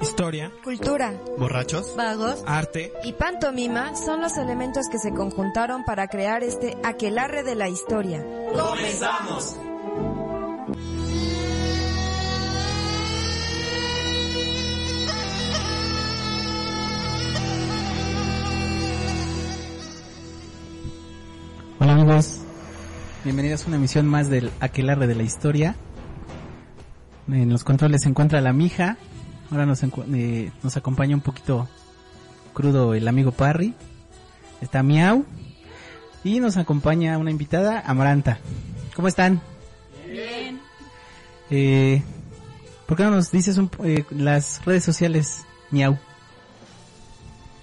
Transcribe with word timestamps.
Historia, 0.00 0.52
cultura, 0.62 1.14
borrachos, 1.38 1.94
vagos, 1.96 2.42
arte 2.46 2.92
y 3.02 3.12
pantomima 3.14 3.96
son 3.96 4.20
los 4.20 4.36
elementos 4.36 4.86
que 4.90 4.98
se 4.98 5.12
conjuntaron 5.12 5.84
para 5.84 6.08
crear 6.08 6.42
este 6.42 6.76
aquelarre 6.84 7.42
de 7.42 7.54
la 7.54 7.68
historia. 7.68 8.24
¡Comenzamos! 8.52 9.56
Hola 21.78 21.92
amigos, 21.92 22.40
bienvenidos 23.24 23.64
a 23.64 23.66
una 23.68 23.76
emisión 23.76 24.06
más 24.06 24.28
del 24.28 24.50
Aquelarre 24.60 25.06
de 25.06 25.14
la 25.14 25.22
Historia. 25.22 25.76
En 27.28 27.50
los 27.50 27.64
controles 27.64 28.02
se 28.02 28.08
encuentra 28.08 28.40
la 28.40 28.52
mija, 28.52 28.98
ahora 29.50 29.66
nos, 29.66 29.82
eh, 29.82 30.50
nos 30.62 30.76
acompaña 30.76 31.14
un 31.14 31.22
poquito 31.22 31.68
crudo 32.52 32.94
el 32.94 33.06
amigo 33.06 33.32
Parry, 33.32 33.74
está 34.60 34.82
Miau 34.82 35.24
y 36.24 36.40
nos 36.40 36.56
acompaña 36.56 37.18
una 37.18 37.30
invitada, 37.30 37.82
Amaranta. 37.86 38.38
¿Cómo 38.94 39.08
están? 39.08 39.40
Bien. 40.10 40.60
Eh, 41.50 42.02
¿Por 42.86 42.96
qué 42.96 43.04
no 43.04 43.10
nos 43.10 43.30
dices 43.30 43.60
eh, 43.84 44.04
las 44.10 44.64
redes 44.64 44.84
sociales, 44.84 45.44
Miau? 45.70 45.98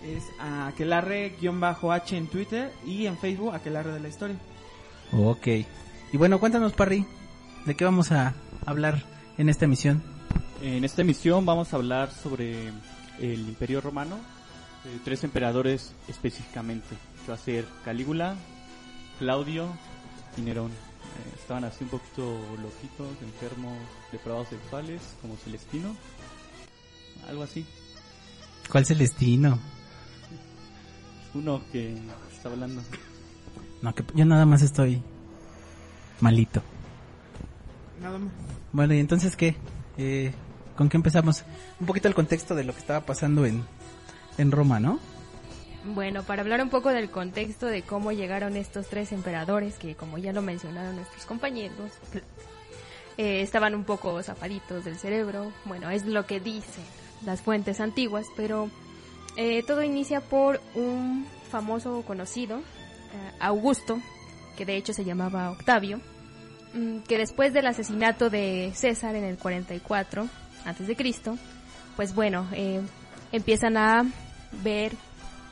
Es 0.03 0.23
aquelarre-h 0.39 2.17
en 2.17 2.27
Twitter 2.27 2.71
y 2.85 3.05
en 3.05 3.17
Facebook 3.17 3.53
aquelarre 3.53 3.93
de 3.93 3.99
la 3.99 4.09
historia. 4.09 4.35
Ok. 5.11 5.47
Y 6.11 6.17
bueno, 6.17 6.39
cuéntanos, 6.39 6.73
Parry, 6.73 7.05
¿de 7.65 7.75
qué 7.75 7.85
vamos 7.85 8.11
a 8.11 8.35
hablar 8.65 9.03
en 9.37 9.49
esta 9.49 9.65
emisión? 9.65 10.12
En 10.63 10.85
esta 10.85 11.01
emisión 11.01 11.45
vamos 11.45 11.73
a 11.73 11.75
hablar 11.75 12.09
sobre 12.09 12.69
el 13.19 13.49
Imperio 13.49 13.81
Romano, 13.81 14.15
eh, 14.85 14.97
tres 15.03 15.25
emperadores 15.25 15.93
específicamente, 16.07 16.95
que 17.25 17.27
va 17.27 17.35
a 17.35 17.37
ser 17.37 17.65
Calígula, 17.83 18.37
Claudio 19.19 19.67
y 20.37 20.41
Nerón. 20.41 20.71
Eh, 20.71 21.35
estaban 21.37 21.65
así 21.65 21.83
un 21.83 21.89
poquito 21.89 22.39
loquitos, 22.61 23.09
enfermos, 23.21 23.77
depravados 24.13 24.47
sexuales, 24.47 25.01
como 25.21 25.35
Celestino, 25.35 25.97
algo 27.27 27.43
así. 27.43 27.65
¿Cuál 28.71 28.85
Celestino? 28.85 29.59
Uno 31.33 31.61
que 31.73 31.97
está 32.33 32.47
hablando. 32.47 32.81
No, 33.81 33.93
que 33.93 34.05
yo 34.15 34.23
nada 34.23 34.45
más 34.45 34.61
estoy 34.61 35.03
malito. 36.21 36.63
Nada 38.01 38.17
más. 38.17 38.31
Bueno, 38.71 38.93
y 38.93 38.99
entonces, 38.99 39.35
¿qué? 39.35 39.57
Eh, 39.97 40.33
¿Con 40.75 40.89
qué 40.89 40.97
empezamos? 40.97 41.43
Un 41.79 41.87
poquito 41.87 42.07
el 42.07 42.15
contexto 42.15 42.55
de 42.55 42.63
lo 42.63 42.73
que 42.73 42.79
estaba 42.79 43.01
pasando 43.01 43.45
en, 43.45 43.63
en 44.37 44.51
Roma, 44.51 44.79
¿no? 44.79 44.99
Bueno, 45.85 46.23
para 46.23 46.41
hablar 46.41 46.61
un 46.61 46.69
poco 46.69 46.89
del 46.89 47.09
contexto 47.09 47.65
de 47.65 47.81
cómo 47.81 48.11
llegaron 48.11 48.55
estos 48.55 48.87
tres 48.87 49.11
emperadores, 49.11 49.75
que 49.75 49.95
como 49.95 50.17
ya 50.17 50.31
lo 50.31 50.41
mencionaron 50.41 50.95
nuestros 50.95 51.25
compañeros, 51.25 51.91
eh, 53.17 53.41
estaban 53.41 53.75
un 53.75 53.83
poco 53.83 54.21
zafaditos 54.23 54.85
del 54.85 54.97
cerebro. 54.97 55.51
Bueno, 55.65 55.89
es 55.89 56.05
lo 56.05 56.25
que 56.25 56.39
dicen 56.39 56.83
las 57.25 57.41
fuentes 57.41 57.81
antiguas, 57.81 58.25
pero 58.37 58.69
eh, 59.35 59.63
todo 59.67 59.83
inicia 59.83 60.21
por 60.21 60.61
un 60.73 61.27
famoso 61.49 62.01
conocido, 62.03 62.59
eh, 62.59 63.31
Augusto, 63.39 63.99
que 64.57 64.65
de 64.65 64.77
hecho 64.77 64.93
se 64.93 65.03
llamaba 65.03 65.51
Octavio, 65.51 65.99
mm, 66.73 66.99
que 66.99 67.17
después 67.17 67.53
del 67.53 67.67
asesinato 67.67 68.29
de 68.29 68.71
César 68.73 69.15
en 69.15 69.25
el 69.25 69.37
44 69.37 70.29
antes 70.65 70.87
de 70.87 70.95
Cristo, 70.95 71.37
pues 71.95 72.13
bueno, 72.15 72.47
eh, 72.53 72.81
empiezan 73.31 73.77
a 73.77 74.05
ver 74.63 74.93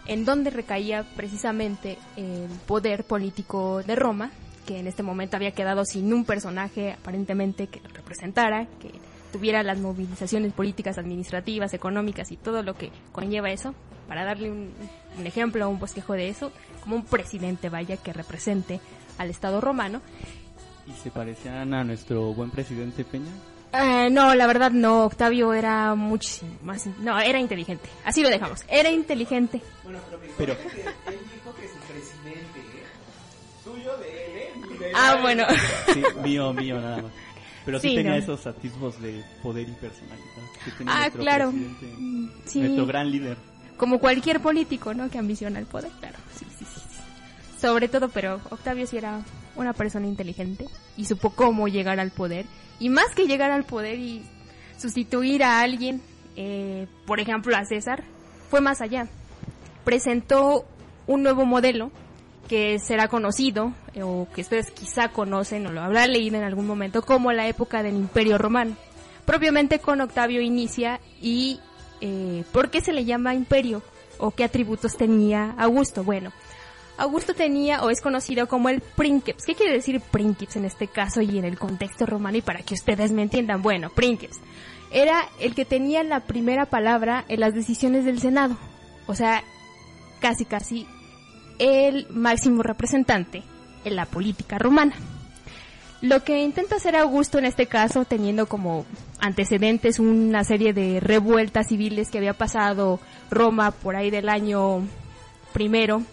en 0.05 0.25
dónde 0.25 0.49
recaía 0.49 1.03
precisamente 1.16 1.97
el 2.16 2.47
poder 2.67 3.03
político 3.03 3.83
de 3.83 3.95
Roma, 3.95 4.31
que 4.66 4.79
en 4.79 4.88
este 4.88 5.03
momento 5.03 5.35
había 5.35 5.51
quedado 5.51 5.85
sin 5.85 6.13
un 6.13 6.25
personaje 6.25 6.94
aparentemente 6.94 7.67
que 7.67 7.79
lo 7.81 7.89
representara, 7.89 8.67
que 8.79 8.91
tuviera 9.31 9.63
las 9.63 9.79
movilizaciones 9.79 10.53
políticas, 10.53 10.97
administrativas, 10.97 11.73
económicas 11.73 12.31
y 12.31 12.38
todo 12.38 12.63
lo 12.63 12.73
que 12.75 12.91
conlleva 13.11 13.51
eso, 13.51 13.73
para 14.07 14.25
darle 14.25 14.51
un, 14.51 14.72
un 15.17 15.28
ejemplo, 15.28 15.69
un 15.69 15.79
bosquejo 15.79 16.13
de 16.13 16.29
eso, 16.29 16.51
como 16.81 16.95
un 16.97 17.05
presidente 17.05 17.69
vaya 17.69 17.97
que 17.97 18.13
represente 18.13 18.81
al 19.17 19.29
Estado 19.29 19.61
romano. 19.61 20.01
¿Y 20.88 20.91
se 20.93 21.11
parecían 21.11 21.73
a 21.73 21.83
nuestro 21.83 22.33
buen 22.33 22.49
presidente 22.49 23.05
Peña? 23.05 23.31
Eh, 23.74 24.09
no, 24.12 24.36
la 24.36 24.48
verdad 24.48 24.72
no, 24.72 25.06
Octavio 25.06 25.54
era 25.54 25.96
muchísimo 25.96 26.52
más, 26.64 26.86
no, 27.00 27.18
era 27.20 27.40
inteligente, 27.40 27.88
así 28.04 28.22
lo 28.22 28.30
dejamos, 28.30 28.66
era 28.68 28.90
inteligente. 28.90 29.62
Bueno, 29.84 30.00
pero, 30.09 30.22
pero 30.38 30.54
él 31.08 31.20
dijo 31.34 31.56
que 31.56 31.68
su 31.70 31.78
presidente, 31.88 32.59
¿eh? 32.59 32.84
Tuyo 33.64 33.96
de 33.98 34.48
él, 34.48 34.84
¿eh? 34.84 34.92
Ah, 34.94 35.20
bueno. 35.22 35.46
Sí, 35.94 36.02
mío, 36.22 36.52
mío, 36.54 36.82
nada 36.82 37.02
más. 37.04 37.12
Pero 37.64 37.80
sí, 37.80 37.90
Sí, 37.90 37.96
tenía 37.96 38.12
no. 38.14 38.18
esos 38.18 38.46
atisbos 38.48 39.00
de 39.02 39.24
poder 39.44 39.70
y 39.70 39.74
personalidad. 39.74 40.26
que 40.66 40.72
tenía 40.72 40.94
Ah, 40.94 41.00
nuestro 41.02 41.22
claro. 41.22 41.53
Sí. 42.46 42.59
Nuestro 42.59 42.86
gran 42.88 43.09
líder. 43.12 43.38
Como 43.78 44.00
cualquier 44.00 44.42
político, 44.42 44.94
¿no? 44.94 45.09
Que 45.09 45.18
ambiciona 45.20 45.59
el 45.59 45.66
poder, 45.68 45.92
claro. 46.00 46.18
Sí, 46.38 46.46
sí, 46.59 46.66
sí, 46.66 46.82
sí. 46.90 47.59
Sobre 47.62 47.88
todo, 47.88 48.09
pero 48.09 48.42
Octavio 48.50 48.86
sí 48.88 48.98
era 48.98 49.22
una 49.56 49.74
persona 49.74 50.08
inteligente 50.08 50.66
y 50.98 51.06
supo 51.06 51.30
cómo 51.30 51.68
llegar 51.68 52.00
al 52.00 52.09
poder. 52.12 52.46
Y 52.81 52.90
más 52.90 53.14
que 53.16 53.28
llegar 53.28 53.52
al 53.52 53.64
poder 53.64 54.00
y 54.00 54.24
sustituir 54.75 55.44
a 55.44 55.62
alguien, 55.62 56.02
eh, 56.36 56.88
por 57.06 57.19
ejemplo 57.19 57.56
a 57.56 57.64
César, 57.64 58.03
fue 58.50 58.59
más 58.59 58.81
allá. 58.81 59.08
Presentó 59.84 60.66
un 61.06 61.22
nuevo 61.22 61.46
modelo 61.46 61.91
que 62.50 62.80
será 62.80 63.08
conocido, 63.08 63.72
eh, 63.94 64.02
o 64.02 64.28
que 64.34 64.41
ustedes 64.41 64.72
quizá 64.72 65.09
conocen 65.09 65.68
o 65.68 65.72
lo 65.72 65.81
habrán 65.81 66.12
leído 66.12 66.38
en 66.38 66.44
algún 66.44 66.66
momento, 66.66 67.03
como 67.03 67.31
la 67.31 67.47
época 67.47 67.84
del 67.84 67.96
Imperio 67.96 68.40
Romano. 68.40 68.75
Propiamente 69.25 69.78
con 69.78 70.02
Octavio 70.02 70.41
inicia 70.41 71.00
y 71.22 71.59
eh, 72.02 72.44
¿por 72.52 72.72
qué 72.72 72.81
se 72.81 72.94
le 72.94 73.06
llama 73.06 73.36
imperio? 73.36 73.84
¿O 74.18 74.31
qué 74.31 74.44
atributos 74.44 74.97
tenía 74.97 75.53
Augusto? 75.59 76.03
Bueno, 76.03 76.31
Augusto 77.01 77.34
tenía 77.34 77.81
o 77.81 77.89
es 77.89 78.00
conocido 78.00 78.47
como 78.47 78.69
el 78.69 78.79
princeps. 78.79 79.45
¿Qué 79.45 79.56
quiere 79.56 79.73
decir 79.73 80.00
princeps 80.00 80.56
en 80.56 80.66
este 80.66 80.88
caso 80.88 81.19
y 81.22 81.39
en 81.39 81.45
el 81.45 81.57
contexto 81.57 82.06
romano 82.06 82.38
y 82.38 82.44
para 82.44 82.62
que 82.62 82.75
ustedes 82.75 83.12
me 83.12 83.23
entiendan? 83.23 83.63
Bueno, 83.63 83.89
princeps 83.89 84.39
era 84.91 85.28
el 85.40 85.56
que 85.56 85.66
tenía 85.66 86.03
la 86.03 86.19
primera 86.19 86.67
palabra 86.67 87.25
en 87.28 87.40
las 87.40 87.56
decisiones 87.56 88.06
del 88.06 88.19
Senado. 88.19 88.56
O 89.07 89.16
sea, 89.16 89.44
casi 90.19 90.45
casi 90.45 90.85
el 91.57 92.07
máximo 92.11 92.61
representante 92.61 93.41
en 93.84 93.95
la 93.95 94.06
política 94.06 94.59
romana. 94.59 94.94
Lo 96.01 96.23
que 96.23 96.44
intenta 96.44 96.75
hacer 96.75 96.95
Augusto 96.95 97.40
en 97.40 97.45
este 97.45 97.66
caso, 97.66 98.06
teniendo 98.06 98.45
como 98.45 98.85
antecedentes 99.19 99.97
una 99.97 100.44
serie 100.44 100.73
de 100.73 101.00
revueltas 101.00 101.69
civiles 101.69 102.11
que 102.11 102.19
había 102.19 102.34
pasado 102.34 102.99
Roma 103.31 103.72
por 103.72 103.96
ahí 103.96 104.11
del 104.11 104.29
año 104.29 104.84
primero, 105.52 106.03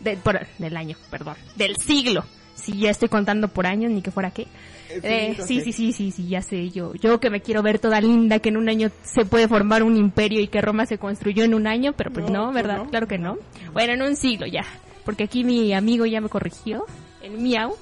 de- 0.00 0.16
por- 0.16 0.46
del 0.58 0.76
año, 0.76 0.96
perdón, 1.10 1.34
del 1.56 1.76
siglo. 1.76 2.24
Si 2.54 2.76
ya 2.76 2.90
estoy 2.90 3.08
contando 3.08 3.48
por 3.48 3.66
años, 3.66 3.90
ni 3.92 4.02
que 4.02 4.10
fuera 4.10 4.32
qué. 4.32 4.46
Eh, 4.90 5.36
sí, 5.46 5.60
sí, 5.60 5.72
sí, 5.72 5.92
sí, 5.92 6.10
sí, 6.10 6.26
ya 6.28 6.42
sé. 6.42 6.70
Yo, 6.70 6.92
yo 6.94 7.20
que 7.20 7.30
me 7.30 7.40
quiero 7.40 7.62
ver 7.62 7.78
toda 7.78 8.00
linda, 8.00 8.40
que 8.40 8.48
en 8.48 8.56
un 8.56 8.68
año 8.68 8.90
se 9.04 9.24
puede 9.24 9.46
formar 9.46 9.82
un 9.84 9.96
imperio 9.96 10.40
y 10.40 10.48
que 10.48 10.60
Roma 10.60 10.84
se 10.86 10.98
construyó 10.98 11.44
en 11.44 11.54
un 11.54 11.66
año, 11.68 11.92
pero 11.92 12.10
pues 12.10 12.26
no, 12.26 12.46
No, 12.46 12.52
pues 12.52 12.54
¿verdad? 12.64 12.78
no. 12.78 12.90
Claro 12.90 13.06
que 13.06 13.18
no. 13.18 13.36
Bueno, 13.72 13.92
en 13.92 14.02
un 14.02 14.16
siglo 14.16 14.46
ya, 14.46 14.64
porque 15.04 15.24
aquí 15.24 15.44
mi 15.44 15.72
amigo 15.72 16.04
ya 16.06 16.20
me 16.20 16.28
corrigió, 16.28 16.84
el 17.22 17.38
miau. 17.38 17.76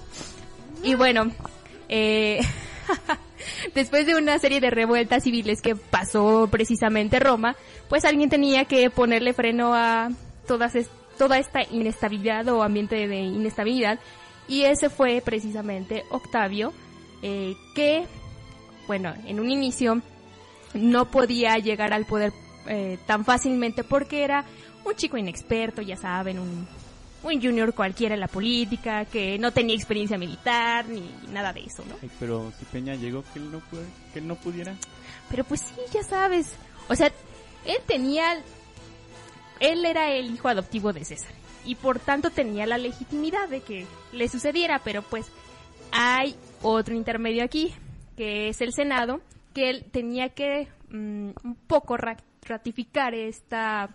Y 0.82 0.94
bueno, 0.94 1.30
eh, 1.88 2.40
después 3.74 4.06
de 4.06 4.14
una 4.16 4.38
serie 4.38 4.60
de 4.60 4.70
revueltas 4.70 5.22
civiles 5.24 5.62
que 5.62 5.74
pasó 5.76 6.48
precisamente 6.50 7.18
Roma, 7.18 7.56
pues 7.88 8.04
alguien 8.04 8.28
tenía 8.28 8.64
que 8.66 8.90
ponerle 8.90 9.32
freno 9.32 9.74
a 9.74 10.10
todas 10.46 10.74
es- 10.74 10.90
toda 11.18 11.38
esta 11.38 11.62
inestabilidad 11.70 12.48
o 12.48 12.62
ambiente 12.62 13.08
de 13.08 13.16
inestabilidad 13.16 13.98
y 14.48 14.62
ese 14.62 14.90
fue 14.90 15.22
precisamente 15.24 16.04
Octavio 16.10 16.72
eh, 17.22 17.54
que 17.74 18.06
bueno 18.86 19.14
en 19.26 19.40
un 19.40 19.50
inicio 19.50 20.02
no 20.74 21.10
podía 21.10 21.56
llegar 21.58 21.92
al 21.92 22.04
poder 22.04 22.32
eh, 22.66 22.98
tan 23.06 23.24
fácilmente 23.24 23.84
porque 23.84 24.24
era 24.24 24.44
un 24.84 24.94
chico 24.94 25.16
inexperto, 25.16 25.82
ya 25.82 25.96
saben, 25.96 26.38
un, 26.38 26.66
un 27.22 27.42
junior 27.42 27.74
cualquiera 27.74 28.14
en 28.14 28.20
la 28.20 28.28
política, 28.28 29.04
que 29.04 29.38
no 29.38 29.52
tenía 29.52 29.74
experiencia 29.74 30.16
militar 30.16 30.86
ni 30.88 31.02
nada 31.32 31.52
de 31.52 31.60
eso, 31.60 31.84
¿no? 31.88 31.96
Ay, 32.02 32.10
pero 32.20 32.52
si 32.58 32.64
Peña 32.66 32.94
llegó 32.94 33.24
que 33.32 33.38
él 33.40 33.50
no 33.50 33.60
puede, 33.60 33.86
que 34.12 34.20
él 34.20 34.28
no 34.28 34.36
pudiera. 34.36 34.74
Pero 35.30 35.44
pues 35.44 35.60
sí, 35.60 35.74
ya 35.92 36.02
sabes. 36.02 36.52
O 36.88 36.94
sea, 36.94 37.08
él 37.64 37.78
tenía... 37.86 38.40
Él 39.60 39.84
era 39.84 40.10
el 40.12 40.32
hijo 40.34 40.48
adoptivo 40.48 40.92
de 40.92 41.04
César. 41.04 41.32
Y 41.64 41.74
por 41.74 41.98
tanto 41.98 42.30
tenía 42.30 42.66
la 42.66 42.78
legitimidad 42.78 43.48
de 43.48 43.60
que 43.60 43.86
le 44.12 44.28
sucediera. 44.28 44.80
Pero 44.84 45.02
pues 45.02 45.26
hay 45.92 46.36
otro 46.62 46.94
intermedio 46.94 47.42
aquí, 47.44 47.72
que 48.16 48.48
es 48.48 48.60
el 48.60 48.72
Senado, 48.72 49.20
que 49.54 49.70
él 49.70 49.84
tenía 49.90 50.28
que 50.30 50.68
mm, 50.90 51.30
un 51.44 51.56
poco 51.66 51.96
ra- 51.96 52.16
ratificar 52.42 53.14
esta, 53.14 53.90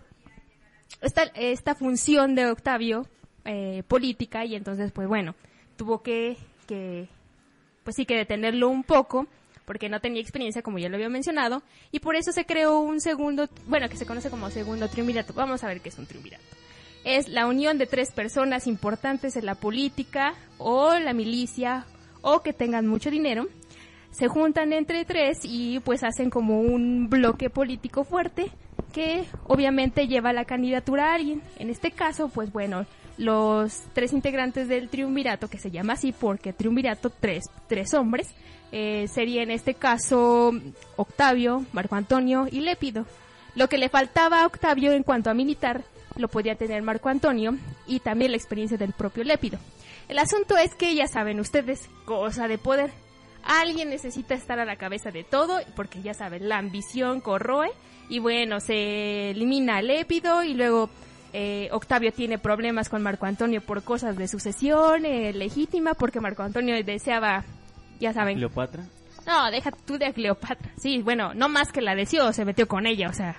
esta, 1.00 1.22
esta 1.34 1.74
función 1.74 2.34
de 2.34 2.46
Octavio 2.50 3.06
eh, 3.44 3.82
política. 3.88 4.44
Y 4.44 4.54
entonces, 4.54 4.92
pues 4.92 5.08
bueno, 5.08 5.34
tuvo 5.76 6.02
que, 6.02 6.36
que 6.66 7.08
pues 7.84 7.96
sí 7.96 8.04
que 8.06 8.16
detenerlo 8.16 8.68
un 8.68 8.84
poco 8.84 9.26
porque 9.64 9.88
no 9.88 10.00
tenía 10.00 10.20
experiencia 10.20 10.62
como 10.62 10.78
ya 10.78 10.88
lo 10.88 10.96
había 10.96 11.08
mencionado 11.08 11.62
y 11.90 12.00
por 12.00 12.16
eso 12.16 12.32
se 12.32 12.44
creó 12.44 12.80
un 12.80 13.00
segundo, 13.00 13.48
bueno, 13.66 13.88
que 13.88 13.96
se 13.96 14.06
conoce 14.06 14.30
como 14.30 14.50
segundo 14.50 14.88
triunvirato. 14.88 15.32
Vamos 15.32 15.64
a 15.64 15.68
ver 15.68 15.80
qué 15.80 15.88
es 15.88 15.98
un 15.98 16.06
triunvirato. 16.06 16.44
Es 17.04 17.28
la 17.28 17.46
unión 17.46 17.78
de 17.78 17.86
tres 17.86 18.12
personas 18.12 18.66
importantes 18.66 19.36
en 19.36 19.46
la 19.46 19.56
política 19.56 20.34
o 20.58 20.94
la 20.98 21.12
milicia 21.12 21.84
o 22.20 22.40
que 22.40 22.52
tengan 22.52 22.86
mucho 22.86 23.10
dinero. 23.10 23.48
Se 24.12 24.28
juntan 24.28 24.72
entre 24.72 25.04
tres 25.04 25.40
y 25.42 25.80
pues 25.80 26.04
hacen 26.04 26.30
como 26.30 26.60
un 26.60 27.08
bloque 27.08 27.50
político 27.50 28.04
fuerte 28.04 28.50
que 28.92 29.24
obviamente 29.46 30.06
lleva 30.06 30.32
la 30.32 30.44
candidatura 30.44 31.10
a 31.10 31.14
alguien. 31.14 31.42
En 31.58 31.70
este 31.70 31.90
caso, 31.90 32.28
pues 32.28 32.52
bueno, 32.52 32.86
los 33.18 33.82
tres 33.92 34.12
integrantes 34.12 34.68
del 34.68 34.88
triunvirato, 34.88 35.48
que 35.48 35.58
se 35.58 35.70
llama 35.70 35.94
así 35.94 36.12
porque 36.12 36.52
triunvirato, 36.52 37.10
tres, 37.10 37.44
tres 37.68 37.94
hombres, 37.94 38.28
eh, 38.72 39.06
sería 39.08 39.42
en 39.42 39.50
este 39.50 39.74
caso 39.74 40.52
Octavio, 40.96 41.64
Marco 41.72 41.94
Antonio 41.94 42.46
y 42.50 42.60
Lépido. 42.60 43.06
Lo 43.54 43.68
que 43.68 43.78
le 43.78 43.90
faltaba 43.90 44.42
a 44.42 44.46
Octavio 44.46 44.92
en 44.92 45.02
cuanto 45.02 45.30
a 45.30 45.34
militar 45.34 45.84
lo 46.16 46.28
podía 46.28 46.54
tener 46.54 46.82
Marco 46.82 47.08
Antonio 47.08 47.56
y 47.86 48.00
también 48.00 48.30
la 48.32 48.36
experiencia 48.36 48.76
del 48.78 48.92
propio 48.92 49.24
Lépido. 49.24 49.58
El 50.08 50.18
asunto 50.18 50.56
es 50.56 50.74
que 50.74 50.94
ya 50.94 51.06
saben 51.06 51.40
ustedes, 51.40 51.88
cosa 52.04 52.48
de 52.48 52.58
poder. 52.58 52.90
Alguien 53.44 53.90
necesita 53.90 54.34
estar 54.34 54.58
a 54.58 54.64
la 54.64 54.76
cabeza 54.76 55.10
de 55.10 55.24
todo 55.24 55.60
porque 55.74 56.00
ya 56.00 56.14
saben, 56.14 56.48
la 56.48 56.58
ambición 56.58 57.20
corroe 57.20 57.70
y 58.08 58.18
bueno, 58.18 58.60
se 58.60 59.30
elimina 59.30 59.78
a 59.78 59.82
Lépido 59.82 60.42
y 60.44 60.54
luego 60.54 60.90
eh, 61.32 61.68
Octavio 61.72 62.12
tiene 62.12 62.38
problemas 62.38 62.88
con 62.88 63.02
Marco 63.02 63.26
Antonio 63.26 63.60
por 63.60 63.82
cosas 63.82 64.16
de 64.16 64.28
sucesión 64.28 65.04
eh, 65.06 65.32
legítima 65.32 65.94
porque 65.94 66.20
Marco 66.20 66.42
Antonio 66.42 66.82
deseaba, 66.84 67.44
ya 68.00 68.12
saben, 68.12 68.36
Cleopatra. 68.36 68.84
no, 69.26 69.50
deja 69.50 69.70
tú 69.86 69.98
de 69.98 70.12
Cleopatra. 70.12 70.70
Sí, 70.78 71.00
bueno, 71.02 71.32
no 71.34 71.48
más 71.48 71.72
que 71.72 71.80
la 71.80 71.94
deseó, 71.94 72.32
se 72.32 72.44
metió 72.44 72.68
con 72.68 72.86
ella, 72.86 73.08
o 73.08 73.12
sea. 73.14 73.36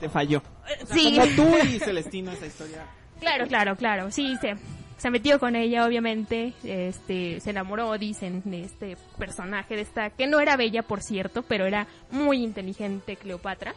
Te 0.00 0.08
falló. 0.08 0.38
O 0.38 0.86
sea, 0.86 0.96
Sí. 0.96 1.16
Como 1.18 1.26
tú 1.36 1.56
y 1.66 1.78
Celestino 1.78 2.32
esa 2.32 2.46
historia. 2.46 2.86
Claro, 3.20 3.46
claro, 3.46 3.76
claro. 3.76 4.10
Sí, 4.10 4.34
se, 4.40 4.54
se 4.96 5.10
metió 5.10 5.38
con 5.38 5.56
ella, 5.56 5.86
obviamente. 5.86 6.54
Este, 6.64 7.38
se 7.40 7.50
enamoró, 7.50 7.96
dicen, 7.98 8.42
de 8.44 8.62
este 8.64 8.96
personaje, 9.18 9.76
de 9.76 9.82
esta, 9.82 10.10
que 10.10 10.26
no 10.26 10.40
era 10.40 10.56
bella, 10.56 10.82
por 10.82 11.02
cierto, 11.02 11.42
pero 11.42 11.66
era 11.66 11.86
muy 12.10 12.42
inteligente 12.42 13.16
Cleopatra. 13.16 13.74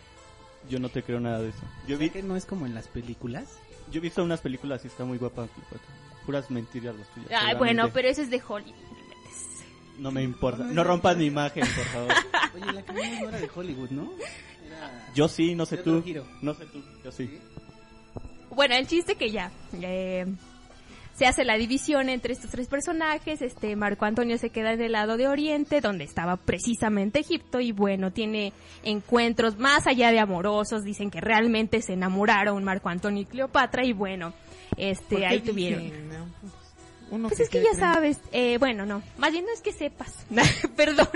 Yo 0.70 0.80
no 0.80 0.90
te 0.90 1.04
creo 1.04 1.20
nada 1.20 1.40
de 1.42 1.50
eso. 1.50 1.62
Yo 1.88 1.98
vi, 1.98 2.10
que 2.10 2.24
no 2.24 2.36
es 2.36 2.46
como 2.46 2.66
en 2.66 2.76
las 2.76 2.88
películas? 2.88 3.60
yo 3.92 4.00
he 4.00 4.02
visto 4.02 4.24
unas 4.24 4.42
películas 4.42 4.84
y 4.84 4.88
está 4.88 5.06
muy 5.06 5.18
guapa 5.18 5.48
Cleopatra. 5.48 5.94
Puras 6.26 6.52
mentiras 6.52 6.96
las 6.96 7.08
tuyas. 7.10 7.32
Ay, 7.42 7.56
bueno, 7.56 7.90
pero 7.94 8.10
eso 8.10 8.22
es 8.22 8.30
de 8.30 8.42
Hollywood. 8.46 8.76
No 10.00 10.12
me 10.12 10.24
importa. 10.24 10.64
No 10.64 10.84
rompas 10.84 11.18
mi 11.18 11.26
imagen, 11.26 11.64
por 11.64 11.86
favor. 11.86 12.14
Oye, 12.56 12.74
la 12.74 12.84
que 12.84 12.92
vimos 12.92 13.22
no 13.22 13.30
era 13.30 13.40
de 13.40 13.50
Hollywood, 13.54 13.90
¿no? 13.92 14.12
Era... 14.66 15.08
Yo 15.16 15.28
sí, 15.28 15.56
no 15.56 15.66
sé 15.66 15.78
tú. 15.78 16.04
No 16.42 16.54
sé 16.54 16.66
tú, 16.66 16.84
yo 17.04 17.12
sí. 17.12 17.40
Bueno, 18.50 18.76
el 18.76 18.88
chiste 18.88 19.16
que 19.16 19.32
ya 19.32 19.52
eh, 19.82 20.26
se 21.18 21.26
hace 21.26 21.44
la 21.44 21.58
división 21.58 22.10
entre 22.10 22.34
estos 22.34 22.52
tres 22.52 22.68
personajes. 22.68 23.42
Este 23.42 23.76
Marco 23.76 24.06
Antonio 24.06 24.38
se 24.38 24.52
queda 24.52 24.74
en 24.74 24.82
el 24.82 24.92
lado 24.92 25.18
de 25.18 25.28
Oriente, 25.28 25.82
donde 25.82 26.04
estaba 26.04 26.38
precisamente 26.38 27.20
Egipto, 27.20 27.60
y 27.60 27.72
bueno, 27.72 28.12
tiene 28.12 28.54
encuentros 28.84 29.58
más 29.58 29.88
allá 29.88 30.12
de 30.12 30.20
amorosos. 30.20 30.84
Dicen 30.84 31.10
que 31.10 31.20
realmente 31.20 31.82
se 31.82 31.94
enamoraron 31.94 32.64
Marco 32.64 32.90
Antonio 32.90 33.24
y 33.24 33.26
Cleopatra, 33.26 33.84
y 33.84 33.94
bueno, 33.94 34.34
¿Por 34.70 34.80
este 34.80 35.26
ahí 35.26 35.40
dicen, 35.40 35.54
tuvieron. 35.56 36.10
no? 36.10 36.57
Uno 37.10 37.30
Pues 37.30 37.38
que 37.38 37.44
es 37.44 37.50
que 37.50 37.64
ya 37.64 37.74
sabes, 37.80 38.18
eh, 38.34 38.58
bueno, 38.58 38.86
no, 38.86 39.02
más 39.18 39.32
bien 39.32 39.46
no 39.46 39.52
es 39.54 39.62
que 39.62 39.72
sepas, 39.72 40.14
perdón, 40.76 41.08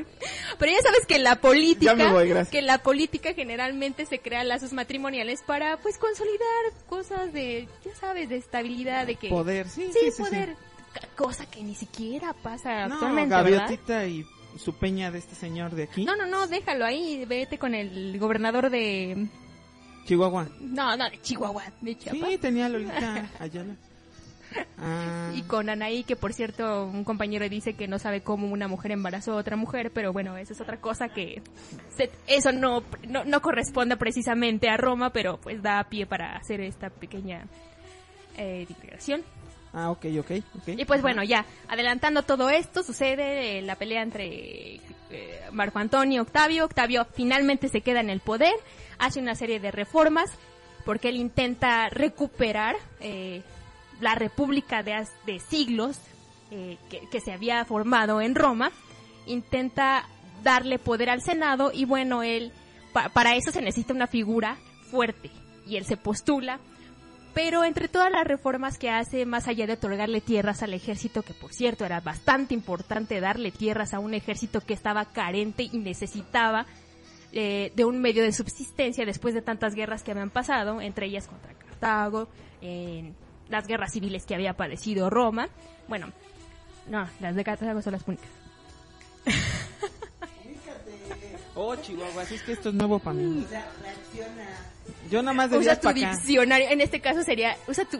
pero 0.57 0.71
ya 0.71 0.81
sabes 0.81 1.05
que 1.05 1.19
la 1.19 1.35
política, 1.35 1.91
Ya 1.91 1.95
me 1.95 2.11
voy, 2.13 2.29
gracias. 2.29 2.49
que 2.49 2.61
la 2.61 2.77
política 2.77 3.33
generalmente 3.33 4.05
se 4.05 4.19
crean 4.19 4.47
lazos 4.47 4.71
matrimoniales 4.71 5.41
para 5.45 5.75
pues 5.77 5.97
consolidar 5.97 6.39
cosas 6.87 7.33
de, 7.33 7.67
ya 7.83 7.93
sabes, 7.95 8.29
de 8.29 8.37
estabilidad, 8.37 9.05
de 9.05 9.15
que... 9.15 9.27
Poder, 9.27 9.67
sí, 9.67 9.89
Sí, 9.91 9.99
sí, 10.05 10.11
sí, 10.11 10.21
poder, 10.23 10.55
ca- 10.93 11.07
cosa 11.17 11.45
que 11.45 11.61
ni 11.61 11.75
siquiera 11.75 12.33
pasa 12.41 12.87
No, 12.87 12.93
actualmente, 12.95 13.35
¿verdad? 13.35 13.51
Gaviotita 13.67 14.05
y 14.07 14.25
su 14.57 14.73
peña 14.75 15.11
de 15.11 15.19
este 15.19 15.35
señor 15.35 15.71
de 15.75 15.83
aquí. 15.83 16.05
No, 16.05 16.15
no, 16.15 16.25
no, 16.25 16.47
déjalo 16.47 16.85
ahí, 16.85 17.25
vete 17.25 17.57
con 17.57 17.75
el 17.75 18.17
gobernador 18.17 18.69
de... 18.69 19.27
Chihuahua. 20.05 20.47
No, 20.61 20.95
no, 20.97 21.09
de 21.09 21.21
Chihuahua, 21.21 21.63
de 21.81 21.97
Chiapas. 21.97 22.29
Sí, 22.29 22.37
tenía 22.37 22.67
Lolita 22.69 23.29
Ayala. 23.39 23.75
Ah, 24.77 25.31
Y 25.35 25.43
con 25.43 25.69
Anaí, 25.69 26.03
que 26.03 26.15
por 26.15 26.33
cierto, 26.33 26.85
un 26.85 27.03
compañero 27.03 27.47
dice 27.47 27.73
que 27.75 27.87
no 27.87 27.99
sabe 27.99 28.21
cómo 28.21 28.47
una 28.47 28.67
mujer 28.67 28.91
embarazó 28.91 29.33
a 29.33 29.35
otra 29.37 29.55
mujer, 29.55 29.91
pero 29.93 30.11
bueno, 30.11 30.35
eso 30.37 30.53
es 30.53 30.59
otra 30.61 30.81
cosa 30.81 31.09
que 31.09 31.41
se- 31.95 32.11
eso 32.27 32.51
no, 32.51 32.83
no, 33.07 33.23
no 33.23 33.41
corresponde 33.41 33.95
precisamente 33.97 34.69
a 34.69 34.77
Roma, 34.77 35.11
pero 35.11 35.39
pues 35.39 35.61
da 35.61 35.83
pie 35.85 36.05
para 36.05 36.35
hacer 36.35 36.59
esta 36.61 36.89
pequeña 36.89 37.45
eh, 38.37 38.65
divulgación. 38.67 39.23
ah, 39.73 39.89
ok, 39.91 40.05
ok, 40.19 40.31
ok. 40.57 40.67
Y 40.77 40.85
pues 40.85 41.01
bueno, 41.01 41.23
ya, 41.23 41.45
adelantando 41.69 42.23
todo 42.23 42.49
esto, 42.49 42.83
sucede 42.83 43.59
eh, 43.59 43.61
la 43.61 43.75
pelea 43.75 44.01
entre 44.03 44.75
eh, 45.09 45.39
Marco 45.51 45.79
Antonio 45.79 46.17
y 46.17 46.19
Octavio. 46.19 46.65
Octavio 46.65 47.05
finalmente 47.13 47.69
se 47.69 47.81
queda 47.81 48.01
en 48.01 48.09
el 48.09 48.19
poder, 48.19 48.53
hace 48.99 49.19
una 49.19 49.35
serie 49.35 49.59
de 49.61 49.71
reformas, 49.71 50.29
porque 50.85 51.09
él 51.09 51.15
intenta 51.17 51.87
recuperar 51.89 52.75
eh, 53.01 53.43
la 54.01 54.15
república 54.15 54.83
de, 54.83 55.07
de 55.25 55.39
siglos 55.39 55.97
eh, 56.51 56.77
que, 57.11 57.21
se 57.21 57.31
había 57.31 57.63
formado 57.65 58.21
en 58.21 58.35
Roma. 58.35 58.71
Intenta 59.25 60.05
darle 60.43 60.79
poder 60.79 61.09
al 61.09 61.21
Senado 61.21 61.71
y 61.73 61.85
bueno, 61.85 62.23
él, 62.23 62.51
pa- 62.93 63.09
para 63.09 63.35
eso 63.35 63.51
se 63.51 63.61
necesita 63.61 63.93
una 63.93 64.07
figura 64.07 64.57
fuerte. 64.89 65.29
Y 65.67 65.77
él 65.77 65.85
se 65.85 65.97
postula 65.97 66.59
pero 67.33 67.63
entre 67.63 67.87
todas 67.87 68.11
las 68.11 68.25
reformas 68.27 68.77
que 68.77 68.89
hace, 68.89 69.25
más 69.25 69.47
allá 69.47 69.65
de 69.65 69.71
otorgarle 69.71 70.19
tierras 70.19 70.63
al 70.63 70.73
ejército, 70.73 71.21
que 71.21 71.33
por 71.33 71.53
cierto 71.53 71.85
era 71.85 72.01
bastante 72.01 72.53
importante 72.53 73.21
darle 73.21 73.51
tierras 73.51 73.93
a 73.93 73.99
un 73.99 74.13
ejército 74.13 74.59
que 74.59 74.73
estaba 74.73 75.05
carente 75.05 75.63
y 75.71 75.77
necesitaba 75.77 76.65
eh, 77.31 77.71
de 77.73 77.85
un 77.85 78.01
medio 78.01 78.21
de 78.23 78.33
subsistencia 78.33 79.05
después 79.05 79.33
de 79.33 79.41
tantas 79.41 79.75
guerras 79.75 80.03
que 80.03 80.11
habían 80.11 80.29
pasado, 80.29 80.81
entre 80.81 81.05
ellas 81.05 81.29
contra 81.29 81.53
Cartago, 81.53 82.27
en 82.59 83.15
las 83.51 83.67
guerras 83.67 83.91
civiles 83.91 84.25
que 84.25 84.33
había 84.35 84.53
padecido 84.53 85.09
Roma. 85.09 85.49
Bueno, 85.87 86.11
no, 86.87 87.07
las 87.19 87.35
de 87.35 87.43
Cartago 87.43 87.81
son 87.81 87.93
las 87.93 88.07
únicas. 88.07 88.29
Oh, 91.53 91.75
Chihuahua, 91.75 92.21
así 92.23 92.35
es 92.35 92.43
que 92.43 92.53
esto 92.53 92.69
es 92.69 92.75
nuevo 92.75 92.97
para 92.99 93.13
mí. 93.15 93.45
Yo 95.09 95.21
nada 95.21 95.33
más 95.33 95.51
de 95.51 95.57
Usa 95.57 95.73
días 95.73 95.81
tu 95.81 95.83
para 95.89 95.97
acá. 95.99 96.15
diccionario, 96.15 96.69
en 96.69 96.79
este 96.81 97.01
caso 97.01 97.23
sería, 97.23 97.57
usa 97.67 97.83
tu, 97.85 97.99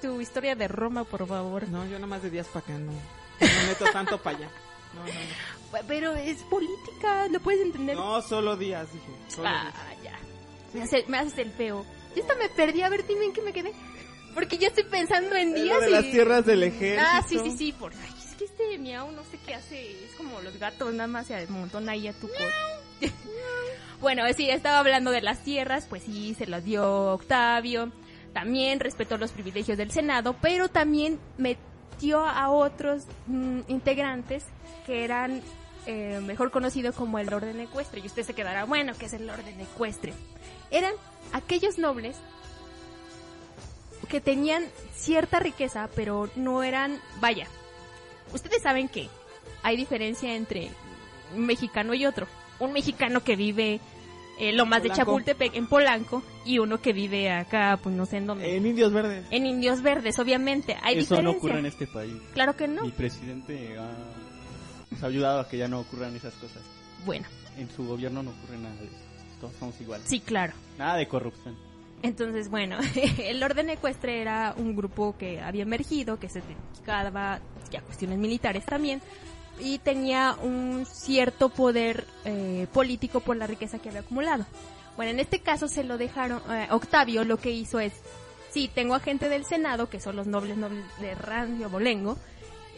tu 0.00 0.20
historia 0.22 0.54
de 0.56 0.68
Roma, 0.68 1.04
por 1.04 1.26
favor. 1.28 1.68
No, 1.68 1.84
yo 1.84 1.92
nada 1.92 2.06
más 2.06 2.22
de 2.22 2.30
días 2.30 2.46
para 2.46 2.60
acá, 2.64 2.72
no. 2.78 2.92
No 2.92 2.98
me 3.40 3.66
meto 3.68 3.84
tanto 3.92 4.18
para 4.22 4.38
allá. 4.38 4.48
No, 4.94 5.04
no, 5.04 5.84
Pero 5.86 6.14
es 6.14 6.38
política, 6.44 7.28
lo 7.30 7.40
puedes 7.40 7.60
entender. 7.60 7.94
no. 7.94 8.16
No, 8.16 8.22
solo 8.22 8.56
días, 8.56 8.90
dije. 8.90 9.06
Solo 9.28 9.48
Ah, 9.48 9.70
días. 10.00 10.14
ya. 10.14 10.18
Me, 10.78 10.82
hace- 10.84 11.04
me 11.08 11.18
haces 11.18 11.36
el 11.38 11.50
feo. 11.52 11.84
Yo 12.16 12.22
hasta 12.22 12.34
me 12.36 12.48
perdí, 12.48 12.80
a 12.82 12.88
ver, 12.88 13.06
dime 13.06 13.26
en 13.26 13.32
qué 13.34 13.42
me 13.42 13.52
quedé. 13.52 13.72
Porque 14.34 14.58
yo 14.58 14.68
estoy 14.68 14.84
pensando 14.84 15.34
en 15.36 15.54
días 15.54 15.80
de 15.80 15.88
y... 15.88 15.92
las 15.92 16.04
tierras 16.04 16.46
del 16.46 16.62
ejército. 16.62 17.08
Ah, 17.12 17.24
sí, 17.28 17.38
sí, 17.42 17.56
sí. 17.56 17.72
Por... 17.72 17.92
Ay, 17.92 18.14
es 18.26 18.34
que 18.36 18.44
este 18.44 18.78
miau 18.78 19.10
no 19.12 19.22
sé 19.24 19.38
qué 19.44 19.54
hace. 19.54 20.04
Es 20.04 20.14
como 20.16 20.40
los 20.40 20.58
gatos, 20.58 20.92
nada 20.92 21.08
más 21.08 21.26
se 21.26 21.36
amontona 21.36 21.92
ahí 21.92 22.08
a 22.08 22.12
tu 22.12 22.28
cor. 22.28 23.10
bueno, 24.00 24.22
sí, 24.36 24.48
estaba 24.50 24.78
hablando 24.78 25.10
de 25.10 25.22
las 25.22 25.42
tierras. 25.42 25.86
Pues 25.88 26.02
sí, 26.04 26.34
se 26.34 26.46
las 26.46 26.64
dio 26.64 27.12
Octavio. 27.12 27.92
También 28.32 28.80
respetó 28.80 29.16
los 29.16 29.32
privilegios 29.32 29.78
del 29.78 29.90
Senado, 29.90 30.36
pero 30.40 30.68
también 30.68 31.18
metió 31.38 32.24
a 32.24 32.50
otros 32.50 33.04
mm, 33.26 33.60
integrantes 33.68 34.44
que 34.86 35.04
eran 35.04 35.42
eh, 35.86 36.20
mejor 36.22 36.50
conocido 36.50 36.92
como 36.92 37.18
el 37.18 37.32
orden 37.32 37.58
ecuestre. 37.60 38.00
Y 38.00 38.06
usted 38.06 38.22
se 38.22 38.34
quedará, 38.34 38.64
bueno, 38.64 38.92
¿qué 38.98 39.06
es 39.06 39.14
el 39.14 39.28
orden 39.28 39.60
ecuestre? 39.60 40.12
Eran 40.70 40.92
aquellos 41.32 41.78
nobles 41.78 42.16
que 44.08 44.20
tenían 44.20 44.64
cierta 44.94 45.40
riqueza, 45.40 45.88
pero 45.94 46.28
no 46.36 46.62
eran, 46.62 47.00
vaya, 47.20 47.46
ustedes 48.32 48.62
saben 48.62 48.88
que 48.88 49.08
hay 49.62 49.76
diferencia 49.76 50.34
entre 50.34 50.70
un 51.34 51.46
mexicano 51.46 51.94
y 51.94 52.06
otro. 52.06 52.26
Un 52.60 52.72
mexicano 52.72 53.22
que 53.22 53.36
vive 53.36 53.80
en 54.40 54.56
Lomas 54.56 54.82
de 54.82 54.88
Polanco. 54.88 55.04
Chapultepec, 55.04 55.54
en 55.56 55.66
Polanco, 55.68 56.22
y 56.44 56.58
uno 56.58 56.80
que 56.80 56.92
vive 56.92 57.30
acá, 57.30 57.78
pues 57.82 57.94
no 57.94 58.06
sé 58.06 58.18
en 58.18 58.26
dónde. 58.26 58.56
En 58.56 58.66
Indios 58.66 58.92
Verdes. 58.92 59.24
En 59.30 59.46
Indios 59.46 59.82
Verdes, 59.82 60.18
obviamente. 60.18 60.76
Hay 60.82 60.98
Eso 60.98 61.14
no 61.16 61.32
diferencia. 61.32 61.38
ocurre 61.38 61.58
en 61.58 61.66
este 61.66 61.86
país. 61.86 62.14
Claro 62.34 62.56
que 62.56 62.66
no. 62.68 62.82
Mi 62.84 62.90
presidente 62.92 63.76
ha, 63.78 63.90
nos 64.90 65.02
ha 65.02 65.06
ayudado 65.06 65.40
a 65.40 65.48
que 65.48 65.58
ya 65.58 65.68
no 65.68 65.80
ocurran 65.80 66.14
esas 66.16 66.34
cosas. 66.34 66.62
Bueno, 67.04 67.26
En 67.58 67.68
su 67.70 67.84
gobierno 67.86 68.22
no 68.22 68.30
ocurre 68.30 68.58
nada 68.58 68.74
de 68.76 68.86
eso. 68.86 68.96
Todos 69.40 69.54
somos 69.58 69.80
iguales. 69.80 70.08
sí, 70.08 70.18
claro. 70.20 70.52
Nada 70.78 70.96
de 70.96 71.06
corrupción. 71.06 71.56
Entonces, 72.02 72.48
bueno, 72.48 72.78
el 73.18 73.42
orden 73.42 73.70
ecuestre 73.70 74.20
era 74.20 74.54
un 74.56 74.76
grupo 74.76 75.16
que 75.18 75.40
había 75.40 75.62
emergido, 75.62 76.18
que 76.18 76.28
se 76.28 76.42
dedicaba 76.42 77.34
a 77.34 77.80
cuestiones 77.82 78.18
militares 78.18 78.64
también, 78.64 79.02
y 79.60 79.78
tenía 79.78 80.36
un 80.40 80.86
cierto 80.86 81.48
poder 81.48 82.06
eh, 82.24 82.66
político 82.72 83.20
por 83.20 83.36
la 83.36 83.46
riqueza 83.46 83.78
que 83.78 83.88
había 83.88 84.02
acumulado. 84.02 84.46
Bueno, 84.96 85.12
en 85.12 85.20
este 85.20 85.40
caso 85.40 85.68
se 85.68 85.84
lo 85.84 85.98
dejaron, 85.98 86.40
eh, 86.50 86.68
Octavio 86.70 87.24
lo 87.24 87.38
que 87.38 87.50
hizo 87.50 87.80
es, 87.80 87.92
sí, 88.50 88.70
tengo 88.72 88.94
a 88.94 89.00
gente 89.00 89.28
del 89.28 89.44
Senado, 89.44 89.90
que 89.90 90.00
son 90.00 90.16
los 90.16 90.26
nobles 90.26 90.56
nobles 90.56 90.84
de 91.00 91.14
Rancio 91.14 91.68
Bolengo, 91.68 92.16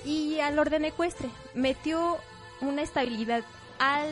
y 0.04 0.40
al 0.40 0.58
orden 0.58 0.86
ecuestre. 0.86 1.28
Metió 1.54 2.16
una 2.62 2.82
estabilidad 2.82 3.42
al 3.78 4.10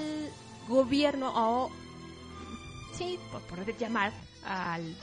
gobierno, 0.68 1.32
o 1.34 1.70
sí, 2.92 3.18
por 3.32 3.40
poder 3.42 3.76
llamar 3.78 4.12
al 4.44 4.96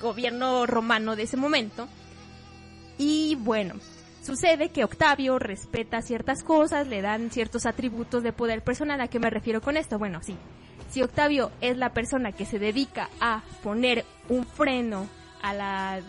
gobierno 0.00 0.66
romano 0.66 1.16
de 1.16 1.22
ese 1.24 1.36
momento. 1.36 1.88
Y 2.98 3.36
bueno, 3.36 3.74
sucede 4.22 4.70
que 4.70 4.84
Octavio 4.84 5.38
respeta 5.38 6.02
ciertas 6.02 6.42
cosas, 6.42 6.86
le 6.86 7.02
dan 7.02 7.30
ciertos 7.30 7.66
atributos 7.66 8.22
de 8.22 8.32
poder 8.32 8.62
personal. 8.62 9.00
¿A 9.00 9.08
qué 9.08 9.18
me 9.18 9.30
refiero 9.30 9.60
con 9.60 9.76
esto? 9.76 9.98
Bueno, 9.98 10.22
sí. 10.22 10.36
Si 10.90 11.02
Octavio 11.02 11.50
es 11.60 11.78
la 11.78 11.94
persona 11.94 12.32
que 12.32 12.44
se 12.44 12.58
dedica 12.58 13.08
a 13.20 13.42
poner 13.62 14.04
un 14.28 14.44
freno 14.44 15.06
a 15.40 15.54
la 15.54 16.00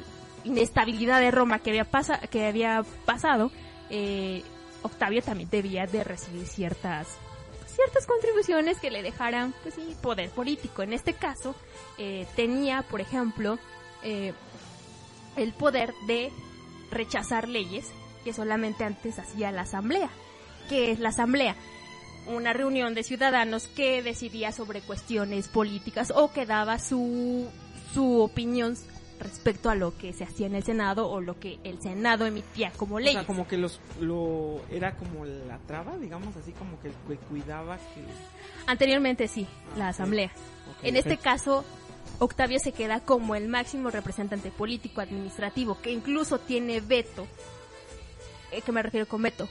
inestabilidad 0.43 1.21
de 1.21 1.31
Roma 1.31 1.59
que 1.59 1.69
había, 1.69 1.85
pasa 1.85 2.19
que 2.19 2.47
había 2.47 2.83
pasado, 3.05 3.49
eh, 3.89 4.43
Octavio 4.81 5.21
también 5.21 5.49
debía 5.49 5.87
de 5.87 6.03
recibir 6.03 6.45
ciertas 6.45 7.07
ciertas 7.75 8.05
contribuciones 8.05 8.79
que 8.79 8.91
le 8.91 9.03
dejaran 9.03 9.53
pues 9.63 9.75
sí, 9.75 9.95
poder 10.01 10.29
político. 10.29 10.81
En 10.81 10.93
este 10.93 11.13
caso, 11.13 11.55
eh, 11.97 12.27
tenía, 12.35 12.83
por 12.83 13.01
ejemplo, 13.01 13.59
eh, 14.03 14.33
el 15.35 15.53
poder 15.53 15.93
de 16.07 16.31
rechazar 16.91 17.47
leyes 17.47 17.87
que 18.23 18.33
solamente 18.33 18.83
antes 18.83 19.19
hacía 19.19 19.51
la 19.51 19.61
asamblea. 19.61 20.09
¿Qué 20.69 20.91
es 20.91 20.99
la 20.99 21.09
asamblea? 21.09 21.55
Una 22.27 22.53
reunión 22.53 22.93
de 22.93 23.03
ciudadanos 23.03 23.67
que 23.67 24.01
decidía 24.01 24.51
sobre 24.51 24.81
cuestiones 24.81 25.47
políticas 25.49 26.13
o 26.15 26.31
que 26.31 26.45
daba 26.45 26.79
su, 26.79 27.49
su 27.93 28.21
opinión 28.21 28.77
respecto 29.23 29.69
a 29.69 29.75
lo 29.75 29.97
que 29.97 30.13
se 30.13 30.23
hacía 30.23 30.47
en 30.47 30.55
el 30.55 30.63
Senado 30.63 31.09
o 31.09 31.21
lo 31.21 31.39
que 31.39 31.59
el 31.63 31.81
Senado 31.81 32.25
emitía 32.25 32.71
como 32.77 32.95
O 32.95 32.99
leyes. 32.99 33.13
sea, 33.13 33.25
como 33.25 33.47
que 33.47 33.57
los, 33.57 33.79
lo, 33.99 34.61
era 34.69 34.95
como 34.97 35.25
la 35.25 35.57
traba, 35.67 35.97
digamos 35.97 36.35
así, 36.35 36.51
como 36.53 36.79
que, 36.81 36.91
que 37.07 37.17
cuidaba 37.27 37.77
que... 37.77 38.03
Anteriormente 38.67 39.27
sí, 39.27 39.47
la 39.77 39.85
Ah, 39.87 39.89
ok. 39.89 39.93
asamblea. 39.95 40.31
En 40.83 40.95
este 40.95 41.09
perfecto. 41.17 41.23
caso, 41.23 41.65
Octavio 42.19 42.59
se 42.59 42.71
queda 42.71 42.99
como 42.99 43.35
el 43.35 43.47
máximo 43.47 43.89
representante 43.89 44.51
político 44.51 45.01
administrativo, 45.01 45.79
que 45.81 45.91
incluso 45.91 46.39
tiene 46.39 46.79
veto. 46.81 47.25
Eh, 48.51 48.61
¿Qué 48.61 48.71
me 48.71 48.83
refiero 48.83 49.07
con 49.07 49.21
veto? 49.21 49.47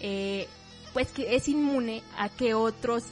Eh, 0.00 0.46
pues 0.92 1.10
que 1.12 1.34
es 1.36 1.48
inmune 1.48 2.02
a 2.18 2.28
que 2.28 2.54
otros 2.54 3.04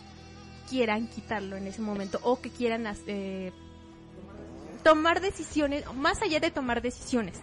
quieran 0.68 1.08
quitarlo 1.08 1.56
en 1.56 1.66
ese 1.66 1.80
momento 1.80 2.20
o 2.22 2.40
que 2.40 2.50
quieran 2.50 2.84
eh, 3.06 3.52
tomar 4.82 5.20
decisiones, 5.20 5.84
más 5.94 6.22
allá 6.22 6.40
de 6.40 6.50
tomar 6.50 6.82
decisiones. 6.82 7.38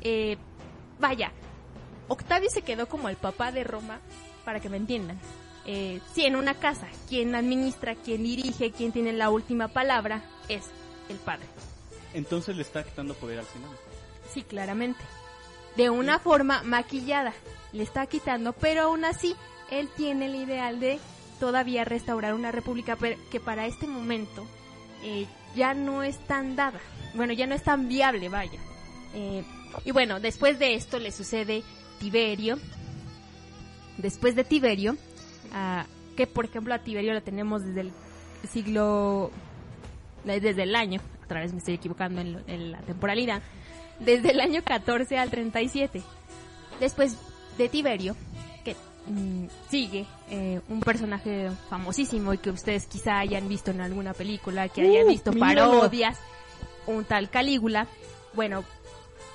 Eh, 0.00 0.36
vaya, 0.98 1.32
Octavio 2.08 2.50
se 2.50 2.62
quedó 2.62 2.88
como 2.88 3.08
el 3.08 3.16
papá 3.16 3.52
de 3.52 3.64
Roma, 3.64 4.00
para 4.44 4.60
que 4.60 4.68
me 4.68 4.76
entiendan. 4.76 5.18
Eh, 5.66 6.00
sí, 6.14 6.24
en 6.24 6.36
una 6.36 6.54
casa, 6.54 6.88
quien 7.08 7.34
administra, 7.34 7.94
quien 7.94 8.22
dirige, 8.22 8.72
quien 8.72 8.92
tiene 8.92 9.12
la 9.12 9.30
última 9.30 9.68
palabra 9.68 10.22
es 10.48 10.64
el 11.08 11.16
padre. 11.16 11.46
Entonces 12.14 12.56
le 12.56 12.62
está 12.62 12.82
quitando 12.82 13.14
poder 13.14 13.38
al 13.38 13.46
Senado. 13.46 13.74
Sí, 14.32 14.42
claramente. 14.42 15.00
De 15.76 15.90
una 15.90 16.18
forma 16.18 16.62
maquillada. 16.62 17.32
Le 17.72 17.84
está 17.84 18.06
quitando, 18.06 18.52
pero 18.52 18.82
aún 18.82 19.04
así, 19.04 19.36
él 19.70 19.88
tiene 19.96 20.26
el 20.26 20.34
ideal 20.34 20.80
de 20.80 20.98
todavía 21.38 21.84
restaurar 21.84 22.34
una 22.34 22.50
república 22.50 22.98
que 23.30 23.40
para 23.40 23.66
este 23.66 23.86
momento 23.86 24.44
eh, 25.04 25.26
ya 25.56 25.74
no 25.74 26.02
es 26.02 26.18
tan 26.26 26.56
dada. 26.56 26.80
Bueno, 27.14 27.32
ya 27.32 27.46
no 27.46 27.54
es 27.54 27.62
tan 27.62 27.88
viable, 27.88 28.28
vaya. 28.28 28.58
Eh, 29.14 29.42
y 29.84 29.90
bueno, 29.90 30.20
después 30.20 30.58
de 30.58 30.74
esto 30.74 30.98
le 30.98 31.10
sucede 31.12 31.62
Tiberio. 31.98 32.58
Después 33.98 34.34
de 34.34 34.44
Tiberio, 34.44 34.96
que 36.16 36.26
por 36.26 36.44
ejemplo 36.46 36.72
a 36.74 36.78
Tiberio 36.78 37.12
lo 37.12 37.22
tenemos 37.22 37.62
desde 37.64 37.82
el 37.82 37.92
siglo, 38.50 39.30
desde 40.24 40.62
el 40.62 40.74
año, 40.74 41.00
otra 41.24 41.40
vez 41.40 41.52
me 41.52 41.58
estoy 41.58 41.74
equivocando 41.74 42.20
en, 42.20 42.32
lo- 42.32 42.40
en 42.46 42.72
la 42.72 42.78
temporalidad, 42.80 43.42
desde 43.98 44.30
el 44.30 44.40
año 44.40 44.62
14 44.64 45.18
al 45.18 45.30
37. 45.30 46.02
Después 46.80 47.16
de 47.58 47.68
Tiberio, 47.68 48.16
mm, 49.10 49.46
sigue 49.68 50.06
eh, 50.30 50.60
un 50.68 50.80
personaje 50.80 51.50
famosísimo 51.68 52.32
y 52.32 52.38
que 52.38 52.50
ustedes 52.50 52.86
quizá 52.86 53.18
hayan 53.18 53.48
visto 53.48 53.70
en 53.70 53.80
alguna 53.80 54.14
película, 54.14 54.68
que 54.68 54.82
hayan 54.82 55.06
Uh, 55.06 55.08
visto 55.08 55.32
parodias, 55.32 56.18
un 56.86 57.04
tal 57.04 57.30
Calígula. 57.30 57.86
Bueno, 58.34 58.64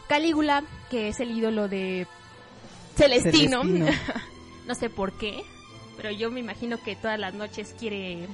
Calígula, 0.07 0.63
que 0.89 1.09
es 1.09 1.19
el 1.19 1.37
ídolo 1.37 1.67
de 1.67 2.07
Celestino, 2.95 3.63
Celestino. 3.63 3.91
no 4.67 4.75
sé 4.75 4.89
por 4.89 5.17
qué, 5.17 5.43
pero 5.97 6.11
yo 6.11 6.31
me 6.31 6.39
imagino 6.39 6.81
que 6.81 6.95
todas 6.95 7.19
las 7.19 7.33
noches 7.33 7.75
quiere 7.77 8.27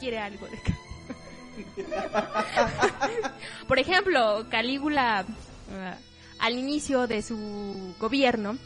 quiere 0.00 0.18
algo 0.18 0.46
de 0.46 0.58
Por 3.68 3.78
ejemplo, 3.78 4.46
Calígula 4.48 5.26
ah, 5.72 5.96
al 6.38 6.58
inicio 6.58 7.06
de 7.06 7.22
su 7.22 7.94
gobierno 7.98 8.56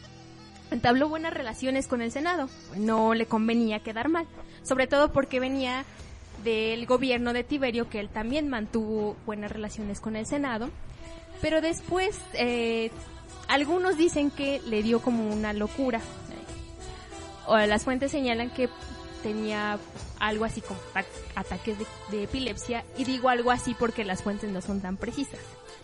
entabló 0.73 1.09
buenas 1.09 1.33
relaciones 1.35 1.87
con 1.87 2.03
el 2.03 2.11
Senado. 2.13 2.49
No 2.77 3.15
le 3.15 3.27
convenía 3.27 3.81
quedar 3.81 4.09
mal, 4.09 4.27
sobre 4.63 4.87
todo 4.87 5.13
porque 5.13 5.41
venía 5.41 5.85
del 6.45 6.87
gobierno 6.87 7.33
de 7.33 7.45
Tiberio, 7.45 7.89
que 7.89 8.01
él 8.01 8.09
también 8.09 8.49
mantuvo 8.49 9.17
buenas 9.27 9.53
relaciones 9.53 10.01
con 10.01 10.17
el 10.17 10.27
Senado. 10.27 10.71
Pero 11.41 11.61
después, 11.61 12.19
eh, 12.35 12.91
algunos 13.49 13.97
dicen 13.97 14.31
que 14.31 14.61
le 14.67 14.83
dio 14.83 15.01
como 15.01 15.29
una 15.33 15.53
locura. 15.53 16.01
O 17.47 17.57
las 17.57 17.85
fuentes 17.85 18.11
señalan 18.13 18.51
que 18.51 18.69
tenía 19.23 19.79
algo 20.21 20.45
así 20.45 20.61
como 20.61 20.79
ata- 20.95 21.09
ataques 21.35 21.77
de, 22.11 22.23
epilepsia 22.25 22.85
y 22.97 23.05
digo 23.05 23.29
algo 23.29 23.51
así 23.51 23.75
porque 23.75 24.05
las 24.05 24.23
fuentes 24.23 24.51
no 24.51 24.61
son 24.61 24.81
tan 24.81 24.97
precisas. 24.97 25.41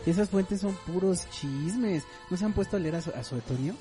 Esas 0.06 0.28
fuentes 0.30 0.60
son 0.60 0.74
puros 0.86 1.28
chismes. 1.30 2.04
¿No 2.30 2.36
se 2.36 2.44
han 2.44 2.52
puesto 2.52 2.76
a 2.76 2.80
leer 2.80 2.96
a, 2.96 3.02
su, 3.02 3.10
a 3.10 3.22
Suetonio? 3.24 3.74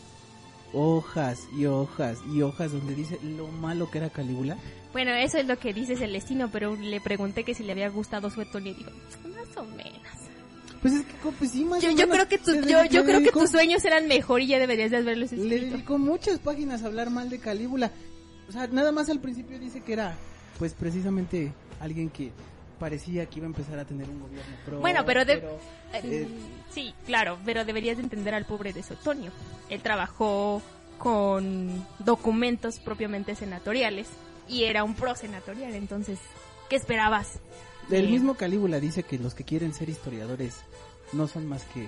Hojas 0.73 1.39
y 1.57 1.65
hojas 1.65 2.17
y 2.33 2.41
hojas 2.41 2.71
donde 2.71 2.93
dice 2.93 3.17
lo 3.23 3.47
malo 3.47 3.89
que 3.89 3.99
era 3.99 4.09
Calígula. 4.09 4.57
Bueno, 4.93 5.11
eso 5.13 5.37
es 5.37 5.47
lo 5.47 5.57
que 5.57 5.73
dice 5.73 5.95
Celestino, 5.95 6.49
pero 6.51 6.75
le 6.75 6.99
pregunté 7.01 7.43
que 7.43 7.53
si 7.53 7.63
le 7.63 7.71
había 7.71 7.89
gustado 7.89 8.29
su 8.29 8.41
y 8.41 8.45
digo, 8.73 8.91
más 9.23 9.57
o 9.57 9.63
menos. 9.65 10.01
Pues 10.81 10.93
es 10.93 11.05
que, 11.05 11.13
pues 11.39 11.51
sí, 11.51 11.65
más 11.65 11.81
Yo, 11.81 11.89
o 11.89 11.91
yo 11.91 12.07
menos 12.07 12.15
creo 12.15 12.27
que 12.27 12.37
tu- 12.37 12.53
yo, 12.67 12.83
le- 12.83 12.89
yo 12.89 13.01
le 13.01 13.05
creo 13.07 13.21
que 13.21 13.31
tus 13.31 13.49
sueños 13.49 13.83
eran 13.85 14.07
mejor 14.07 14.41
y 14.41 14.47
ya 14.47 14.59
deberías 14.59 14.91
de 14.91 14.97
haberlos 14.97 15.31
Le 15.31 15.43
escrito. 15.43 15.73
dedicó 15.75 15.97
muchas 15.97 16.39
páginas 16.39 16.83
a 16.83 16.87
hablar 16.87 17.09
mal 17.09 17.29
de 17.29 17.39
Calígula. 17.39 17.91
O 18.47 18.51
sea, 18.51 18.67
nada 18.67 18.91
más 18.91 19.09
al 19.09 19.19
principio 19.19 19.59
dice 19.59 19.81
que 19.81 19.93
era, 19.93 20.15
pues 20.59 20.73
precisamente 20.73 21.51
alguien 21.79 22.09
que 22.09 22.31
parecía 22.77 23.25
que 23.25 23.39
iba 23.39 23.45
a 23.45 23.49
empezar 23.49 23.77
a 23.79 23.85
tener 23.85 24.09
un 24.09 24.19
gobierno 24.19 24.55
pro. 24.65 24.79
Bueno, 24.79 25.05
pero 25.05 25.25
de- 25.25 25.37
pero, 25.37 25.59
Eh, 25.93 26.01
eh, 26.03 26.27
sí, 26.69 26.93
claro, 27.05 27.37
pero 27.45 27.63
deberías 27.65 27.97
de 27.97 28.03
entender 28.03 28.33
al 28.33 28.45
pobre 28.45 28.73
de 28.73 28.83
Sotonio. 28.83 29.31
Él 29.69 29.81
trabajó 29.81 30.61
con 30.97 31.85
documentos 31.99 32.79
propiamente 32.79 33.35
senatoriales 33.35 34.07
y 34.47 34.63
era 34.63 34.83
un 34.83 34.95
pro 34.95 35.15
senatorial, 35.15 35.73
entonces, 35.75 36.19
¿qué 36.69 36.75
esperabas? 36.75 37.39
El 37.89 38.05
Eh, 38.05 38.09
mismo 38.09 38.35
Calígula 38.35 38.79
dice 38.79 39.03
que 39.03 39.17
los 39.19 39.33
que 39.33 39.43
quieren 39.43 39.73
ser 39.73 39.89
historiadores 39.89 40.55
no 41.13 41.27
son 41.27 41.45
más 41.47 41.63
que 41.73 41.87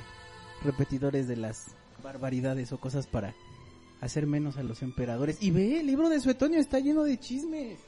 repetidores 0.63 1.27
de 1.27 1.35
las 1.35 1.67
barbaridades 2.03 2.71
o 2.71 2.79
cosas 2.79 3.07
para 3.07 3.33
hacer 4.01 4.25
menos 4.27 4.55
a 4.57 4.63
los 4.63 4.81
emperadores. 4.81 5.37
Y 5.41 5.51
ve, 5.51 5.81
el 5.81 5.87
libro 5.87 6.07
de 6.07 6.19
Suetonio 6.21 6.59
está 6.59 6.79
lleno 6.79 7.03
de 7.03 7.19
chismes. 7.19 7.79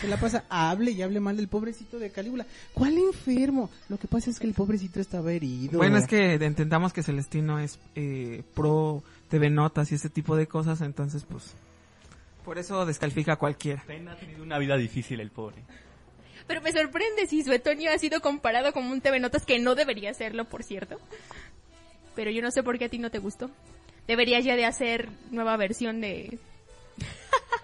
Se 0.00 0.08
la 0.08 0.18
pasa, 0.18 0.44
hable 0.48 0.90
y 0.90 1.02
hable 1.02 1.20
mal 1.20 1.36
del 1.36 1.48
pobrecito 1.48 1.98
de 1.98 2.10
Calígula. 2.10 2.46
¿Cuál 2.72 2.98
enfermo? 2.98 3.70
Lo 3.88 3.96
que 3.96 4.08
pasa 4.08 4.30
es 4.30 4.40
que 4.40 4.46
el 4.46 4.54
pobrecito 4.54 5.00
estaba 5.00 5.32
herido. 5.32 5.78
Bueno, 5.78 5.98
es 5.98 6.06
que 6.06 6.34
entendamos 6.34 6.92
que 6.92 7.02
Celestino 7.02 7.58
es 7.58 7.78
eh, 7.94 8.42
pro 8.54 9.02
TV 9.28 9.50
Notas 9.50 9.92
y 9.92 9.94
ese 9.94 10.10
tipo 10.10 10.36
de 10.36 10.46
cosas, 10.46 10.80
entonces 10.80 11.24
pues 11.24 11.54
por 12.44 12.58
eso 12.58 12.84
descalifica 12.84 13.32
a 13.32 13.36
cualquiera. 13.36 13.82
Ten 13.86 14.06
ha 14.08 14.16
tenido 14.16 14.42
una 14.42 14.58
vida 14.58 14.76
difícil 14.76 15.20
el 15.20 15.30
pobre. 15.30 15.62
Pero 16.46 16.60
me 16.60 16.72
sorprende 16.72 17.26
si 17.26 17.42
Suetonio 17.42 17.90
ha 17.90 17.98
sido 17.98 18.20
comparado 18.20 18.72
como 18.72 18.92
un 18.92 19.00
TV 19.00 19.18
Notas 19.18 19.46
que 19.46 19.58
no 19.58 19.74
debería 19.74 20.12
serlo, 20.12 20.44
por 20.44 20.62
cierto. 20.62 20.98
Pero 22.14 22.30
yo 22.30 22.42
no 22.42 22.50
sé 22.50 22.62
por 22.62 22.78
qué 22.78 22.84
a 22.84 22.88
ti 22.88 22.98
no 22.98 23.10
te 23.10 23.18
gustó. 23.18 23.50
Deberías 24.06 24.44
ya 24.44 24.56
de 24.56 24.66
hacer 24.66 25.08
nueva 25.30 25.56
versión 25.56 26.00
de... 26.02 26.38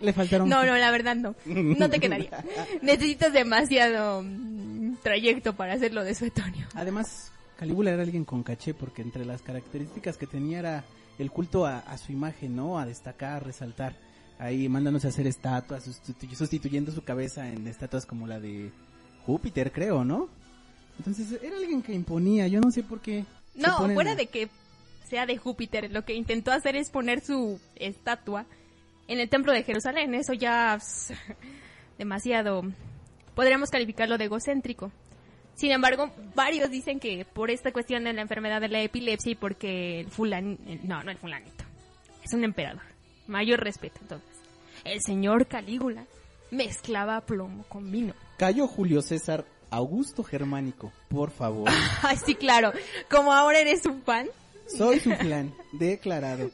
Le 0.01 0.13
faltaron... 0.13 0.49
No, 0.49 0.65
no, 0.65 0.77
la 0.77 0.91
verdad 0.91 1.15
no. 1.15 1.35
No 1.45 1.91
te 1.91 2.01
quedaría. 2.01 2.43
Necesitas 2.83 3.33
demasiado 3.33 4.23
mm, 4.23 4.97
trayecto 5.03 5.55
para 5.55 5.75
hacerlo 5.75 6.05
de 6.05 6.15
Suetonio. 6.15 6.67
Además, 6.75 7.31
Calígula 7.59 7.91
era 7.91 8.03
alguien 8.03 8.25
con 8.25 8.43
caché 8.43 8.73
porque 8.73 9.03
entre 9.03 9.27
las 9.27 9.43
características 9.43 10.17
que 10.17 10.27
tenía 10.27 10.59
era 10.61 10.85
el 11.19 11.31
culto 11.31 11.67
a, 11.67 11.81
a 11.81 11.99
su 11.99 12.13
imagen, 12.13 12.57
¿no? 12.57 12.79
A 12.79 12.87
destacar, 12.87 13.35
a 13.35 13.41
resaltar. 13.41 13.95
Ahí 14.39 14.71
mandándose 14.71 15.07
a 15.07 15.11
hacer 15.11 15.27
estatuas, 15.27 15.87
sustitu- 15.87 16.35
sustituyendo 16.35 16.93
su 16.93 17.05
cabeza 17.05 17.47
en 17.51 17.67
estatuas 17.67 18.07
como 18.07 18.27
la 18.27 18.41
de 18.41 18.71
Júpiter, 19.27 19.71
creo, 19.71 20.03
¿no? 20.03 20.31
Entonces 20.99 21.39
era 21.43 21.59
alguien 21.59 21.83
que 21.83 21.93
imponía, 21.93 22.49
yo 22.49 22.61
no 22.61 22.71
sé 22.71 22.83
por 22.83 23.01
qué. 23.01 23.27
No, 23.55 23.77
fuera 23.93 24.15
de 24.15 24.29
que 24.29 24.49
sea 25.11 25.27
de 25.27 25.37
Júpiter, 25.37 25.91
lo 25.93 26.07
que 26.07 26.15
intentó 26.15 26.53
hacer 26.53 26.75
es 26.77 26.89
poner 26.89 27.21
su 27.21 27.61
estatua 27.77 28.47
en 29.11 29.19
el 29.19 29.29
templo 29.29 29.53
de 29.53 29.65
Jerusalén. 29.65 30.15
Eso 30.15 30.33
ya 30.33 30.77
es 30.77 31.13
demasiado. 31.99 32.63
Podríamos 33.35 33.69
calificarlo 33.69 34.17
de 34.17 34.27
egocéntrico. 34.27 34.93
Sin 35.55 35.73
embargo, 35.73 36.11
varios 36.35 36.71
dicen 36.71 37.01
que 37.01 37.27
por 37.27 37.51
esta 37.51 37.73
cuestión 37.73 38.05
de 38.05 38.13
la 38.13 38.23
enfermedad 38.23 38.61
de 38.61 38.69
la 38.69 38.81
epilepsia 38.81 39.33
y 39.33 39.35
porque 39.35 40.01
el 40.01 40.11
fulan... 40.11 40.59
No, 40.85 41.03
no 41.03 41.11
el 41.11 41.19
fulanito. 41.19 41.65
Es 42.23 42.33
un 42.33 42.45
emperador. 42.45 42.83
Mayor 43.27 43.61
respeto, 43.61 43.99
entonces. 44.01 44.31
El 44.85 45.01
señor 45.03 45.49
Calígula 45.49 46.07
mezclaba 46.53 47.21
plomo 47.23 47.65
con 47.65 47.91
vino. 47.91 48.15
Cayo 48.39 48.69
Julio 48.69 49.03
César 49.03 49.45
Augusto 49.71 50.23
Germánico, 50.23 50.93
por 51.09 51.31
favor. 51.33 51.69
Ay, 52.03 52.17
sí, 52.25 52.37
claro. 52.37 52.73
Como 53.11 53.33
ahora 53.33 53.59
eres 53.59 53.85
un 53.87 54.03
fan. 54.03 54.29
Soy 54.67 55.01
su 55.01 55.11
plan, 55.11 55.53
declarado. 55.73 56.51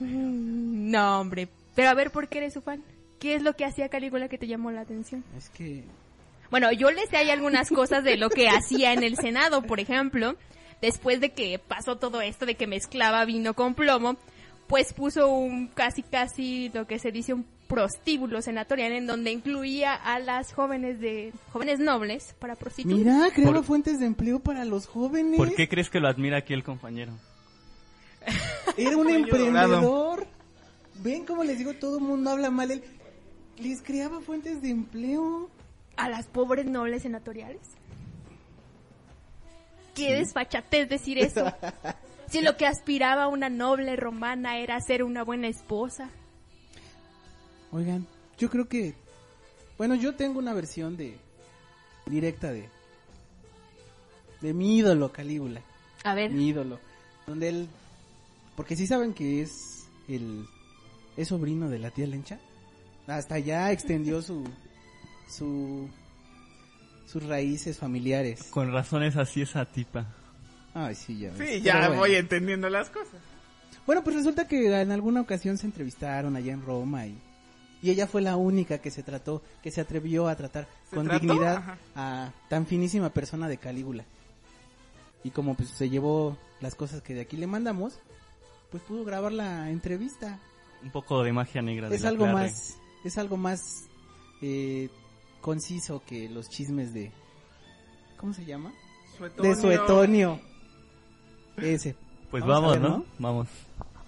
Mm, 0.00 0.90
No, 0.90 1.20
hombre. 1.20 1.48
Pero 1.74 1.88
a 1.90 1.94
ver, 1.94 2.10
¿por 2.10 2.28
qué 2.28 2.38
eres 2.38 2.52
su 2.54 2.60
fan? 2.62 2.82
¿Qué 3.18 3.34
es 3.34 3.42
lo 3.42 3.54
que 3.54 3.64
hacía 3.64 3.88
Calígula 3.88 4.28
que 4.28 4.38
te 4.38 4.46
llamó 4.46 4.70
la 4.70 4.80
atención? 4.82 5.24
Es 5.36 5.48
que 5.50 5.84
Bueno, 6.50 6.72
yo 6.72 6.90
le 6.90 7.06
sé 7.06 7.16
hay 7.16 7.30
algunas 7.30 7.68
cosas 7.68 8.02
de 8.04 8.16
lo 8.16 8.30
que 8.30 8.48
hacía 8.48 8.92
en 8.92 9.02
el 9.02 9.16
Senado, 9.16 9.62
por 9.62 9.78
ejemplo. 9.80 10.36
Después 10.82 11.20
de 11.20 11.30
que 11.32 11.58
pasó 11.58 11.96
todo 11.96 12.22
esto 12.22 12.46
de 12.46 12.54
que 12.54 12.66
mezclaba 12.66 13.24
vino 13.26 13.52
con 13.54 13.74
plomo, 13.74 14.16
pues 14.66 14.92
puso 14.94 15.28
un 15.28 15.68
casi 15.68 16.02
casi 16.02 16.70
lo 16.72 16.86
que 16.86 16.98
se 16.98 17.12
dice 17.12 17.34
un 17.34 17.44
prostíbulo 17.68 18.40
senatorial 18.42 18.92
en 18.92 19.06
donde 19.06 19.30
incluía 19.30 19.94
a 19.94 20.18
las 20.18 20.52
jóvenes 20.54 20.98
de 20.98 21.32
jóvenes 21.52 21.78
nobles 21.78 22.34
para 22.40 22.56
prostituir. 22.56 22.96
Mira, 23.04 23.28
creaba 23.32 23.52
Por- 23.56 23.64
fuentes 23.64 24.00
de 24.00 24.06
empleo 24.06 24.40
para 24.40 24.64
los 24.64 24.86
jóvenes. 24.86 25.36
¿Por 25.36 25.54
qué 25.54 25.68
crees 25.68 25.90
que 25.90 26.00
lo 26.00 26.08
admira 26.08 26.38
aquí 26.38 26.52
el 26.54 26.64
compañero? 26.64 27.12
Era 28.86 28.96
un 28.96 29.10
emprendedor. 29.10 30.26
Ven 31.02 31.24
como 31.24 31.44
les 31.44 31.58
digo, 31.58 31.74
todo 31.74 31.98
el 31.98 32.04
mundo 32.04 32.30
habla 32.30 32.50
mal. 32.50 32.70
Él 32.70 32.82
les 33.58 33.82
creaba 33.82 34.20
fuentes 34.20 34.62
de 34.62 34.70
empleo. 34.70 35.50
a 35.96 36.08
las 36.08 36.26
pobres 36.26 36.66
nobles 36.66 37.02
senatoriales. 37.02 37.60
Qué 39.94 40.14
desfachatez 40.14 40.88
decir 40.88 41.18
eso. 41.18 41.52
si 42.28 42.40
lo 42.40 42.56
que 42.56 42.66
aspiraba 42.66 43.28
una 43.28 43.50
noble 43.50 43.96
romana 43.96 44.58
era 44.58 44.80
ser 44.80 45.02
una 45.02 45.24
buena 45.24 45.48
esposa. 45.48 46.08
Oigan, 47.72 48.06
yo 48.38 48.48
creo 48.50 48.68
que... 48.68 48.94
Bueno, 49.76 49.94
yo 49.94 50.14
tengo 50.14 50.38
una 50.38 50.54
versión 50.54 50.96
de... 50.96 51.16
Directa 52.06 52.52
de... 52.52 52.68
De 54.40 54.54
mi 54.54 54.78
ídolo, 54.78 55.12
Calígula. 55.12 55.60
A 56.02 56.14
ver, 56.14 56.30
Mi 56.30 56.48
ídolo. 56.48 56.78
Donde 57.26 57.48
él... 57.48 57.68
Porque 58.60 58.76
sí 58.76 58.86
saben 58.86 59.14
que 59.14 59.40
es 59.40 59.88
el... 60.06 60.46
Es 61.16 61.28
sobrino 61.28 61.70
de 61.70 61.78
la 61.78 61.90
tía 61.90 62.06
Lencha. 62.06 62.38
Hasta 63.06 63.36
allá 63.36 63.72
extendió 63.72 64.20
su... 64.20 64.44
Su... 65.30 65.88
Sus 67.06 67.24
raíces 67.24 67.78
familiares. 67.78 68.48
Con 68.50 68.70
razones 68.70 69.16
así 69.16 69.40
esa 69.40 69.64
tipa. 69.64 70.14
Ay, 70.74 70.94
sí, 70.94 71.20
ya 71.20 71.32
ves. 71.32 71.48
Sí, 71.48 71.62
ya 71.62 71.78
bueno. 71.86 72.02
voy 72.02 72.16
entendiendo 72.16 72.68
las 72.68 72.90
cosas. 72.90 73.18
Bueno, 73.86 74.04
pues 74.04 74.16
resulta 74.16 74.46
que 74.46 74.78
en 74.78 74.92
alguna 74.92 75.22
ocasión 75.22 75.56
se 75.56 75.64
entrevistaron 75.64 76.36
allá 76.36 76.52
en 76.52 76.60
Roma 76.60 77.06
y, 77.06 77.18
y 77.80 77.88
ella 77.88 78.06
fue 78.06 78.20
la 78.20 78.36
única 78.36 78.76
que 78.76 78.90
se 78.90 79.02
trató, 79.02 79.42
que 79.62 79.70
se 79.70 79.80
atrevió 79.80 80.28
a 80.28 80.36
tratar 80.36 80.68
¿Se 80.90 80.96
con 80.96 81.06
trató? 81.06 81.20
dignidad 81.22 81.56
Ajá. 81.56 81.78
a 81.96 82.32
tan 82.50 82.66
finísima 82.66 83.08
persona 83.08 83.48
de 83.48 83.56
Calígula. 83.56 84.04
Y 85.24 85.30
como 85.30 85.54
pues 85.54 85.70
se 85.70 85.88
llevó 85.88 86.36
las 86.60 86.74
cosas 86.74 87.00
que 87.00 87.14
de 87.14 87.22
aquí 87.22 87.38
le 87.38 87.46
mandamos, 87.46 87.98
pues 88.70 88.82
pudo 88.84 89.04
grabar 89.04 89.32
la 89.32 89.70
entrevista. 89.70 90.38
Un 90.82 90.90
poco 90.90 91.22
de 91.22 91.32
magia 91.32 91.62
negra. 91.62 91.88
de 91.88 91.96
Es 91.96 92.02
la 92.02 92.08
algo 92.10 92.24
Clare. 92.24 92.38
más, 92.48 92.78
es 93.04 93.18
algo 93.18 93.36
más 93.36 93.84
eh, 94.42 94.88
conciso 95.40 96.02
que 96.06 96.28
los 96.28 96.48
chismes 96.48 96.94
de, 96.94 97.12
¿cómo 98.16 98.32
se 98.32 98.44
llama? 98.44 98.72
Suetonio. 99.16 99.50
De 99.54 99.60
Suetonio. 99.60 100.40
Ese. 101.56 101.96
Pues 102.30 102.42
Vamos 102.44 102.54
a 102.56 102.60
vamos, 102.60 102.72
ver, 102.72 102.80
¿no? 102.82 102.88
¿no? 102.98 103.04
Vamos. 103.18 103.48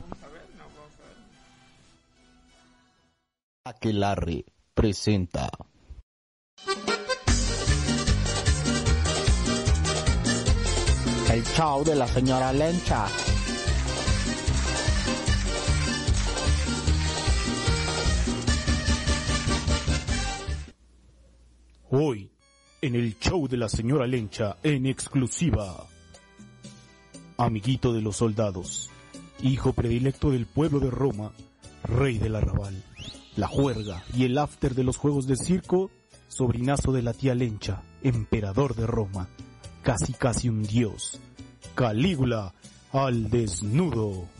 Vamos 0.00 0.22
a 0.22 0.28
ver, 0.28 0.42
no, 0.56 0.64
vamos 0.64 0.92
a 1.00 1.08
ver. 1.08 1.16
Aquelarre 3.64 4.44
presenta. 4.74 5.50
El 11.30 11.42
show 11.44 11.82
de 11.82 11.94
la 11.94 12.06
señora 12.06 12.52
Lencha. 12.52 13.06
Hoy, 21.94 22.30
en 22.80 22.94
el 22.94 23.18
show 23.18 23.46
de 23.46 23.58
la 23.58 23.68
señora 23.68 24.06
Lencha, 24.06 24.56
en 24.62 24.86
exclusiva. 24.86 25.86
Amiguito 27.36 27.92
de 27.92 28.00
los 28.00 28.16
soldados, 28.16 28.88
hijo 29.42 29.74
predilecto 29.74 30.30
del 30.30 30.46
pueblo 30.46 30.80
de 30.80 30.90
Roma, 30.90 31.32
rey 31.84 32.16
del 32.16 32.36
arrabal, 32.36 32.82
la 33.36 33.46
juerga 33.46 34.02
y 34.16 34.24
el 34.24 34.38
after 34.38 34.74
de 34.74 34.84
los 34.84 34.96
juegos 34.96 35.26
de 35.26 35.36
circo, 35.36 35.90
sobrinazo 36.28 36.92
de 36.92 37.02
la 37.02 37.12
tía 37.12 37.34
Lencha, 37.34 37.82
emperador 38.02 38.74
de 38.74 38.86
Roma, 38.86 39.28
casi 39.82 40.14
casi 40.14 40.48
un 40.48 40.62
dios. 40.62 41.20
Calígula 41.74 42.54
al 42.90 43.28
desnudo. 43.28 44.30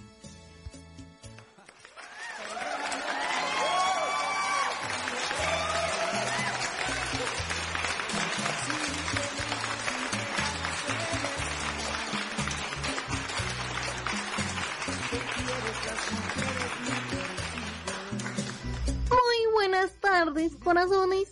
Corazones. 20.82 21.28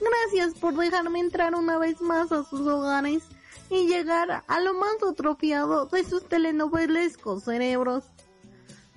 Gracias 0.00 0.58
por 0.58 0.74
dejarme 0.76 1.20
entrar 1.20 1.54
una 1.54 1.78
vez 1.78 2.00
más 2.00 2.32
a 2.32 2.44
sus 2.44 2.60
hogares 2.60 3.22
y 3.70 3.86
llegar 3.86 4.44
a 4.46 4.60
lo 4.60 4.74
más 4.74 4.96
atrofiado 5.08 5.86
de 5.86 6.04
sus 6.04 6.28
telenovelescos 6.28 7.44
cerebros. 7.44 8.04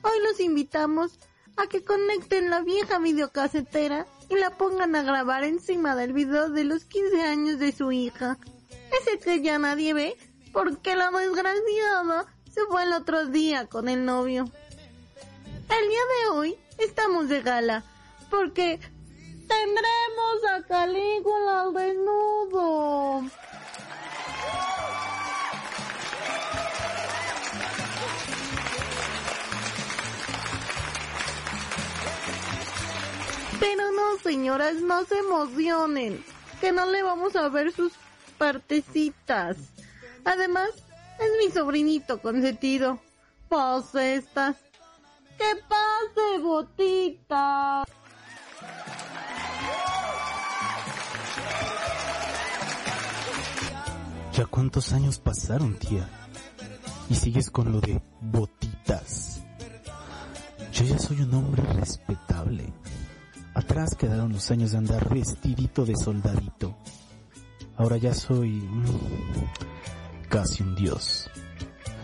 Hoy 0.02 0.20
los 0.24 0.40
invitamos 0.40 1.20
a 1.58 1.68
que 1.68 1.84
conecten 1.84 2.50
la 2.50 2.62
vieja 2.62 3.00
videocasetera 3.00 4.08
y 4.30 4.36
la 4.36 4.58
pongan 4.58 4.96
a 4.96 5.04
grabar 5.04 5.44
encima 5.44 5.96
del 5.96 6.14
video 6.14 6.50
de 6.50 6.64
los 6.64 6.86
15 6.86 7.22
años 7.22 7.60
de 7.60 7.72
su 7.72 7.92
hija. 7.92 8.38
Ese 9.02 9.20
que 9.20 9.42
ya 9.42 9.60
nadie 9.60 9.94
ve 9.94 10.18
porque 10.52 10.96
la 10.96 11.12
desgraciada 11.12 12.26
se 12.52 12.62
fue 12.66 12.84
el 12.84 12.94
otro 12.94 13.28
día 13.28 13.68
con 13.68 13.88
el 13.90 14.06
novio. 14.06 14.46
El 15.46 15.90
día 15.90 16.02
de 16.24 16.38
hoy 16.38 16.58
estamos 16.78 17.30
de 17.30 17.42
gala 17.42 17.84
porque 18.30 18.80
tendremos 19.48 20.44
a 20.52 20.62
Calígula 20.68 21.62
al 21.62 21.74
desnudo. 21.74 23.24
Pero 33.60 33.92
no, 33.92 34.18
señoras, 34.22 34.76
no 34.76 35.06
se 35.06 35.18
emocionen, 35.20 36.24
que 36.60 36.72
no 36.72 36.86
le 36.86 37.04
vamos 37.04 37.36
a 37.36 37.48
ver 37.50 37.72
sus 37.72 37.94
partecitas. 38.38 39.58
Además, 40.26 40.70
es 41.20 41.32
mi 41.40 41.52
sobrinito 41.52 42.22
consentido. 42.22 43.00
Pase 43.50 44.16
estas. 44.16 44.58
¡Que 45.38 45.56
pase, 45.68 46.40
botita! 46.42 47.84
¿Ya 54.34 54.48
cuántos 54.48 54.94
años 54.94 55.20
pasaron, 55.20 55.78
tía? 55.78 56.10
Y 57.08 57.14
sigues 57.14 57.52
con 57.52 57.72
lo 57.72 57.80
de 57.80 58.02
botitas. 58.20 59.44
Yo 60.72 60.86
ya 60.86 60.98
soy 60.98 61.22
un 61.22 61.34
hombre 61.36 61.62
respetable. 61.74 62.74
Atrás 63.54 63.94
quedaron 63.96 64.34
los 64.34 64.50
años 64.50 64.72
de 64.72 64.80
andar 64.80 65.14
vestidito 65.14 65.86
de 65.86 65.96
soldadito. 65.96 66.76
Ahora 67.78 67.98
ya 67.98 68.16
soy 68.16 68.68
casi 70.30 70.64
un 70.64 70.74
dios. 70.74 71.30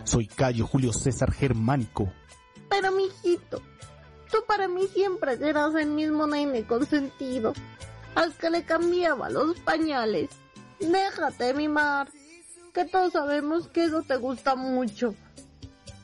Soy 0.03 0.27
Cayo 0.27 0.67
Julio 0.67 0.93
César 0.93 1.31
Germánico. 1.31 2.11
Pero 2.69 2.91
mijito, 2.91 3.59
tú 4.31 4.37
para 4.47 4.67
mí 4.67 4.87
siempre 4.93 5.35
serás 5.37 5.73
el 5.73 5.89
mismo 5.89 6.27
nene 6.27 6.67
consentido, 6.67 7.53
al 8.13 8.33
que 8.35 8.51
le 8.51 8.63
cambiaba 8.65 9.31
los 9.31 9.59
pañales. 9.61 10.29
Déjate 10.79 11.53
mimar, 11.55 12.09
que 12.73 12.85
todos 12.85 13.13
sabemos 13.13 13.67
que 13.67 13.85
eso 13.85 14.01
te 14.03 14.17
gusta 14.17 14.55
mucho. 14.55 15.15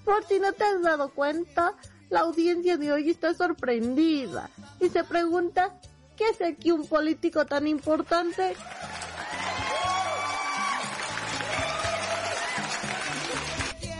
Por 0.04 0.24
si 0.26 0.40
no 0.40 0.54
te 0.54 0.64
has 0.64 0.82
dado 0.82 1.10
cuenta, 1.14 1.74
la 2.10 2.22
audiencia 2.22 2.78
de 2.78 2.92
hoy 2.92 3.10
está 3.10 3.34
sorprendida 3.34 4.50
y 4.80 4.90
se 4.90 5.04
pregunta, 5.04 5.80
¿qué 6.16 6.26
hace 6.26 6.46
aquí 6.46 6.72
un 6.72 6.88
político 6.88 7.46
tan 7.46 7.68
importante? 7.68 8.56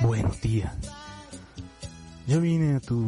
Bueno, 0.02 0.32
tía. 0.40 0.76
Yo 2.28 2.42
vine 2.42 2.76
a 2.76 2.80
tu 2.80 3.06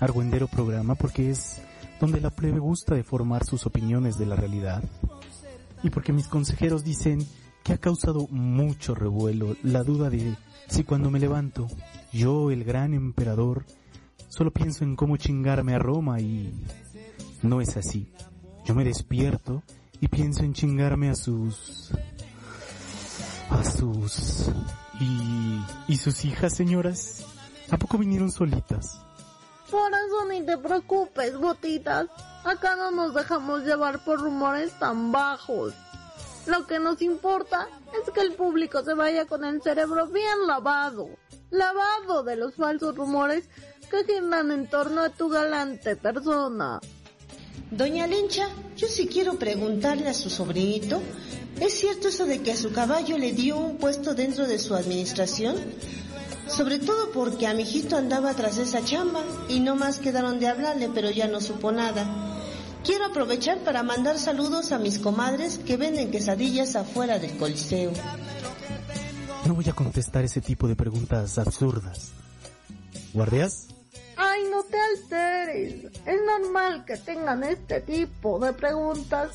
argüendero 0.00 0.46
programa 0.48 0.94
porque 0.94 1.30
es 1.30 1.60
donde 2.00 2.20
la 2.20 2.30
plebe 2.30 2.58
gusta 2.58 2.94
de 2.94 3.04
formar 3.04 3.44
sus 3.44 3.66
opiniones 3.66 4.18
de 4.18 4.26
la 4.26 4.36
realidad. 4.36 4.82
Y 5.82 5.90
porque 5.90 6.12
mis 6.12 6.28
consejeros 6.28 6.84
dicen 6.84 7.26
que 7.62 7.72
ha 7.72 7.78
causado 7.78 8.26
mucho 8.28 8.94
revuelo 8.94 9.56
la 9.62 9.82
duda 9.82 10.10
de 10.10 10.36
si 10.68 10.84
cuando 10.84 11.10
me 11.10 11.18
levanto, 11.18 11.66
yo, 12.12 12.50
el 12.50 12.64
gran 12.64 12.94
emperador, 12.94 13.64
solo 14.28 14.52
pienso 14.52 14.84
en 14.84 14.94
cómo 14.94 15.16
chingarme 15.16 15.74
a 15.74 15.78
Roma 15.78 16.20
y 16.20 16.54
no 17.42 17.60
es 17.60 17.76
así. 17.76 18.12
Yo 18.64 18.74
me 18.74 18.84
despierto 18.84 19.62
y 20.00 20.08
pienso 20.08 20.44
en 20.44 20.52
chingarme 20.52 21.10
a 21.10 21.14
sus... 21.14 21.90
a 23.50 23.64
sus... 23.64 24.50
y... 25.00 25.60
y 25.88 25.96
sus 25.96 26.24
hijas, 26.24 26.54
señoras. 26.54 27.26
¿A 27.70 27.76
poco 27.76 27.98
vinieron 27.98 28.30
solitas? 28.30 29.00
Por 29.70 29.90
eso 29.92 30.28
ni 30.28 30.44
te 30.44 30.56
preocupes, 30.56 31.36
botitas. 31.36 32.06
Acá 32.44 32.76
no 32.76 32.90
nos 32.90 33.14
dejamos 33.14 33.64
llevar 33.64 34.04
por 34.04 34.20
rumores 34.20 34.72
tan 34.78 35.12
bajos. 35.12 35.74
Lo 36.50 36.66
que 36.66 36.80
nos 36.80 37.00
importa 37.00 37.68
es 37.94 38.12
que 38.12 38.22
el 38.22 38.32
público 38.32 38.82
se 38.82 38.94
vaya 38.94 39.24
con 39.24 39.44
el 39.44 39.62
cerebro 39.62 40.08
bien 40.08 40.48
lavado. 40.48 41.08
Lavado 41.50 42.24
de 42.24 42.34
los 42.34 42.56
falsos 42.56 42.96
rumores 42.96 43.48
que 43.88 44.04
giran 44.04 44.50
en 44.50 44.68
torno 44.68 45.00
a 45.00 45.10
tu 45.10 45.28
galante 45.28 45.94
persona. 45.94 46.80
Doña 47.70 48.08
Lencha, 48.08 48.48
yo 48.76 48.88
sí 48.88 49.06
quiero 49.06 49.38
preguntarle 49.38 50.08
a 50.08 50.14
su 50.14 50.28
sobrinito, 50.28 51.00
¿es 51.60 51.72
cierto 51.72 52.08
eso 52.08 52.26
de 52.26 52.42
que 52.42 52.50
a 52.50 52.56
su 52.56 52.72
caballo 52.72 53.16
le 53.16 53.30
dio 53.30 53.56
un 53.56 53.76
puesto 53.76 54.16
dentro 54.16 54.48
de 54.48 54.58
su 54.58 54.74
administración? 54.74 55.54
Sobre 56.48 56.80
todo 56.80 57.12
porque 57.12 57.46
a 57.46 57.54
mi 57.54 57.62
hijito 57.62 57.96
andaba 57.96 58.34
tras 58.34 58.58
esa 58.58 58.84
chamba 58.84 59.22
y 59.48 59.60
no 59.60 59.76
más 59.76 60.00
quedaron 60.00 60.40
de 60.40 60.48
hablarle, 60.48 60.90
pero 60.92 61.10
ya 61.10 61.28
no 61.28 61.40
supo 61.40 61.70
nada. 61.70 62.39
Quiero 62.84 63.04
aprovechar 63.06 63.58
para 63.58 63.82
mandar 63.82 64.18
saludos 64.18 64.72
a 64.72 64.78
mis 64.78 64.98
comadres 64.98 65.58
que 65.58 65.76
venden 65.76 66.10
quesadillas 66.10 66.76
afuera 66.76 67.18
del 67.18 67.36
coliseo. 67.36 67.92
No 69.44 69.54
voy 69.54 69.68
a 69.68 69.72
contestar 69.72 70.24
ese 70.24 70.40
tipo 70.40 70.66
de 70.66 70.76
preguntas 70.76 71.38
absurdas. 71.38 72.12
¿Guardias? 73.12 73.68
Ay, 74.16 74.44
no 74.50 74.62
te 74.62 74.78
alteres. 74.80 75.84
Es 76.06 76.20
normal 76.24 76.84
que 76.86 76.96
tengan 76.96 77.44
este 77.44 77.80
tipo 77.82 78.38
de 78.38 78.52
preguntas. 78.54 79.32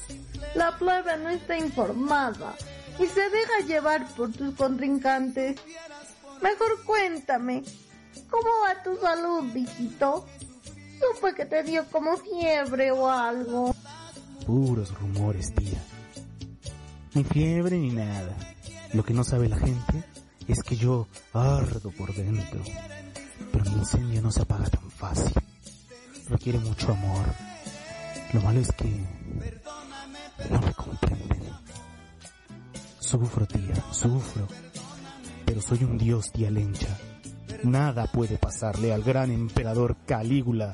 La 0.55 0.77
plebe 0.77 1.17
no 1.17 1.29
está 1.29 1.58
informada 1.58 2.55
y 2.99 3.05
se 3.05 3.29
deja 3.29 3.67
llevar 3.67 4.08
por 4.15 4.31
tus 4.31 4.55
contrincantes. 4.55 5.60
Mejor 6.41 6.84
cuéntame, 6.86 7.63
¿cómo 8.29 8.49
va 8.63 8.84
tu 8.84 8.97
salud, 8.99 9.43
viejito? 9.53 10.25
Supe 10.99 11.34
que 11.36 11.45
te 11.45 11.63
dio 11.63 11.86
como 11.91 12.15
fiebre 12.17 12.91
o 12.91 13.10
algo. 13.10 13.75
Puros 14.45 14.93
rumores, 14.99 15.53
tía. 15.53 15.81
Ni 17.13 17.23
fiebre 17.23 17.77
ni 17.77 17.91
nada. 17.91 18.36
Lo 18.93 19.03
que 19.03 19.13
no 19.13 19.23
sabe 19.23 19.49
la 19.49 19.58
gente 19.58 20.03
es 20.47 20.62
que 20.63 20.75
yo 20.75 21.08
ardo 21.34 21.91
por 21.91 22.13
dentro. 22.13 22.62
Pero 23.51 23.65
mi 23.65 23.77
incendio 23.77 24.21
no 24.21 24.31
se 24.31 24.41
apaga 24.41 24.69
tan 24.69 24.89
fácil. 24.91 25.34
Requiere 26.29 26.60
mucho 26.60 26.91
amor. 26.91 27.25
Lo 28.34 28.41
malo 28.41 28.60
es 28.60 28.71
que 28.71 29.05
no 30.49 30.62
me 30.62 30.73
comprenden. 30.73 31.53
Sufro, 32.99 33.45
tía, 33.45 33.75
sufro. 33.91 34.47
Pero 35.45 35.62
soy 35.62 35.84
un 35.84 35.97
dios, 35.97 36.31
tía 36.31 36.51
Lencha. 36.51 36.97
Nada 37.65 38.06
puede 38.06 38.38
pasarle 38.38 38.93
al 38.93 39.01
gran 39.01 39.32
emperador 39.32 39.95
Calígula. 40.06 40.71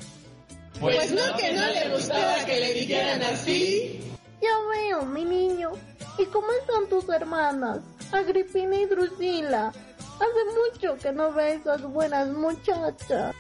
Pues 0.78 1.14
no 1.14 1.38
que 1.38 1.54
no 1.54 1.66
le 1.66 1.90
gustaba 1.94 2.44
que 2.46 2.60
le 2.60 2.74
dijeran 2.74 3.24
así. 3.24 4.02
Ya 4.42 4.50
veo, 4.70 5.06
mi 5.06 5.24
niño. 5.24 5.72
¿Y 6.18 6.26
cómo 6.26 6.48
están 6.60 6.90
tus 6.90 7.08
hermanas? 7.08 7.80
Agripina 8.12 8.76
y 8.76 8.86
Drusila. 8.88 9.70
Hace 9.70 10.84
mucho 10.84 10.98
que 11.02 11.14
no 11.14 11.32
veo 11.32 11.60
esas 11.60 11.82
buenas 11.82 12.28
muchachas. 12.28 13.36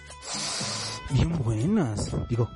Bien 1.09 1.37
buenas. 1.43 2.09
Digo, 2.29 2.47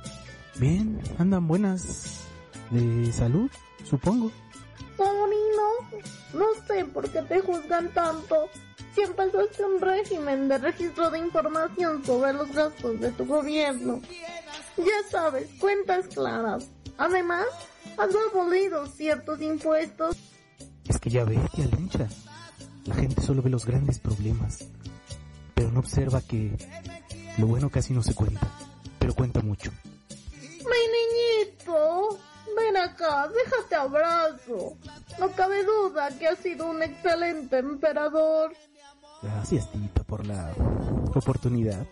bien, 0.54 0.98
andan 1.18 1.46
buenas. 1.46 2.22
De 2.70 3.12
salud, 3.12 3.50
supongo. 3.84 4.32
Sobrino, 4.96 6.02
no 6.32 6.46
sé 6.66 6.86
por 6.86 7.06
qué 7.10 7.20
te 7.20 7.40
juzgan 7.40 7.92
tanto. 7.92 8.48
Si 8.96 9.02
empezaste 9.02 9.62
un 9.62 9.78
régimen 9.78 10.48
de 10.48 10.56
registro 10.56 11.10
de 11.10 11.18
información 11.18 12.02
sobre 12.02 12.32
los 12.32 12.50
gastos 12.50 12.98
de 12.98 13.12
tu 13.12 13.26
gobierno. 13.26 14.00
Ya 14.78 15.10
sabes, 15.10 15.50
cuentas 15.60 16.06
claras. 16.06 16.66
Además, 16.96 17.44
has 17.98 18.08
abolido 18.30 18.86
ciertos 18.86 19.42
impuestos. 19.42 20.16
Es 20.88 20.98
que 20.98 21.10
ya 21.10 21.24
ves, 21.24 21.38
tía 21.54 21.66
Lencha. 21.66 22.08
La 22.86 22.94
gente 22.94 23.20
solo 23.20 23.42
ve 23.42 23.50
los 23.50 23.66
grandes 23.66 23.98
problemas, 23.98 24.64
pero 25.54 25.70
no 25.70 25.80
observa 25.80 26.22
que 26.22 26.56
lo 27.36 27.48
bueno 27.48 27.68
casi 27.68 27.92
no 27.92 28.02
se 28.02 28.14
cuenta, 28.14 28.50
pero 28.98 29.14
cuenta 29.14 29.42
mucho. 29.42 29.72
Mi 30.32 31.44
niñito, 31.44 32.18
ven 32.56 32.78
acá, 32.78 33.28
déjate 33.28 33.74
abrazo. 33.74 34.78
No 35.18 35.30
cabe 35.32 35.64
duda 35.64 36.08
que 36.18 36.28
has 36.28 36.38
sido 36.38 36.70
un 36.70 36.82
excelente 36.82 37.58
emperador. 37.58 38.54
Gracias, 39.22 39.70
Tita, 39.72 40.02
por 40.04 40.26
la 40.26 40.52
oportunidad. 41.14 41.86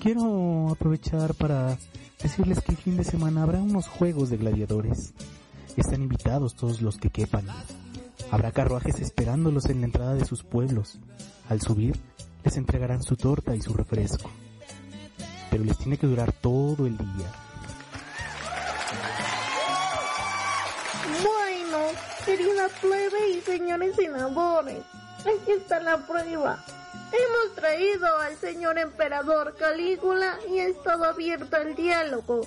Quiero 0.00 0.68
aprovechar 0.70 1.34
para 1.34 1.78
decirles 2.22 2.60
que 2.60 2.72
el 2.72 2.78
fin 2.78 2.96
de 2.96 3.04
semana 3.04 3.42
habrá 3.42 3.60
unos 3.60 3.88
juegos 3.88 4.30
de 4.30 4.36
gladiadores. 4.36 5.14
Están 5.76 6.02
invitados 6.02 6.54
todos 6.54 6.82
los 6.82 6.98
que 6.98 7.10
quepan. 7.10 7.46
Habrá 8.30 8.52
carruajes 8.52 9.00
esperándolos 9.00 9.66
en 9.66 9.80
la 9.80 9.86
entrada 9.86 10.14
de 10.14 10.24
sus 10.24 10.42
pueblos. 10.42 10.98
Al 11.48 11.60
subir, 11.60 11.98
les 12.44 12.56
entregarán 12.56 13.02
su 13.02 13.16
torta 13.16 13.54
y 13.54 13.60
su 13.60 13.74
refresco. 13.74 14.30
Pero 15.50 15.64
les 15.64 15.78
tiene 15.78 15.98
que 15.98 16.06
durar 16.06 16.32
todo 16.32 16.86
el 16.86 16.96
día. 16.96 17.32
Bueno, 21.22 21.78
plebe 22.80 23.30
y 23.30 23.40
señores 23.40 23.96
senadores, 23.96 24.82
Aquí 25.24 25.52
está 25.52 25.80
la 25.80 26.06
prueba. 26.06 26.62
Hemos 27.12 27.54
traído 27.54 28.06
al 28.18 28.36
señor 28.36 28.78
emperador 28.78 29.56
Calígula 29.56 30.38
y 30.48 30.58
ha 30.58 30.66
estado 30.66 31.04
abierto 31.04 31.56
al 31.56 31.74
diálogo, 31.74 32.46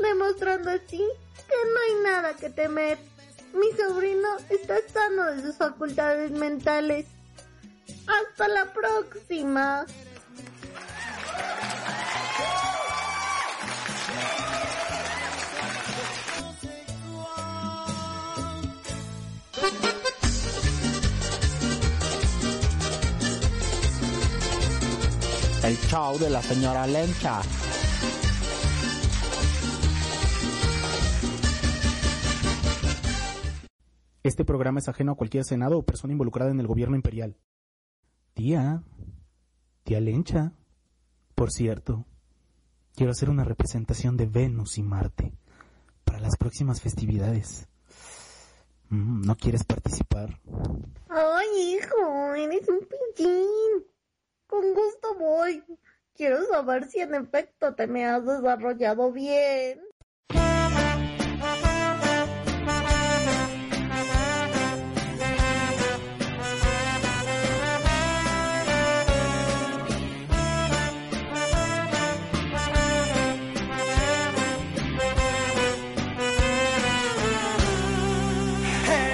demostrando 0.00 0.70
así 0.70 0.98
que 0.98 1.54
no 1.72 1.80
hay 1.80 2.02
nada 2.02 2.34
que 2.34 2.50
temer. 2.50 2.98
Mi 3.52 3.72
sobrino 3.76 4.28
está 4.48 4.76
sano 4.92 5.26
de 5.32 5.42
sus 5.42 5.56
facultades 5.56 6.30
mentales. 6.30 7.06
Hasta 8.06 8.48
la 8.48 8.66
próxima. 8.72 9.86
El 25.70 25.76
show 25.76 26.18
de 26.18 26.28
la 26.28 26.42
señora 26.42 26.84
Lencha. 26.84 27.42
Este 34.24 34.44
programa 34.44 34.80
es 34.80 34.88
ajeno 34.88 35.12
a 35.12 35.14
cualquier 35.14 35.44
senado 35.44 35.78
o 35.78 35.84
persona 35.84 36.12
involucrada 36.12 36.50
en 36.50 36.58
el 36.58 36.66
gobierno 36.66 36.96
imperial. 36.96 37.36
Tía, 38.34 38.82
tía 39.84 40.00
Lencha. 40.00 40.54
Por 41.36 41.52
cierto, 41.52 42.04
quiero 42.96 43.12
hacer 43.12 43.30
una 43.30 43.44
representación 43.44 44.16
de 44.16 44.26
Venus 44.26 44.76
y 44.76 44.82
Marte 44.82 45.32
para 46.02 46.18
las 46.18 46.36
próximas 46.36 46.80
festividades. 46.80 47.68
Mm, 48.88 49.20
¿No 49.20 49.36
quieres 49.36 49.62
participar? 49.62 50.36
Ay, 51.08 51.76
hijo, 51.76 52.34
eres 52.34 52.68
un 52.68 52.80
pinchín. 52.88 53.89
Con 54.50 54.74
gusto 54.74 55.14
voy. 55.16 55.64
Quiero 56.12 56.44
saber 56.46 56.88
si 56.88 56.98
en 56.98 57.14
efecto 57.14 57.72
te 57.76 57.86
me 57.86 58.04
has 58.04 58.26
desarrollado 58.26 59.12
bien. 59.12 59.80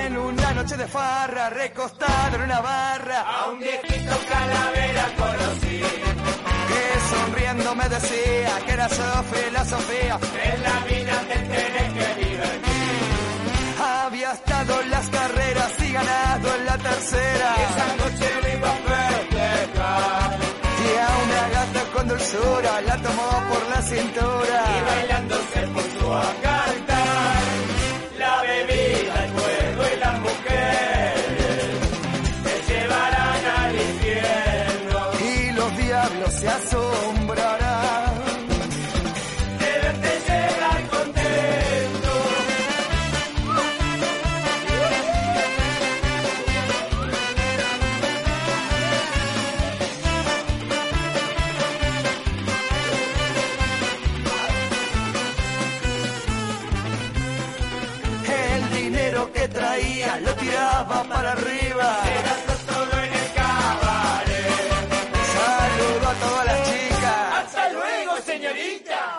En 0.06 0.16
una 0.16 0.54
noche 0.54 0.78
de 0.78 0.86
farra, 0.86 1.50
recostado 1.50 2.36
en 2.36 2.42
una 2.42 2.60
barra, 2.60 3.20
a 3.20 3.50
un 3.50 3.60
calavera 4.14 5.04
conocí. 5.16 5.80
Que 6.68 6.84
sonriendo 7.10 7.74
me 7.74 7.88
decía 7.88 8.52
que 8.64 8.72
era 8.72 8.88
Sofía 8.88 9.50
la 9.52 9.64
Sofía, 9.64 10.18
en 10.44 10.62
la 10.62 10.78
vida 10.90 11.20
te 11.28 11.38
tenés 11.38 11.92
que 11.96 12.24
divertir. 12.24 12.76
Había 13.78 14.32
estado 14.32 14.80
en 14.82 14.90
las 14.90 15.08
carreras 15.08 15.72
y 15.80 15.92
ganado 15.92 16.54
en 16.56 16.64
la 16.64 16.78
tercera. 16.78 17.54
Esa 17.68 17.86
noche 18.02 18.26
le 18.42 18.56
iba 18.56 18.70
a 18.70 18.78
festejar. 18.88 20.38
Y 20.86 20.98
a 20.98 21.08
una 21.24 21.48
gata 21.56 21.92
con 21.92 22.08
dulzura 22.08 22.80
la 22.82 22.96
tomó 23.02 23.30
por 23.50 23.68
la 23.70 23.82
cintura. 23.82 24.64
Y 24.76 24.84
bailando 24.90 25.36
se 25.52 25.66
puso 25.68 26.16
a 26.16 26.32
cantar. 26.42 26.95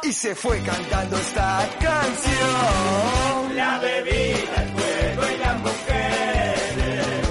Y 0.07 0.13
se 0.13 0.33
fue 0.35 0.61
cantando 0.61 1.17
esta 1.17 1.67
canción. 1.81 3.55
La 3.57 3.77
bebida, 3.79 4.63
el 4.63 4.69
fuego 4.69 5.23
y 5.33 5.37
las 5.37 5.59
mujeres 5.59 7.27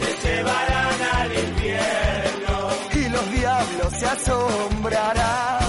te 0.00 0.28
llevarán 0.28 1.02
al 1.14 1.32
infierno. 1.32 2.70
Y 2.92 3.08
los 3.08 3.32
diablos 3.32 3.92
se 3.98 4.06
asombrarán. 4.06 5.59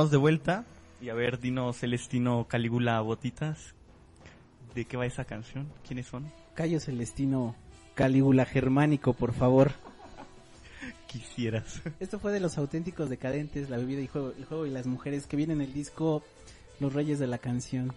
Estamos 0.00 0.12
de 0.12 0.16
vuelta. 0.16 0.64
Y 1.02 1.10
a 1.10 1.14
ver, 1.14 1.40
dinos 1.40 1.76
Celestino 1.76 2.46
Calígula 2.48 2.98
Botitas. 3.02 3.74
¿De 4.74 4.86
qué 4.86 4.96
va 4.96 5.04
esa 5.04 5.26
canción? 5.26 5.68
¿Quiénes 5.86 6.06
son? 6.06 6.32
Cayo 6.54 6.80
Celestino 6.80 7.54
Calígula 7.94 8.46
Germánico, 8.46 9.12
por 9.12 9.34
favor. 9.34 9.72
Quisieras. 11.06 11.82
Esto 12.00 12.18
fue 12.18 12.32
de 12.32 12.40
los 12.40 12.56
auténticos 12.56 13.10
decadentes, 13.10 13.68
la 13.68 13.76
bebida 13.76 14.00
y 14.00 14.06
juego, 14.06 14.32
el 14.38 14.46
juego 14.46 14.64
y 14.64 14.70
las 14.70 14.86
mujeres 14.86 15.26
que 15.26 15.36
viene 15.36 15.52
en 15.52 15.60
el 15.60 15.74
disco 15.74 16.22
Los 16.78 16.94
Reyes 16.94 17.18
de 17.18 17.26
la 17.26 17.36
Canción. 17.36 17.92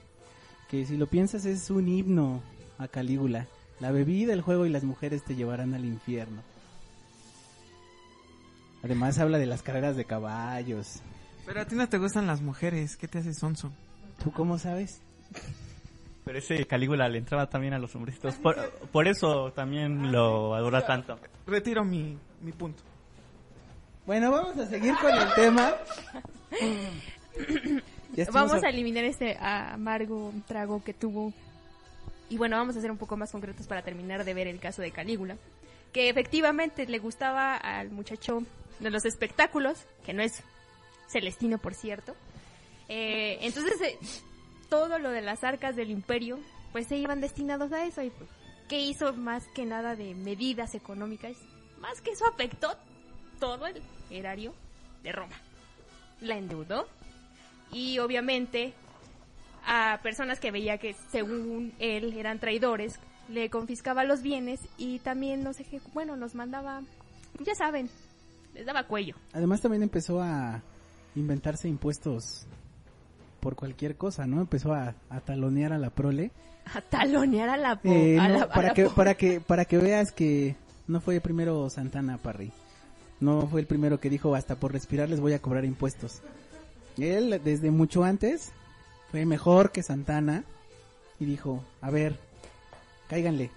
Que 0.69 0.85
si 0.85 0.97
lo 0.97 1.07
piensas 1.07 1.45
es 1.45 1.69
un 1.69 1.87
himno 1.87 2.43
a 2.79 2.89
Calígula. 2.89 3.47
La 3.79 3.91
bebida, 3.91 4.33
el 4.33 4.41
juego 4.41 4.65
y 4.65 4.69
las 4.69 4.83
mujeres 4.83 5.23
te 5.23 5.37
llevarán 5.37 5.73
al 5.73 5.85
infierno. 5.85 6.41
Además 8.83 9.19
habla 9.19 9.37
de 9.37 9.45
las 9.45 9.63
carreras 9.63 9.95
de 9.95 10.03
caballos. 10.03 11.01
Pero 11.45 11.61
a 11.61 11.65
ti 11.65 11.75
no 11.75 11.87
te 11.89 11.97
gustan 11.97 12.27
las 12.27 12.41
mujeres, 12.41 12.95
¿qué 12.97 13.07
te 13.07 13.19
hace 13.19 13.33
sonso? 13.33 13.71
¿Tú 14.23 14.31
cómo 14.31 14.57
sabes? 14.57 15.01
Pero 16.23 16.37
ese 16.39 16.65
Calígula 16.65 17.09
le 17.09 17.17
entraba 17.17 17.49
también 17.49 17.73
a 17.73 17.79
los 17.79 17.93
hombrecitos. 17.95 18.35
Por, 18.35 18.55
por 18.91 19.07
eso 19.07 19.51
también 19.51 20.11
lo 20.11 20.55
adora 20.55 20.85
tanto. 20.85 21.19
Retiro 21.45 21.83
mi, 21.83 22.17
mi 22.41 22.51
punto. 22.53 22.81
Bueno, 24.05 24.31
vamos 24.31 24.57
a 24.57 24.65
seguir 24.67 24.93
con 25.01 25.11
el 25.13 25.33
tema. 25.33 25.73
Ya 28.15 28.25
Vamos 28.31 28.63
a- 28.63 28.67
a 28.67 28.69
eliminar 28.69 29.03
este 29.05 29.37
amargo 29.39 30.31
trago 30.47 30.83
que 30.83 30.93
tuvo. 30.93 31.33
Y 32.29 32.37
bueno, 32.37 32.57
vamos 32.57 32.77
a 32.77 32.81
ser 32.81 32.91
un 32.91 32.97
poco 32.97 33.17
más 33.17 33.31
concretos 33.31 33.67
para 33.67 33.81
terminar 33.81 34.23
de 34.23 34.33
ver 34.33 34.47
el 34.47 34.59
caso 34.59 34.81
de 34.81 34.91
Calígula. 34.91 35.35
Que 35.91 36.09
efectivamente 36.09 36.85
le 36.85 36.99
gustaba 36.99 37.55
al 37.57 37.89
muchacho 37.91 38.43
de 38.79 38.89
los 38.91 39.05
espectáculos, 39.05 39.85
que 40.05 40.13
no 40.13 40.21
es 40.23 40.41
Celestino, 41.13 41.57
por 41.57 41.73
cierto. 41.73 42.15
Eh, 42.89 43.37
entonces, 43.41 43.79
eh, 43.81 43.97
todo 44.69 44.99
lo 44.99 45.11
de 45.11 45.21
las 45.21 45.43
arcas 45.43 45.75
del 45.75 45.91
imperio, 45.91 46.39
pues 46.71 46.87
se 46.87 46.97
iban 46.97 47.21
destinados 47.21 47.71
a 47.71 47.85
eso. 47.85 48.01
¿Y 48.01 48.09
pues, 48.09 48.29
qué 48.67 48.79
hizo 48.79 49.13
más 49.13 49.47
que 49.55 49.65
nada 49.65 49.95
de 49.95 50.13
medidas 50.15 50.75
económicas? 50.75 51.37
Más 51.79 52.01
que 52.01 52.11
eso 52.11 52.25
afectó 52.27 52.75
todo 53.39 53.67
el 53.67 53.81
erario 54.09 54.53
de 55.03 55.11
Roma. 55.11 55.35
La 56.21 56.37
endeudó 56.37 56.87
y 57.71 57.99
obviamente 57.99 58.73
a 59.65 59.99
personas 60.03 60.39
que 60.39 60.51
veía 60.51 60.77
que 60.77 60.95
según 61.11 61.73
él 61.79 62.13
eran 62.17 62.39
traidores, 62.39 62.99
le 63.29 63.49
confiscaba 63.49 64.03
los 64.03 64.21
bienes 64.21 64.59
y 64.77 64.99
también 64.99 65.43
nos 65.43 65.57
bueno, 65.93 66.15
nos 66.15 66.35
mandaba, 66.35 66.81
ya 67.39 67.55
saben, 67.55 67.89
les 68.53 68.65
daba 68.65 68.83
cuello. 68.83 69.15
Además 69.33 69.61
también 69.61 69.83
empezó 69.83 70.21
a 70.21 70.61
inventarse 71.15 71.67
impuestos 71.67 72.45
por 73.39 73.55
cualquier 73.55 73.95
cosa, 73.97 74.25
¿no? 74.25 74.41
Empezó 74.41 74.73
a, 74.73 74.95
a 75.09 75.19
talonear 75.21 75.73
a 75.73 75.77
la 75.77 75.89
prole. 75.89 76.31
A 76.73 76.81
talonear 76.81 77.49
a 77.49 77.57
la... 77.57 77.75
po- 77.75 77.89
Eh, 77.91 78.17
a 78.19 78.27
no, 78.29 78.37
la- 78.39 78.43
a 78.45 78.49
para 78.49 78.73
que 78.73 78.85
po- 78.85 78.93
para 78.95 79.15
que 79.15 79.41
para 79.41 79.65
que 79.65 79.77
veas 79.77 80.11
que 80.11 80.55
no 80.87 81.01
fue 81.01 81.19
primero 81.21 81.69
Santana 81.69 82.17
Parry. 82.17 82.51
No 83.19 83.47
fue 83.47 83.61
el 83.61 83.67
primero 83.67 83.99
que 83.99 84.09
dijo 84.09 84.33
hasta 84.35 84.55
por 84.55 84.71
respirar 84.73 85.09
les 85.09 85.19
voy 85.19 85.33
a 85.33 85.39
cobrar 85.41 85.65
impuestos. 85.65 86.21
Él 86.97 87.41
desde 87.43 87.71
mucho 87.71 88.03
antes 88.03 88.51
fue 89.11 89.25
mejor 89.25 89.71
que 89.71 89.83
Santana 89.83 90.43
y 91.19 91.25
dijo, 91.25 91.63
a 91.81 91.89
ver, 91.89 92.17
cáiganle. 93.09 93.49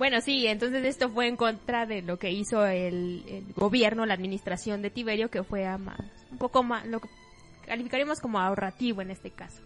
Bueno, 0.00 0.22
sí, 0.22 0.46
entonces 0.46 0.82
esto 0.86 1.10
fue 1.10 1.28
en 1.28 1.36
contra 1.36 1.84
de 1.84 2.00
lo 2.00 2.18
que 2.18 2.30
hizo 2.30 2.64
el, 2.64 3.22
el 3.28 3.52
gobierno, 3.52 4.06
la 4.06 4.14
administración 4.14 4.80
de 4.80 4.88
Tiberio, 4.88 5.28
que 5.28 5.42
fue 5.42 5.66
a 5.66 5.76
más, 5.76 6.00
un 6.30 6.38
poco 6.38 6.62
más, 6.62 6.86
lo 6.86 7.00
que 7.00 7.10
calificaremos 7.66 8.18
como 8.18 8.38
ahorrativo 8.38 9.02
en 9.02 9.10
este 9.10 9.30
caso. 9.30 9.60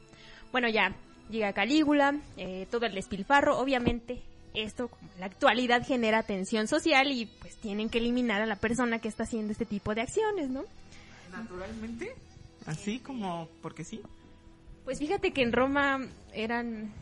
Bueno, 0.50 0.68
ya 0.68 0.92
llega 1.30 1.52
Calígula, 1.52 2.16
eh, 2.36 2.66
todo 2.68 2.84
el 2.84 2.94
despilfarro, 2.96 3.60
obviamente 3.60 4.22
esto 4.54 4.88
como 4.88 5.08
en 5.14 5.20
la 5.20 5.26
actualidad 5.26 5.86
genera 5.86 6.24
tensión 6.24 6.66
social 6.66 7.12
y 7.12 7.26
pues 7.26 7.54
tienen 7.58 7.88
que 7.88 7.98
eliminar 7.98 8.42
a 8.42 8.46
la 8.46 8.56
persona 8.56 8.98
que 8.98 9.06
está 9.06 9.22
haciendo 9.22 9.52
este 9.52 9.66
tipo 9.66 9.94
de 9.94 10.00
acciones, 10.00 10.50
¿no? 10.50 10.64
Naturalmente, 11.30 12.12
así 12.66 12.98
como 12.98 13.48
porque 13.62 13.84
sí. 13.84 14.00
Pues 14.84 14.98
fíjate 14.98 15.32
que 15.32 15.42
en 15.42 15.52
Roma 15.52 16.08
eran 16.32 16.92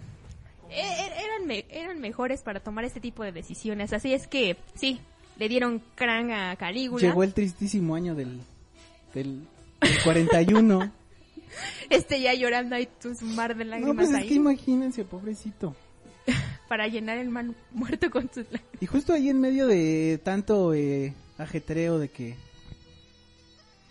eran 0.74 1.46
me- 1.46 1.64
eran 1.70 2.00
mejores 2.00 2.42
para 2.42 2.61
tomar 2.61 2.85
este 2.85 3.00
tipo 3.00 3.22
de 3.24 3.32
decisiones, 3.32 3.92
así 3.92 4.12
es 4.14 4.26
que 4.26 4.56
sí, 4.74 5.00
le 5.38 5.48
dieron 5.48 5.82
crán 5.94 6.30
a 6.30 6.56
Calígula. 6.56 7.02
Llegó 7.06 7.22
el 7.22 7.35
tristísimo 7.35 7.94
año 7.94 8.14
del 8.14 8.40
del, 9.14 9.46
del 9.80 10.02
41. 10.04 10.92
Este 11.90 12.18
ya 12.18 12.32
llorando 12.32 12.76
ahí 12.76 12.88
tu 13.02 13.11
mar 13.26 13.54
de 13.54 13.64
no, 13.66 13.72
lágrimas 13.72 13.96
pues 13.96 14.08
es 14.08 14.14
ahí 14.14 14.28
que 14.28 14.35
imagínense, 14.35 15.04
pobrecito. 15.04 15.76
para 16.68 16.88
llenar 16.88 17.18
el 17.18 17.28
man 17.28 17.54
muerto 17.72 18.11
con 18.11 18.22
sus 18.32 18.44
lágrimas. 18.50 18.80
Y 18.80 18.87
justo 18.87 19.12
ahí 19.12 19.28
en 19.28 19.38
medio 19.38 19.66
de 19.66 20.18
tanto 20.24 20.72
eh, 20.72 21.12
ajetreo 21.37 21.98
de 21.98 22.08
que 22.08 22.37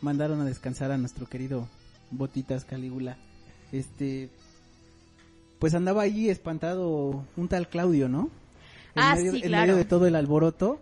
mandaron 0.02 0.42
a 0.42 0.46
descansar 0.46 0.92
a 0.92 0.98
nuestro 0.98 1.28
querido 1.28 1.68
Botitas 2.10 2.66
Calígula, 2.66 3.18
este, 3.72 4.30
pues 5.62 5.76
andaba 5.76 6.02
allí 6.02 6.28
espantado 6.28 7.24
un 7.38 7.48
tal 7.48 7.70
Claudio, 7.70 8.10
¿no? 8.10 8.32
En 8.96 9.04
Ah, 9.04 9.14
medio, 9.14 9.32
sí, 9.34 9.42
en 9.44 9.52
medio 9.52 9.76
de 9.76 9.86
todo 9.86 10.08
el 10.08 10.16
alboroto 10.16 10.80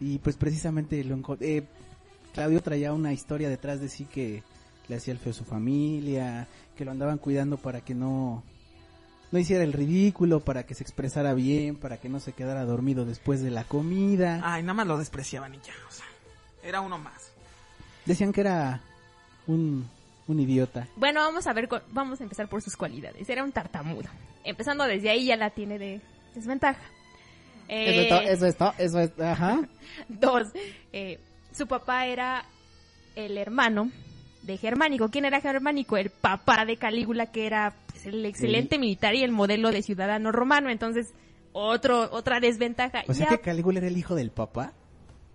y 0.00 0.18
pues 0.18 0.36
precisamente 0.36 1.02
lo 1.02 1.18
eh, 1.40 1.64
Claudio 2.34 2.60
traía 2.60 2.92
una 2.92 3.14
historia 3.14 3.48
detrás 3.48 3.80
de 3.80 3.88
sí 3.88 4.04
que 4.04 4.42
le 4.88 4.96
hacía 4.96 5.14
el 5.14 5.18
feo 5.18 5.30
a 5.30 5.34
su 5.34 5.44
familia, 5.44 6.46
que 6.76 6.84
lo 6.84 6.90
andaban 6.90 7.16
cuidando 7.16 7.56
para 7.56 7.80
que 7.80 7.94
no 7.94 8.42
no 9.30 9.38
hiciera 9.38 9.64
el 9.64 9.72
ridículo, 9.72 10.40
para 10.40 10.66
que 10.66 10.74
se 10.74 10.82
expresara 10.82 11.32
bien, 11.32 11.76
para 11.76 11.96
que 11.96 12.10
no 12.10 12.20
se 12.20 12.34
quedara 12.34 12.66
dormido 12.66 13.06
después 13.06 13.40
de 13.40 13.50
la 13.50 13.64
comida. 13.64 14.42
Ay, 14.44 14.62
nada 14.62 14.74
más 14.74 14.86
lo 14.86 14.98
despreciaban 14.98 15.54
y 15.54 15.56
ya, 15.56 15.72
o 15.88 15.90
sea, 15.90 16.04
era 16.62 16.82
uno 16.82 16.98
más. 16.98 17.32
Decían 18.04 18.30
que 18.30 18.42
era 18.42 18.82
un, 19.46 19.88
un 20.32 20.40
idiota. 20.40 20.88
Bueno, 20.96 21.20
vamos 21.20 21.46
a 21.46 21.52
ver, 21.52 21.68
vamos 21.90 22.20
a 22.20 22.24
empezar 22.24 22.48
por 22.48 22.60
sus 22.62 22.76
cualidades. 22.76 23.28
Era 23.28 23.44
un 23.44 23.52
tartamudo. 23.52 24.08
Empezando 24.44 24.84
desde 24.84 25.10
ahí 25.10 25.26
ya 25.26 25.36
la 25.36 25.50
tiene 25.50 25.78
de 25.78 26.00
desventaja. 26.34 26.80
Eh, 27.68 28.06
Eso 28.06 28.20
es, 28.20 28.30
eso 28.30 28.46
es, 28.46 28.56
to- 28.56 28.74
eso 28.78 29.00
es, 29.00 29.18
ajá. 29.20 29.60
Dos, 30.08 30.48
eh, 30.92 31.18
su 31.52 31.66
papá 31.66 32.06
era 32.06 32.44
el 33.14 33.38
hermano 33.38 33.90
de 34.42 34.56
Germánico. 34.56 35.08
¿Quién 35.10 35.24
era 35.24 35.40
Germánico? 35.40 35.96
El 35.96 36.10
papá 36.10 36.64
de 36.64 36.76
Calígula, 36.76 37.26
que 37.30 37.46
era 37.46 37.74
pues, 37.88 38.06
el 38.06 38.24
excelente 38.26 38.78
militar 38.78 39.14
y 39.14 39.22
el 39.22 39.30
modelo 39.30 39.70
de 39.70 39.82
ciudadano 39.82 40.32
romano. 40.32 40.68
Entonces, 40.70 41.14
otro, 41.52 42.08
otra 42.12 42.40
desventaja. 42.40 43.04
O 43.06 43.14
sea 43.14 43.30
Ya 43.30 43.36
que 43.36 43.42
Calígula 43.42 43.78
era 43.78 43.88
el 43.88 43.96
hijo 43.96 44.14
del 44.14 44.30
papá. 44.30 44.72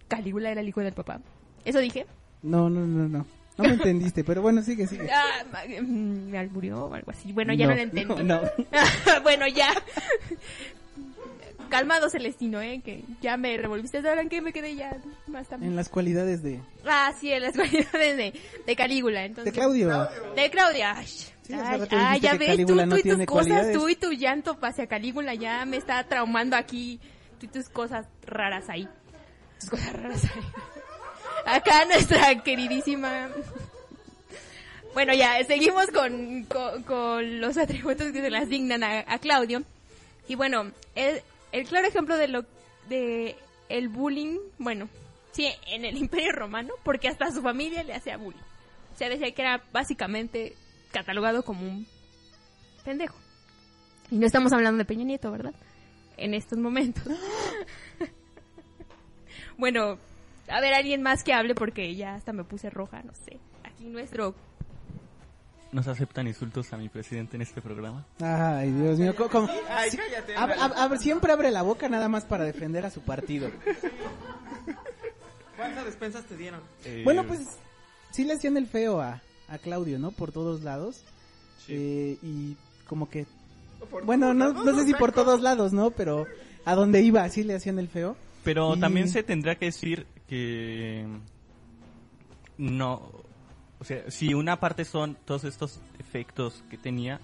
Calígula 0.08 0.52
era 0.52 0.62
el 0.62 0.68
hijo 0.68 0.82
del 0.82 0.94
papá. 0.94 1.22
¿Eso 1.66 1.80
dije? 1.80 2.06
No, 2.44 2.70
no, 2.70 2.82
no, 2.86 3.08
no. 3.08 3.26
No 3.58 3.64
me 3.64 3.74
entendiste, 3.74 4.24
pero 4.24 4.42
bueno, 4.42 4.62
sigue, 4.62 4.86
sigue. 4.88 5.10
Ah, 5.12 5.44
mm, 5.82 6.30
me 6.30 6.38
alburió 6.38 6.86
o 6.86 6.94
algo 6.94 7.12
así. 7.12 7.34
Bueno, 7.34 7.54
ya 7.54 7.66
no, 7.66 7.72
No, 7.72 7.78
lo 7.78 7.82
entendí. 7.82 8.06
no, 8.24 8.24
no. 8.24 8.42
bueno, 9.24 9.48
ya. 9.48 9.70
Calmado, 11.70 12.10
Celestino, 12.10 12.62
¿eh? 12.62 12.82
Que 12.84 13.04
ya 13.22 13.36
me 13.36 13.58
revolviste. 13.58 14.02
¿Saben 14.02 14.30
qué? 14.30 14.42
Me 14.42 14.54
quedé 14.54 14.76
ya 14.76 14.96
más 15.28 15.48
también. 15.48 15.72
En 15.72 15.76
las 15.76 15.90
cualidades 15.90 16.42
de... 16.42 16.62
Ah, 16.86 17.14
sí, 17.20 17.32
en 17.32 17.44
las 17.44 17.56
cualidades 17.56 18.18
de, 18.18 18.34
de 18.66 18.76
Calígula. 18.76 19.26
Entonces, 19.26 19.54
De 19.54 19.60
Claudio. 19.60 20.08
De 20.36 20.50
Claudia. 20.50 20.96
Ay, 20.96 22.20
ya 22.22 22.38
que 22.38 22.38
ves, 22.38 22.66
tú, 22.66 22.76
no 22.76 22.88
tú 22.88 22.98
y 22.98 23.04
tus 23.04 23.26
cosas, 23.26 23.72
tú 23.72 23.90
y 23.90 23.96
tu 23.96 24.12
llanto 24.12 24.58
hacia 24.62 24.88
Calígula 24.88 25.34
ya 25.34 25.66
me 25.66 25.78
está 25.78 26.04
traumando 26.04 26.56
aquí. 26.56 27.00
Tú 27.40 27.46
y 27.46 27.50
tus 27.50 27.70
cosas 27.70 28.06
raras 28.26 28.70
ahí. 28.70 28.88
Tus 29.60 29.70
cosas 29.70 29.94
raras 29.94 30.24
ahí. 30.24 30.42
Acá 31.48 31.86
nuestra 31.86 32.44
queridísima... 32.44 33.30
Bueno, 34.94 35.14
ya, 35.14 35.44
seguimos 35.46 35.88
con, 35.92 36.46
con, 36.86 37.40
los 37.40 37.56
atributos 37.56 38.12
que 38.12 38.22
se 38.22 38.30
le 38.30 38.38
asignan 38.38 38.84
a, 38.84 39.06
a 39.08 39.20
Claudio. 39.20 39.64
Y 40.28 40.36
bueno, 40.36 40.72
el, 40.96 41.22
el 41.52 41.68
claro 41.68 41.88
ejemplo 41.88 42.18
de 42.18 42.28
lo 42.28 42.46
de 42.90 43.36
el 43.70 43.90
bullying, 43.90 44.40
bueno, 44.58 44.90
sí, 45.32 45.48
en 45.68 45.86
el 45.86 45.98
Imperio 45.98 46.32
Romano, 46.32 46.74
porque 46.84 47.08
hasta 47.08 47.32
su 47.32 47.42
familia 47.42 47.84
le 47.84 47.94
hacía 47.94 48.18
bullying. 48.18 48.42
O 48.94 48.98
sea, 48.98 49.08
decía 49.08 49.32
que 49.32 49.42
era 49.42 49.64
básicamente 49.72 50.56
catalogado 50.92 51.44
como 51.44 51.62
un 51.62 51.88
pendejo. 52.84 53.18
Y 54.10 54.16
no 54.18 54.26
estamos 54.26 54.52
hablando 54.52 54.80
de 54.80 54.86
Peña 54.86 55.04
Nieto, 55.04 55.32
¿verdad? 55.32 55.54
En 56.18 56.34
estos 56.34 56.58
momentos. 56.58 57.04
bueno, 59.58 60.00
a 60.50 60.62
ver, 60.62 60.74
alguien 60.74 61.02
más 61.02 61.24
que 61.24 61.34
hable 61.34 61.56
porque 61.56 61.96
ya 61.96 62.16
hasta 62.16 62.34
me 62.34 62.44
puse 62.44 62.70
roja, 62.70 63.02
no 63.04 63.14
sé. 63.14 63.40
Aquí 63.64 63.86
nuestro... 63.86 64.36
¿Nos 65.72 65.88
aceptan 65.90 66.28
insultos 66.28 66.72
a 66.72 66.78
mi 66.78 66.88
presidente 66.88 67.36
en 67.36 67.42
este 67.42 67.62
programa? 67.62 68.06
Ay, 68.22 68.72
Dios 68.72 68.98
mío, 69.00 69.14
¿cómo- 69.16 69.30
cómo- 69.30 69.50
Ay, 69.70 69.92
Sí, 69.92 69.98
cállate, 69.98 70.36
ab- 70.38 70.56
ab- 70.56 70.74
ab- 70.76 70.98
siempre 70.98 71.34
abre 71.34 71.52
la 71.52 71.62
boca 71.62 71.90
nada 71.90 72.08
más 72.08 72.24
para 72.24 72.46
defender 72.46 72.86
a 72.86 72.90
su 72.90 73.02
partido. 73.02 73.50
¿Cuántas 75.58 75.86
despensas 75.86 76.24
te 76.26 76.38
dieron? 76.38 76.62
Eh, 76.86 77.02
Bueno, 77.04 77.24
pues 77.26 77.58
sí 78.12 78.24
le 78.24 78.34
hacían 78.34 78.58
el 78.58 78.68
feo 78.68 79.02
a, 79.02 79.22
a 79.50 79.58
Claudio, 79.58 80.00
¿no? 80.00 80.12
Por 80.12 80.32
todos 80.32 80.64
lados. 80.64 81.04
Eh, 81.68 82.18
y 82.22 82.56
como 82.88 83.10
que... 83.10 83.26
Bueno, 84.06 84.34
no, 84.34 84.54
no 84.54 84.76
sé 84.80 84.86
si 84.86 84.94
por 84.94 85.12
todos 85.12 85.42
lados, 85.42 85.74
¿no? 85.74 85.92
Pero 85.92 86.26
a 86.66 86.76
donde 86.76 87.02
iba 87.02 87.28
sí 87.30 87.44
le 87.44 87.56
hacían 87.56 87.78
el 87.80 87.88
feo. 87.90 88.16
Pero 88.44 88.76
Y- 88.76 88.80
también 88.80 89.10
se 89.10 89.24
tendrá 89.24 89.56
que 89.56 89.66
decir 89.66 90.06
que 90.28 91.06
no, 92.58 93.12
o 93.80 93.84
sea, 93.84 94.10
si 94.10 94.34
una 94.34 94.60
parte 94.60 94.86
son 94.86 95.16
todos 95.26 95.44
estos 95.44 95.80
efectos 96.00 96.64
que 96.70 96.78
tenía, 96.78 97.20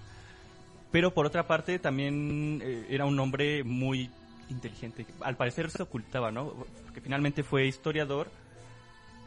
pero 0.90 1.12
por 1.12 1.26
otra 1.26 1.46
parte 1.46 1.78
también 1.78 2.60
eh, 2.62 2.86
era 2.88 3.04
un 3.04 3.18
hombre 3.18 3.64
muy 3.64 4.10
inteligente. 4.48 5.06
Al 5.20 5.36
parecer 5.36 5.70
se 5.70 5.82
ocultaba, 5.82 6.30
¿no? 6.30 6.52
Porque 6.84 7.00
finalmente 7.00 7.42
fue 7.42 7.66
historiador, 7.66 8.30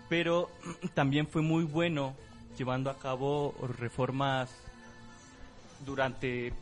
pero 0.07 0.49
también 0.93 1.27
fue 1.27 1.41
muy 1.41 1.63
bueno 1.63 2.15
llevando 2.57 2.89
a 2.89 2.97
cabo 2.97 3.53
reformas 3.77 4.49
durante 5.85 6.53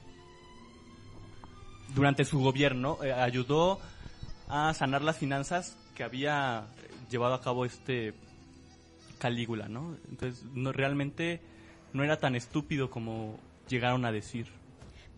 durante 1.93 2.25
su 2.25 2.39
gobierno 2.39 2.97
eh, 3.03 3.13
ayudó 3.13 3.79
a 4.49 4.73
sanar 4.73 5.01
las 5.01 5.17
finanzas 5.17 5.77
que 5.95 6.03
había 6.03 6.67
llevado 7.09 7.33
a 7.33 7.41
cabo 7.41 7.65
este 7.65 8.13
Calígula, 9.19 9.67
¿no? 9.67 9.95
Entonces, 10.09 10.43
no 10.53 10.71
realmente 10.71 11.39
no 11.93 12.03
era 12.03 12.17
tan 12.17 12.35
estúpido 12.35 12.89
como 12.89 13.39
llegaron 13.69 14.05
a 14.05 14.11
decir. 14.11 14.47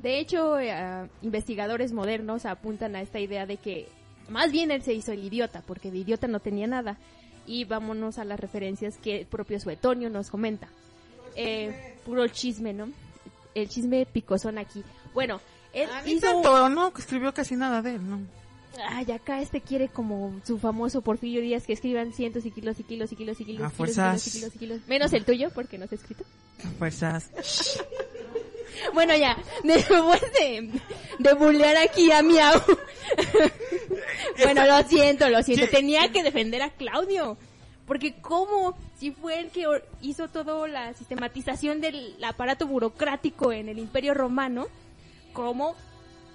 De 0.02 0.20
hecho, 0.20 0.60
eh, 0.60 1.10
investigadores 1.24 1.92
modernos 1.92 2.46
apuntan 2.46 2.96
a 2.96 3.02
esta 3.02 3.20
idea 3.20 3.46
de 3.48 3.58
que 3.58 3.88
más 4.30 4.52
bien 4.52 4.70
él 4.72 4.84
se 4.84 4.94
hizo 4.94 5.12
el 5.12 5.24
idiota, 5.24 5.64
porque 5.66 5.90
de 5.90 5.98
idiota 6.00 6.28
no 6.28 6.40
tenía 6.40 6.68
nada. 6.68 6.98
Y 7.48 7.64
vámonos 7.66 8.20
a 8.20 8.26
las 8.26 8.40
referencias 8.40 8.98
que 8.98 9.22
el 9.22 9.26
propio 9.26 9.60
Suetonio 9.60 10.10
nos 10.10 10.30
comenta. 10.30 10.68
Eh, 11.36 11.96
puro 12.06 12.28
chisme, 12.28 12.74
¿no? 12.74 12.90
El 13.56 13.70
chisme 13.70 14.06
picosón 14.06 14.58
aquí. 14.58 14.84
Bueno, 15.14 15.40
él 15.74 15.90
Ah, 15.92 16.02
hizo... 16.06 16.28
tanto, 16.28 16.70
no, 16.70 16.94
que 16.94 17.02
escribió 17.02 17.34
casi 17.34 17.56
nada 17.56 17.82
de 17.82 17.96
él, 17.96 18.08
¿no? 18.10 18.20
Ay, 18.90 19.12
acá 19.12 19.42
este 19.42 19.62
quiere 19.62 19.88
como 19.88 20.40
su 20.46 20.60
famoso 20.60 21.02
Porfirio 21.02 21.42
Díaz 21.42 21.66
que 21.66 21.74
escriban 21.74 22.14
cientos 22.14 22.46
y 22.46 22.52
kilos 22.52 22.80
y 22.80 22.84
kilos 22.84 23.12
y 23.12 23.16
kilos 23.16 23.42
y 23.42 23.46
kilos, 23.46 23.66
A 23.66 23.70
kilos, 23.70 23.74
y 23.74 23.76
fuerzas. 23.76 24.24
kilos 24.24 24.28
y 24.28 24.32
kilos 24.40 24.56
y 24.56 24.60
kilos. 24.60 24.88
Menos 24.88 25.14
el 25.14 25.26
tuyo, 25.26 25.50
porque 25.54 25.78
no 25.78 25.88
se 25.88 25.96
ha 25.96 25.98
escrito. 25.98 26.24
Fuerzas. 26.78 27.30
Bueno, 28.94 29.16
ya, 29.18 29.36
después 29.64 30.22
de, 30.40 30.70
de 31.18 31.34
bullear 31.34 31.78
aquí 31.78 32.12
a 32.12 32.22
Miau. 32.22 32.62
bueno, 34.44 34.66
lo 34.68 34.88
siento, 34.88 35.30
lo 35.30 35.42
siento. 35.42 35.68
Tenía 35.70 36.12
que 36.12 36.22
defender 36.24 36.62
a 36.62 36.70
Claudio. 36.70 37.38
Porque 37.88 38.22
cómo, 38.22 38.78
si 38.98 39.12
fue 39.12 39.40
el 39.40 39.50
que 39.50 39.66
hizo 40.02 40.28
toda 40.28 40.68
la 40.68 40.94
sistematización 40.94 41.82
del 41.82 42.24
aparato 42.24 42.68
burocrático 42.68 43.52
en 43.52 43.70
el 43.70 43.80
Imperio 43.80 44.14
Romano, 44.14 44.68
cómo 45.34 45.76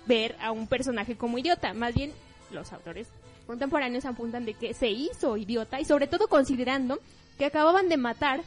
ver 0.06 0.34
a 0.40 0.50
un 0.50 0.66
personaje 0.66 1.16
como 1.16 1.38
idiota. 1.38 1.74
Más 1.74 1.94
bien, 1.94 2.12
los 2.52 2.72
autores 2.72 3.08
contemporáneos 3.46 4.04
apuntan 4.04 4.44
de 4.44 4.54
que 4.54 4.74
se 4.74 4.88
hizo 4.88 5.36
idiota 5.36 5.80
y 5.80 5.84
sobre 5.84 6.06
todo 6.06 6.28
considerando 6.28 6.98
que 7.38 7.46
acababan 7.46 7.88
de 7.88 7.96
matar 7.96 8.42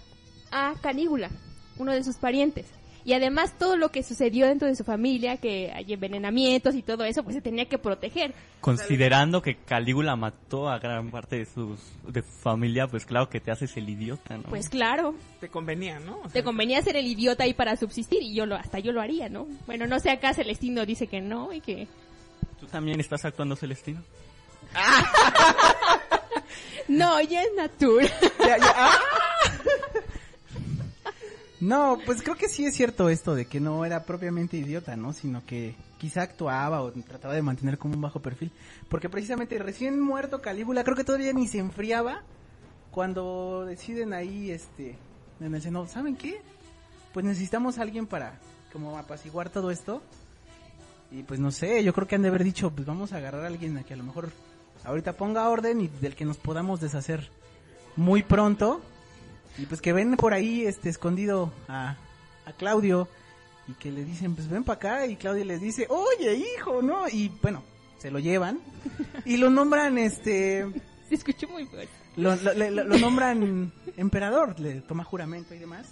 a 0.52 0.74
Canígula, 0.82 1.30
uno 1.78 1.92
de 1.92 2.04
sus 2.04 2.16
parientes. 2.16 2.66
Y 3.06 3.14
además 3.14 3.54
todo 3.60 3.78
lo 3.78 3.90
que 3.90 4.02
sucedió 4.02 4.48
dentro 4.48 4.68
de 4.68 4.76
su 4.76 4.84
familia, 4.84 5.38
que 5.38 5.72
hay 5.72 5.94
envenenamientos 5.94 6.74
y 6.74 6.82
todo 6.82 7.04
eso, 7.04 7.22
pues 7.22 7.36
se 7.36 7.42
tenía 7.42 7.66
que 7.66 7.78
proteger. 7.78 8.34
Considerando 8.62 9.44
que 9.44 9.58
Calígula 9.58 10.16
mató 10.16 10.70
a 10.70 10.80
gran 10.80 11.12
parte 11.12 11.38
de 11.38 11.46
sus 11.46 11.80
de 12.08 12.24
su 12.24 12.32
familia, 12.32 12.88
pues 12.88 13.06
claro 13.06 13.30
que 13.30 13.40
te 13.40 13.52
haces 13.52 13.78
el 13.78 13.88
idiota, 13.88 14.38
¿no? 14.38 14.44
Pues 14.50 14.70
claro, 14.70 15.14
Te 15.40 15.50
convenía, 15.50 16.00
¿no? 16.00 16.18
O 16.18 16.24
sea, 16.24 16.32
te 16.32 16.44
convenía 16.44 16.82
ser 16.82 16.96
el 16.96 17.06
idiota 17.06 17.44
ahí 17.44 17.54
para 17.54 17.76
subsistir 17.76 18.24
y 18.24 18.34
yo 18.34 18.48
lo 18.48 18.56
hasta 18.56 18.80
yo 18.80 18.92
lo 18.92 19.02
haría, 19.02 19.30
¿no? 19.30 19.46
Bueno, 19.68 19.86
no 19.86 20.00
sé 20.00 20.10
acá 20.10 20.34
Celestino 20.34 20.84
dice 20.88 21.06
que 21.06 21.22
no 21.22 21.54
y 21.54 21.62
que 21.62 21.88
¿Tú 22.60 22.68
también 22.68 23.00
estás 23.00 23.26
actuando 23.26 23.56
Celestino? 23.56 24.02
no, 26.88 27.22
ya 27.22 27.44
es 27.44 27.50
natura. 27.56 28.08
Ya, 28.40 28.58
ya, 28.58 28.74
ah. 28.76 29.00
No, 31.62 31.98
pues 32.06 32.22
creo 32.22 32.36
que 32.36 32.48
sí 32.48 32.66
es 32.66 32.76
cierto 32.76 33.10
esto 33.10 33.34
de 33.34 33.46
que 33.46 33.60
no 33.60 33.86
era 33.86 34.04
propiamente 34.04 34.58
idiota, 34.58 34.96
¿no? 34.96 35.14
Sino 35.14 35.44
que 35.46 35.76
quizá 35.98 36.22
actuaba 36.22 36.82
o 36.82 36.92
trataba 36.92 37.34
de 37.34 37.42
mantener 37.42 37.78
como 37.78 37.96
un 37.96 38.02
bajo 38.02 38.22
perfil. 38.22 38.52
Porque 38.90 39.10
precisamente 39.10 39.58
recién 39.58 40.00
muerto 40.00 40.42
Calígula, 40.42 40.84
creo 40.84 40.96
que 40.96 41.04
todavía 41.04 41.34
ni 41.34 41.48
se 41.48 41.60
enfriaba 41.60 42.22
cuando 42.92 43.66
deciden 43.66 44.14
ahí, 44.14 44.52
este, 44.52 44.98
en 45.40 45.56
el 45.56 45.62
Senado, 45.62 45.88
¿saben 45.88 46.16
qué? 46.16 46.42
Pues 47.14 47.26
necesitamos 47.26 47.78
a 47.78 47.82
alguien 47.82 48.06
para 48.06 48.38
como 48.72 48.98
apaciguar 48.98 49.50
todo 49.50 49.72
esto. 49.72 50.02
Y 51.18 51.24
pues 51.24 51.40
no 51.40 51.52
sé, 51.52 51.84
yo 51.84 51.94
creo 51.94 52.08
que 52.08 52.16
han 52.16 52.22
de 52.24 52.28
haber 52.30 52.44
dicho, 52.44 52.72
pues 52.72 52.86
vamos 52.86 53.14
a 53.14 53.18
agarrar 53.18 53.44
a 53.44 53.48
alguien 53.48 53.78
a 53.78 53.84
que 53.84 53.94
a 53.94 53.98
lo 53.98 54.04
mejor 54.04 54.32
ahorita 54.84 55.14
ponga 55.14 55.48
orden 55.50 55.82
y 55.82 55.88
del 55.88 56.16
que 56.16 56.26
nos 56.26 56.38
podamos 56.38 56.82
deshacer 56.82 57.30
muy 57.96 58.22
pronto. 58.24 58.82
Y 59.58 59.66
pues 59.66 59.80
que 59.82 59.94
ven 59.94 60.18
por 60.18 60.34
ahí 60.34 60.66
este 60.66 60.90
escondido 60.90 61.54
a, 61.70 61.96
a 62.46 62.52
Claudio 62.58 63.08
y 63.68 63.74
que 63.74 63.92
le 63.92 64.04
dicen, 64.04 64.36
pues 64.36 64.50
ven 64.50 64.64
para 64.66 64.76
acá 64.78 65.08
y 65.08 65.16
Claudio 65.16 65.46
les 65.46 65.62
dice, 65.62 65.88
oye 65.90 66.36
hijo, 66.36 66.82
¿no? 66.82 67.08
Y 67.08 67.30
bueno, 67.42 67.64
se 67.98 68.12
lo 68.12 68.20
llevan 68.20 68.60
y 69.24 69.38
lo 69.38 69.50
nombran 69.50 69.98
este... 69.98 70.68
Se 71.08 71.14
escuchó 71.16 71.48
muy 71.48 71.66
fuerte. 71.68 71.88
Lo, 72.18 72.36
lo- 72.36 72.54
le- 72.54 72.72
lo- 72.72 72.84
lo 72.84 72.98
nombran 72.98 73.72
emperador, 73.96 74.60
le 74.60 74.82
toma 74.82 75.04
juramento 75.04 75.54
y 75.54 75.60
demás. 75.60 75.86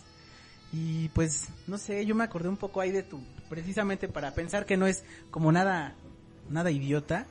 Y 0.74 1.10
pues, 1.10 1.50
no 1.68 1.78
sé, 1.78 2.04
yo 2.06 2.16
me 2.16 2.24
acordé 2.24 2.50
un 2.50 2.58
poco 2.58 2.82
ahí 2.82 2.92
de 2.92 3.04
tu, 3.04 3.22
precisamente 3.48 4.08
para 4.08 4.34
pensar 4.34 4.66
que 4.66 4.76
no 4.76 4.88
es 4.88 5.04
como 5.30 5.52
nada, 5.52 5.94
nada 6.50 6.72
idiota. 6.72 7.28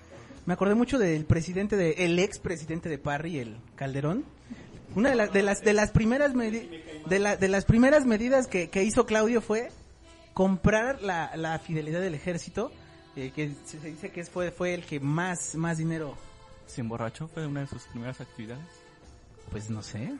Me 0.46 0.54
acordé 0.54 0.74
mucho 0.76 0.98
del 0.98 1.24
presidente 1.24 1.76
de, 1.76 1.90
el 2.04 2.18
ex 2.18 2.38
presidente 2.38 2.88
de 2.88 2.98
Parry, 2.98 3.38
el 3.38 3.56
Calderón. 3.74 4.24
Una 4.94 5.10
de, 5.10 5.16
las 5.16 5.32
de 5.32 5.42
las, 5.72 5.90
primeras 5.90 6.32
de, 6.34 7.18
la- 7.18 7.36
de 7.36 7.48
las 7.48 7.64
primeras 7.64 8.04
medidas 8.06 8.46
que, 8.46 8.68
que 8.70 8.84
hizo 8.84 9.06
Claudio 9.06 9.40
fue 9.40 9.70
comprar 10.34 11.02
la, 11.02 11.34
la 11.36 11.58
fidelidad 11.58 12.00
del 12.00 12.14
ejército, 12.14 12.70
eh, 13.16 13.32
que 13.34 13.52
se 13.64 13.78
dice 13.80 14.10
que 14.10 14.24
fue, 14.24 14.50
fue 14.50 14.74
el 14.74 14.84
que 14.84 15.00
más, 15.00 15.54
más 15.54 15.78
dinero 15.78 16.16
¿Se 16.66 16.80
emborrachó? 16.80 17.26
¿Fue 17.28 17.46
una 17.46 17.60
de 17.62 17.66
sus 17.66 17.82
primeras 17.84 18.20
actividades? 18.20 18.64
Pues 19.50 19.68
no 19.68 19.82
sé. 19.82 20.12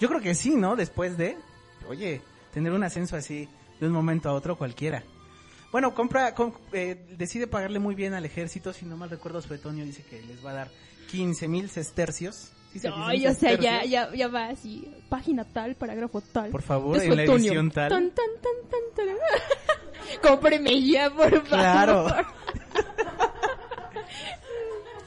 Yo 0.00 0.08
creo 0.08 0.20
que 0.20 0.34
sí, 0.34 0.56
¿no? 0.56 0.74
Después 0.74 1.16
de, 1.16 1.36
oye, 1.88 2.22
tener 2.52 2.72
un 2.72 2.82
ascenso 2.84 3.16
así 3.16 3.48
de 3.80 3.86
un 3.86 3.92
momento 3.92 4.28
a 4.28 4.32
otro 4.32 4.56
cualquiera. 4.56 5.02
Bueno, 5.72 5.94
compra, 5.94 6.34
com- 6.34 6.52
eh, 6.72 6.96
decide 7.16 7.46
pagarle 7.46 7.78
muy 7.78 7.94
bien 7.94 8.12
al 8.14 8.24
ejército, 8.24 8.72
si 8.72 8.84
no 8.84 8.96
mal 8.96 9.10
recuerdo, 9.10 9.40
Suetonio 9.40 9.84
dice 9.84 10.02
que 10.02 10.20
les 10.22 10.44
va 10.44 10.50
a 10.50 10.54
dar 10.54 10.70
15 11.10 11.46
mil 11.48 11.70
sestercios. 11.70 12.52
¿Sí 12.72 12.80
Ay, 12.92 13.26
o 13.26 13.34
sea, 13.34 13.54
ya, 13.58 13.84
ya, 13.84 14.12
ya 14.14 14.28
va 14.28 14.46
así. 14.48 14.88
Página 15.08 15.44
tal, 15.44 15.74
parágrafo 15.74 16.20
tal. 16.20 16.50
Por 16.50 16.62
favor, 16.62 17.00
en 17.02 17.16
la 17.16 17.24
edición 17.24 17.70
tal. 17.70 17.88
Tan, 17.88 18.10
tan, 18.10 18.26
tan, 18.40 18.70
tan, 18.70 19.06
tan. 19.06 19.16
Cómpreme 20.22 20.80
ya, 20.86 21.10
por 21.10 21.30
favor. 21.30 21.44
Claro. 21.48 22.06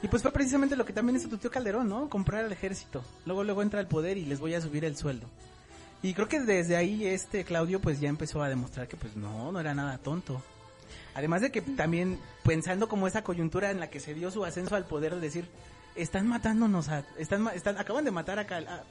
Y 0.02 0.08
pues 0.08 0.20
fue 0.20 0.32
precisamente 0.32 0.76
lo 0.76 0.84
que 0.84 0.92
también 0.92 1.16
hizo 1.16 1.30
tu 1.30 1.38
tío 1.38 1.50
Calderón, 1.50 1.88
¿no? 1.88 2.10
Comprar 2.10 2.44
al 2.44 2.52
ejército. 2.52 3.02
Luego, 3.24 3.42
luego 3.42 3.62
entra 3.62 3.80
al 3.80 3.88
poder 3.88 4.18
y 4.18 4.26
les 4.26 4.38
voy 4.38 4.52
a 4.52 4.60
subir 4.60 4.84
el 4.84 4.98
sueldo. 4.98 5.26
Y 6.04 6.12
creo 6.12 6.28
que 6.28 6.38
desde 6.40 6.76
ahí 6.76 7.06
este 7.06 7.44
Claudio 7.44 7.80
pues 7.80 7.98
ya 7.98 8.10
empezó 8.10 8.42
a 8.42 8.48
demostrar 8.50 8.86
que 8.88 8.96
pues 8.96 9.16
no, 9.16 9.50
no 9.50 9.58
era 9.58 9.74
nada 9.74 9.96
tonto. 9.96 10.42
Además 11.14 11.40
de 11.40 11.50
que 11.50 11.62
también 11.62 12.18
pensando 12.42 12.88
como 12.88 13.06
esa 13.06 13.22
coyuntura 13.24 13.70
en 13.70 13.80
la 13.80 13.88
que 13.88 14.00
se 14.00 14.12
dio 14.12 14.30
su 14.30 14.44
ascenso 14.44 14.76
al 14.76 14.84
poder 14.84 15.14
de 15.14 15.20
decir, 15.22 15.48
están 15.96 16.26
matándonos 16.28 16.90
a, 16.90 17.04
están, 17.18 17.48
están, 17.54 17.78
acaban 17.78 18.04
de 18.04 18.10
matar 18.10 18.38
a, 18.38 18.46
Cal- 18.46 18.68
a, 18.68 18.84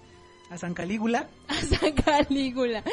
a 0.50 0.58
San 0.58 0.74
Calígula, 0.74 1.28
A 1.50 1.54
San 1.62 1.92
Calígula. 1.92 2.84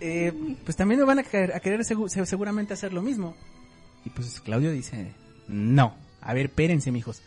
eh, 0.00 0.32
pues 0.64 0.74
también 0.76 1.00
me 1.00 1.04
van 1.06 1.18
a, 1.18 1.22
querer- 1.24 1.54
a 1.54 1.60
querer 1.60 1.80
segu- 1.80 2.08
se- 2.08 2.24
seguramente 2.24 2.72
hacer 2.72 2.94
lo 2.94 3.02
mismo. 3.02 3.36
Y 4.04 4.10
pues 4.10 4.40
Claudio 4.40 4.70
dice, 4.72 5.12
no, 5.46 5.94
a 6.22 6.32
ver, 6.32 6.46
espérense, 6.46 6.90
mijos. 6.90 7.20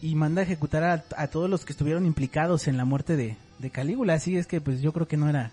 Y 0.00 0.14
manda 0.14 0.40
a 0.40 0.44
ejecutar 0.44 0.84
a, 0.84 1.04
a 1.16 1.26
todos 1.26 1.50
los 1.50 1.66
que 1.66 1.72
estuvieron 1.74 2.06
implicados 2.06 2.66
en 2.68 2.76
la 2.78 2.84
muerte 2.86 3.16
de, 3.16 3.36
de 3.58 3.70
Calígula. 3.70 4.14
Así 4.14 4.36
es 4.36 4.46
que 4.46 4.60
pues 4.60 4.80
yo 4.80 4.92
creo 4.92 5.08
que 5.08 5.16
no 5.16 5.28
era 5.28 5.50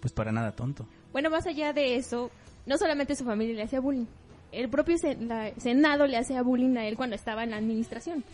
pues 0.00 0.12
para 0.12 0.32
nada 0.32 0.52
tonto. 0.52 0.86
Bueno, 1.12 1.30
más 1.30 1.46
allá 1.46 1.72
de 1.72 1.96
eso, 1.96 2.30
no 2.66 2.76
solamente 2.78 3.16
su 3.16 3.24
familia 3.24 3.54
le 3.54 3.62
hacía 3.62 3.80
bullying. 3.80 4.06
El 4.52 4.68
propio 4.68 4.96
Senado 4.98 6.06
le 6.06 6.16
hacía 6.16 6.42
bullying 6.42 6.76
a 6.76 6.86
él 6.86 6.96
cuando 6.96 7.16
estaba 7.16 7.44
en 7.44 7.50
la 7.50 7.56
administración, 7.56 8.24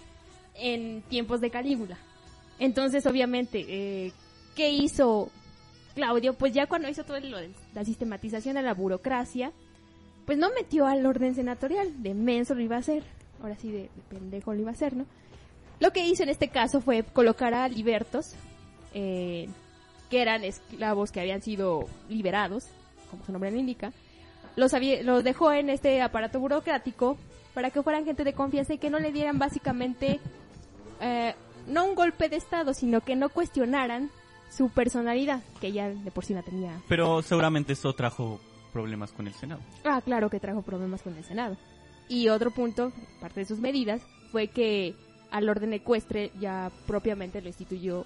en 0.54 1.02
tiempos 1.02 1.40
de 1.40 1.50
Calígula. 1.50 1.98
Entonces, 2.58 3.04
obviamente, 3.06 3.64
eh, 3.68 4.12
¿qué 4.54 4.70
hizo 4.70 5.30
Claudio? 5.94 6.34
Pues 6.34 6.52
ya 6.52 6.66
cuando 6.66 6.88
hizo 6.88 7.04
todo 7.04 7.18
lo 7.18 7.38
la 7.74 7.84
sistematización 7.84 8.54
de 8.54 8.62
la 8.62 8.74
burocracia, 8.74 9.52
pues 10.24 10.38
no 10.38 10.50
metió 10.54 10.86
al 10.86 11.04
orden 11.04 11.34
senatorial. 11.34 12.02
De 12.02 12.14
menso 12.14 12.54
lo 12.54 12.62
iba 12.62 12.76
a 12.76 12.80
hacer. 12.80 13.02
Ahora 13.42 13.56
sí, 13.56 13.72
de, 13.72 13.82
de 13.82 14.02
pendejo 14.08 14.54
lo 14.54 14.60
iba 14.60 14.70
a 14.70 14.74
hacer, 14.74 14.94
¿no? 14.94 15.06
Lo 15.80 15.92
que 15.92 16.06
hizo 16.06 16.22
en 16.22 16.28
este 16.28 16.48
caso 16.48 16.80
fue 16.80 17.02
colocar 17.02 17.52
a 17.54 17.68
libertos, 17.68 18.36
eh, 18.94 19.48
que 20.10 20.22
eran 20.22 20.44
esclavos 20.44 21.10
que 21.12 21.20
habían 21.20 21.42
sido 21.42 21.86
liberados, 22.08 22.66
como 23.10 23.24
su 23.24 23.32
nombre 23.32 23.50
lo 23.50 23.58
indica, 23.58 23.92
los, 24.56 24.72
había- 24.74 25.02
los 25.02 25.24
dejó 25.24 25.52
en 25.52 25.68
este 25.70 26.00
aparato 26.02 26.38
burocrático 26.40 27.18
para 27.54 27.70
que 27.70 27.82
fueran 27.82 28.04
gente 28.04 28.24
de 28.24 28.32
confianza 28.32 28.74
y 28.74 28.78
que 28.78 28.90
no 28.90 28.98
le 28.98 29.12
dieran 29.12 29.38
básicamente 29.38 30.20
eh, 31.00 31.34
no 31.66 31.84
un 31.86 31.94
golpe 31.94 32.28
de 32.28 32.36
estado, 32.36 32.74
sino 32.74 33.00
que 33.00 33.16
no 33.16 33.28
cuestionaran 33.28 34.10
su 34.50 34.68
personalidad, 34.70 35.42
que 35.60 35.72
ya 35.72 35.88
de 35.88 36.10
por 36.10 36.24
sí 36.24 36.34
la 36.34 36.42
tenía. 36.42 36.80
Pero 36.88 37.22
seguramente 37.22 37.72
esto 37.72 37.92
trajo 37.94 38.40
problemas 38.72 39.12
con 39.12 39.26
el 39.26 39.34
Senado. 39.34 39.60
Ah, 39.84 40.00
claro 40.04 40.30
que 40.30 40.38
trajo 40.40 40.62
problemas 40.62 41.02
con 41.02 41.16
el 41.16 41.24
Senado. 41.24 41.56
Y 42.08 42.28
otro 42.28 42.50
punto, 42.50 42.92
parte 43.20 43.40
de 43.40 43.46
sus 43.46 43.58
medidas, 43.60 44.02
fue 44.30 44.48
que 44.48 44.94
al 45.30 45.48
orden 45.48 45.72
ecuestre 45.72 46.30
ya 46.40 46.70
propiamente 46.86 47.40
lo 47.40 47.48
instituyó 47.48 48.04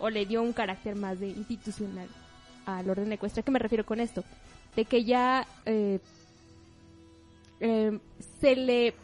o 0.00 0.10
le 0.10 0.26
dio 0.26 0.42
un 0.42 0.52
carácter 0.52 0.96
más 0.96 1.18
de 1.20 1.28
institucional 1.28 2.08
al 2.66 2.88
orden 2.88 3.12
ecuestre. 3.12 3.40
¿A 3.40 3.44
qué 3.44 3.50
me 3.50 3.58
refiero 3.58 3.84
con 3.84 4.00
esto? 4.00 4.24
De 4.76 4.84
que 4.84 5.04
ya 5.04 5.46
eh, 5.64 5.98
eh, 7.60 7.98
se 8.40 8.56
le 8.56 8.94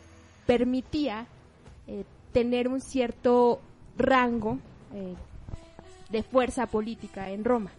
permitía 0.46 1.26
eh, 1.86 2.04
tener 2.32 2.68
un 2.68 2.80
cierto 2.80 3.60
rango 3.96 4.58
eh, 4.92 5.14
de 6.10 6.22
fuerza 6.22 6.66
política 6.66 7.30
en 7.30 7.44
Roma, 7.44 7.70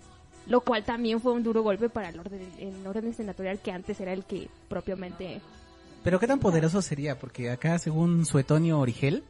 lo 0.48 0.62
cual 0.62 0.84
también 0.84 1.22
fue 1.22 1.34
un 1.34 1.44
duro 1.44 1.62
golpe 1.62 1.90
para 1.90 2.10
el 2.10 2.20
orden, 2.20 2.42
el 2.60 2.88
orden 2.88 3.14
senatorial 3.14 3.60
que 3.60 3.72
antes 3.72 4.00
era 4.00 4.14
el 4.14 4.24
que 4.26 4.50
propiamente 4.68 5.42
Pero 6.04 6.20
qué 6.20 6.28
tan 6.28 6.40
poderoso 6.40 6.82
sería, 6.82 7.18
porque 7.18 7.50
acá 7.52 7.78
según 7.80 8.26
Suetonio 8.26 8.80
Origel, 8.80 9.24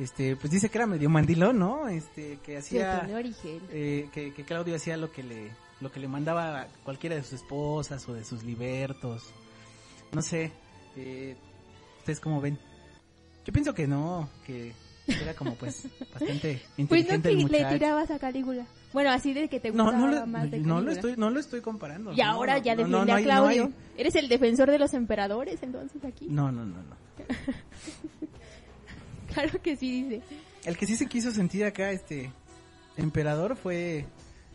este, 0.00 0.34
pues 0.36 0.50
dice 0.50 0.68
que 0.70 0.78
era 0.78 0.86
medio 0.86 1.08
mandilón, 1.10 1.58
¿no? 1.58 1.88
Este, 1.88 2.38
que 2.42 2.56
hacía, 2.56 3.06
eh, 3.70 4.08
que, 4.12 4.32
que 4.34 4.44
Claudio 4.44 4.74
hacía 4.76 4.96
lo 4.96 5.12
que 5.12 5.22
le, 5.22 5.50
lo 5.80 5.92
que 5.92 6.00
le 6.00 6.08
mandaba 6.08 6.62
a 6.62 6.66
cualquiera 6.84 7.16
de 7.16 7.22
sus 7.22 7.34
esposas 7.34 8.08
o 8.08 8.14
de 8.14 8.24
sus 8.24 8.42
libertos. 8.42 9.22
No 10.12 10.22
sé, 10.22 10.52
eh, 10.96 11.36
ustedes 11.98 12.20
cómo 12.20 12.40
ven. 12.40 12.58
Yo 13.44 13.52
pienso 13.52 13.74
que 13.74 13.86
no, 13.86 14.28
que 14.46 14.72
era 15.06 15.34
como 15.34 15.54
pues 15.54 15.86
bastante 16.12 16.62
Pues 16.76 16.78
no 16.78 16.82
inteligente 17.16 17.28
que 17.30 17.34
el 17.42 17.50
le 17.52 17.64
tirabas 17.78 18.10
a 18.10 18.18
Calígula. 18.18 18.66
Bueno, 18.92 19.10
así 19.10 19.32
de 19.32 19.48
que 19.48 19.60
te 19.60 19.70
gustaba 19.70 19.92
no, 19.92 20.08
lo- 20.08 20.26
más 20.26 20.50
de 20.50 20.58
no 20.58 20.80
lo 20.80 20.90
estoy, 20.90 21.14
no 21.16 21.30
lo 21.30 21.38
estoy 21.38 21.60
comparando. 21.60 22.12
Y 22.12 22.20
ahora 22.22 22.58
no, 22.58 22.64
ya 22.64 22.74
defiende 22.76 23.12
a 23.12 23.16
hay- 23.16 23.24
Claudio. 23.24 23.64
hay- 23.64 23.74
Eres 23.98 24.14
el 24.16 24.28
defensor 24.28 24.70
de 24.70 24.78
los 24.78 24.94
emperadores, 24.94 25.62
entonces, 25.62 26.04
aquí. 26.04 26.26
No, 26.28 26.50
no, 26.50 26.64
no, 26.64 26.76
no. 26.82 26.96
Claro 29.34 29.60
que 29.62 29.76
sí, 29.76 30.02
dice. 30.04 30.22
El 30.64 30.76
que 30.76 30.86
sí 30.86 30.96
se 30.96 31.06
quiso 31.06 31.30
sentir 31.30 31.64
acá, 31.64 31.90
este, 31.92 32.30
emperador 32.96 33.56
fue 33.56 34.04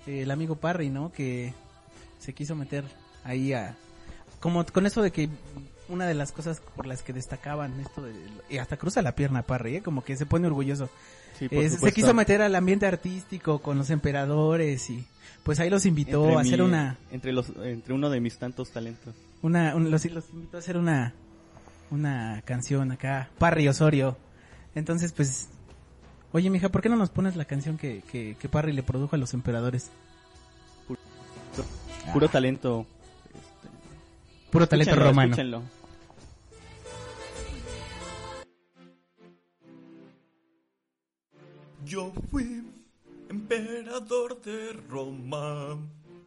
eh, 0.07 0.21
el 0.21 0.31
amigo 0.31 0.55
Parry, 0.55 0.89
¿no? 0.89 1.11
Que 1.11 1.53
se 2.19 2.33
quiso 2.33 2.55
meter 2.55 2.83
ahí 3.23 3.53
a... 3.53 3.75
Como 4.39 4.65
con 4.65 4.85
eso 4.85 5.01
de 5.01 5.11
que 5.11 5.29
una 5.89 6.05
de 6.07 6.13
las 6.13 6.31
cosas 6.31 6.61
por 6.75 6.85
las 6.85 7.01
que 7.03 7.13
destacaban 7.13 7.79
esto 7.79 8.03
de... 8.03 8.13
Y 8.49 8.57
hasta 8.57 8.77
cruza 8.77 9.01
la 9.01 9.15
pierna 9.15 9.41
Parry, 9.43 9.77
¿eh? 9.77 9.81
Como 9.81 10.03
que 10.03 10.15
se 10.17 10.25
pone 10.25 10.47
orgulloso. 10.47 10.89
Sí, 11.39 11.49
por 11.49 11.57
Eh, 11.63 11.69
se 11.69 11.91
quiso 11.91 12.13
meter 12.13 12.41
al 12.41 12.55
ambiente 12.55 12.85
artístico 12.85 13.59
con 13.59 13.77
los 13.77 13.89
emperadores 13.89 14.89
y 14.89 15.05
pues 15.43 15.59
ahí 15.59 15.69
los 15.69 15.85
invitó 15.85 16.23
Entre 16.23 16.37
a 16.37 16.41
hacer 16.41 16.59
mi- 16.59 16.65
una... 16.65 16.97
Entre, 17.11 17.33
los, 17.33 17.51
entre 17.63 17.93
uno 17.93 18.09
de 18.09 18.19
mis 18.19 18.37
tantos 18.37 18.69
talentos. 18.71 19.13
una 19.41 19.75
un- 19.75 19.89
los, 19.91 20.05
los 20.05 20.29
invitó 20.31 20.57
a 20.57 20.59
hacer 20.59 20.77
una 20.77 21.13
una 21.91 22.41
canción 22.45 22.91
acá 22.91 23.29
Parry 23.37 23.67
Osorio 23.67 24.17
entonces 24.75 25.11
pues 25.13 25.49
oye 26.31 26.49
mija 26.49 26.69
¿por 26.69 26.81
qué 26.81 26.89
no 26.89 26.95
nos 26.95 27.09
pones 27.09 27.35
la 27.35 27.45
canción 27.45 27.77
que, 27.77 28.03
que, 28.11 28.35
que 28.39 28.49
Parry 28.49 28.73
le 28.73 28.83
produjo 28.83 29.15
a 29.15 29.19
los 29.19 29.33
emperadores 29.33 29.89
Puro 32.13 32.29
talento. 32.29 32.85
puro 34.51 34.67
talento 34.67 34.91
Escúchenlo, 34.91 35.09
romano 35.09 35.31
escúchenlo. 35.31 35.63
Yo 41.85 42.11
fui 42.31 42.63
emperador 43.29 44.41
de 44.41 44.73
Roma 44.89 45.77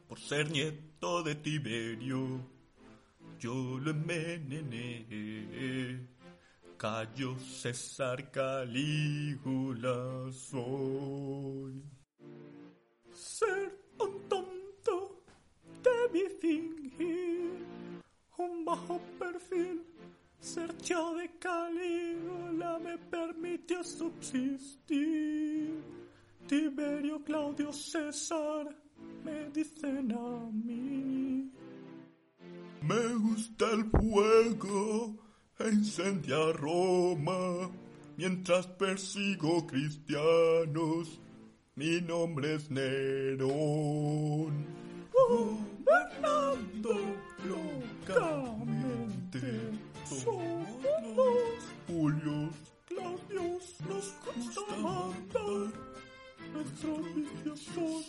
por 0.09 0.21
ser 0.21 0.51
nieto 0.51 1.23
de 1.25 1.35
Tiberio. 1.35 2.41
Yo 3.41 3.79
lo 3.79 3.91
envenené. 3.91 5.05
Cayo 6.79 7.37
César 7.41 8.31
Calígula 8.31 10.31
soy. 10.31 11.83
Ser 13.13 13.77
un 13.99 14.29
tonto 14.29 15.25
debí 15.83 16.29
fingir 16.41 17.67
un 18.39 18.65
bajo 18.65 19.01
perfil. 19.19 19.83
Ser 20.39 20.73
yo 20.79 21.17
de 21.17 21.29
Calígula 21.41 22.79
me 22.79 22.97
permitió 22.97 23.83
subsistir. 23.83 25.83
Tiberio, 26.47 27.25
Claudio, 27.25 27.73
César 27.73 28.69
me 29.25 29.51
dicen 29.51 30.13
a 30.13 30.49
mí. 30.53 31.51
Me 32.83 33.15
gusta 33.17 33.69
el 33.73 33.85
fuego 33.91 35.28
incendia 35.67 36.53
Roma 36.53 37.71
mientras 38.17 38.67
persigo 38.67 39.67
cristianos. 39.67 41.21
Mi 41.75 42.01
nombre 42.01 42.55
es 42.55 42.71
Nerón. 42.71 43.49
Gobernando 45.13 46.95
locamente. 48.07 49.41
Somos 50.05 50.69
Julios, 51.87 52.55
Claudios, 52.87 53.77
nos 53.89 54.15
gusta 54.35 54.77
mandar. 54.77 55.73
Nuestros 56.53 57.15
vicios 57.15 57.61
son 57.75 58.03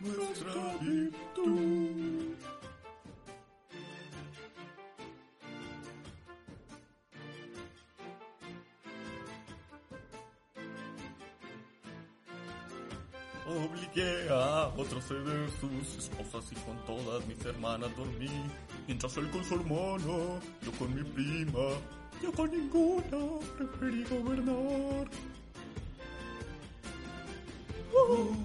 nuestra 0.00 0.76
virtud. 0.80 2.34
Obligué 13.46 14.28
a 14.30 14.68
otros 14.76 15.04
a 15.04 15.08
ceder 15.08 15.50
sus 15.60 15.98
esposas 15.98 16.50
y 16.50 16.54
con 16.54 16.78
todas 16.86 17.26
mis 17.26 17.44
hermanas 17.44 17.94
dormí. 17.96 18.30
Mientras 18.86 19.16
él 19.18 19.30
con 19.30 19.44
su 19.44 19.54
hermano, 19.54 20.40
yo 20.62 20.72
con 20.78 20.94
mi 20.94 21.02
prima, 21.02 21.76
yo 22.22 22.32
con 22.32 22.50
ninguna 22.50 23.38
preferí 23.56 24.04
gobernar. 24.04 25.08
Gobernando 27.92 28.43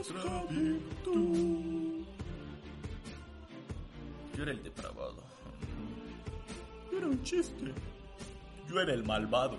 nuestra 0.00 0.44
virtud. 0.48 2.06
Yo 4.34 4.42
era 4.42 4.52
el 4.52 4.62
depravado. 4.62 5.22
Yo 6.90 6.98
era 6.98 7.06
un 7.06 7.22
chiste. 7.22 7.74
Yo 8.66 8.80
era 8.80 8.94
el 8.94 9.04
malvado. 9.04 9.58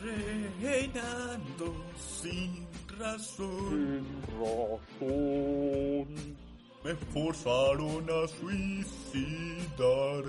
Reinando 0.00 1.84
sin 1.98 2.66
razón. 2.98 4.06
Me 6.84 6.94
forzaron 7.12 8.06
a 8.08 8.28
suicidar. 8.28 10.24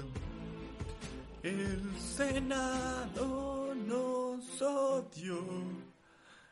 El 1.42 1.98
Senado 1.98 3.74
nos 3.88 4.62
odió 4.62 5.89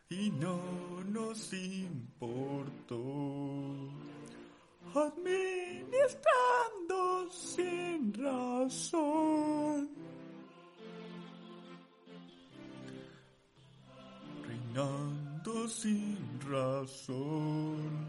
y 0.09 0.31
no 0.31 0.59
nos 1.05 1.53
importó. 1.53 2.97
Administrando 4.95 7.29
sin 7.29 8.11
razón. 8.13 9.89
Reinando 14.45 15.67
sin 15.67 16.39
razón. 16.49 18.07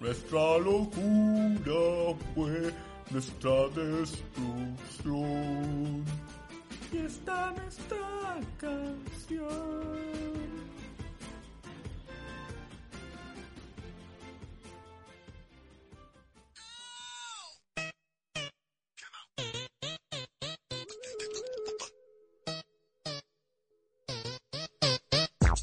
Nuestra 0.00 0.58
locura 0.58 2.14
fue 2.34 2.70
nuestra 3.10 3.68
destrucción. 3.68 4.24
Y 6.92 6.98
está 6.98 7.52
nuestra 7.52 8.40
canción. 8.58 9.94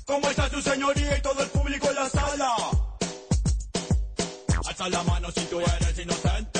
¿Cómo 0.06 0.30
está 0.30 0.50
su 0.50 0.62
señoría 0.62 1.18
y 1.18 1.22
todo 1.22 1.42
el 1.42 1.50
público 1.50 1.88
en 1.90 1.96
la 1.96 2.10
sala? 2.10 2.56
Alza 4.68 4.90
la 4.90 5.04
mano 5.04 5.32
si 5.32 5.46
tú 5.46 5.60
eres 5.62 6.00
inocente, 6.00 6.60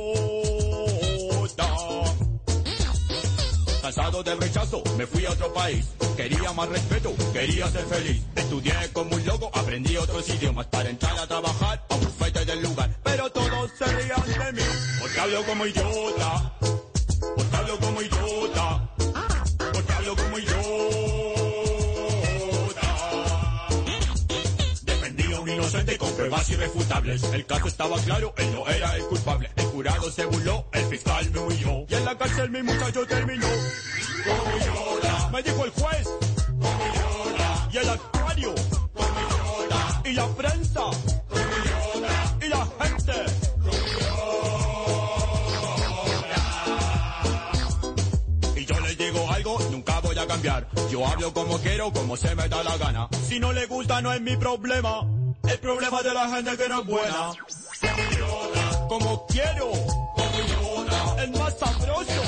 Cansado 3.93 4.23
del 4.23 4.39
rechazo, 4.39 4.81
me 4.97 5.05
fui 5.05 5.25
a 5.25 5.31
otro 5.31 5.51
país. 5.51 5.85
Quería 6.15 6.53
más 6.53 6.69
respeto, 6.69 7.13
quería 7.33 7.69
ser 7.69 7.85
feliz. 7.87 8.23
Estudié 8.37 8.73
como 8.93 9.13
un 9.13 9.25
loco, 9.25 9.51
aprendí 9.53 9.97
otros 9.97 10.29
idiomas 10.29 10.65
para 10.67 10.89
entrar 10.89 11.19
a 11.19 11.27
trabajar 11.27 11.85
a 11.89 11.95
bufete 11.97 12.45
del 12.45 12.61
lugar. 12.63 12.89
Pero 13.03 13.29
todos 13.31 13.69
se 13.77 13.83
rían 13.83 14.25
de 14.25 14.53
mí, 14.53 14.67
porque 14.97 15.19
hablo 15.19 15.43
como 15.43 15.65
idiota. 15.65 16.53
Porque 17.35 17.57
hablo 17.57 17.79
como 17.79 18.01
idiota. 18.01 18.60
Pruebas 26.31 26.49
irrefutables. 26.49 27.23
El 27.33 27.45
caso 27.45 27.67
estaba 27.67 27.97
claro, 27.99 28.33
él 28.37 28.53
no 28.53 28.67
era 28.67 28.95
el 28.95 29.03
culpable. 29.03 29.49
El 29.57 29.65
jurado 29.65 30.09
se 30.09 30.25
burló, 30.25 30.65
el 30.71 30.85
fiscal 30.85 31.29
me 31.31 31.39
huyó. 31.39 31.85
Y 31.89 31.93
en 31.93 32.05
la 32.05 32.17
cárcel 32.17 32.49
mi 32.49 32.63
muchacho 32.63 33.05
terminó. 33.05 33.47
Como 34.25 34.57
llora, 34.57 35.29
me 35.31 35.43
dijo 35.43 35.65
el 35.65 35.71
juez. 35.71 36.09
Como 36.47 36.85
llora, 36.95 37.69
y 37.71 37.77
el 37.77 37.89
actuario. 37.89 38.55
Como 38.93 39.67
llora, 39.67 40.01
y 40.05 40.13
la 40.13 40.27
prensa. 40.29 40.81
Yo 50.89 51.05
hablo 51.05 51.33
como 51.33 51.59
quiero, 51.59 51.91
como 51.91 52.15
se 52.15 52.33
me 52.35 52.47
da 52.47 52.63
la 52.63 52.77
gana. 52.77 53.09
Si 53.27 53.37
no 53.37 53.51
le 53.51 53.65
gusta, 53.65 54.01
no 54.01 54.13
es 54.13 54.21
mi 54.21 54.37
problema. 54.37 55.05
El 55.43 55.59
problema 55.59 56.01
de 56.01 56.13
la 56.13 56.29
gente 56.29 56.55
que 56.55 56.69
no 56.69 56.81
es 56.81 56.87
buena. 56.87 57.31
Como 58.87 59.25
quiero, 59.27 59.71
el 61.19 61.31
más 61.31 61.59
sabroso, 61.59 62.21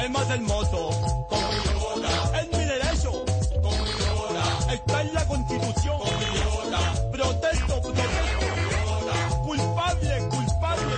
el 0.00 0.10
más 0.10 0.30
hermoso. 0.30 0.90
Es 2.40 2.58
mi 2.58 2.64
derecho, 2.64 3.24
está 4.72 5.02
en 5.02 5.14
la 5.14 5.26
constitución. 5.26 6.00
Protesto, 7.12 7.82
protesto. 7.82 9.42
Culpable, 9.42 10.28
culpable. 10.30 10.94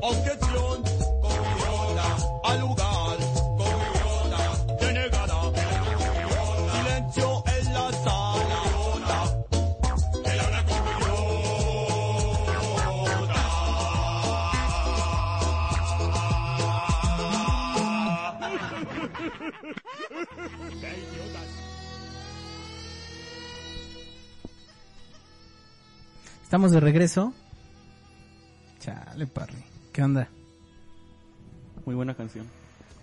Objeción. 0.00 0.45
Estamos 26.42 26.70
de 26.70 26.80
regreso. 26.80 27.32
Chale, 28.80 29.26
Parry. 29.26 29.64
¿Qué 29.92 30.02
onda? 30.02 30.28
Muy 31.84 31.94
buena 31.94 32.14
canción. 32.14 32.46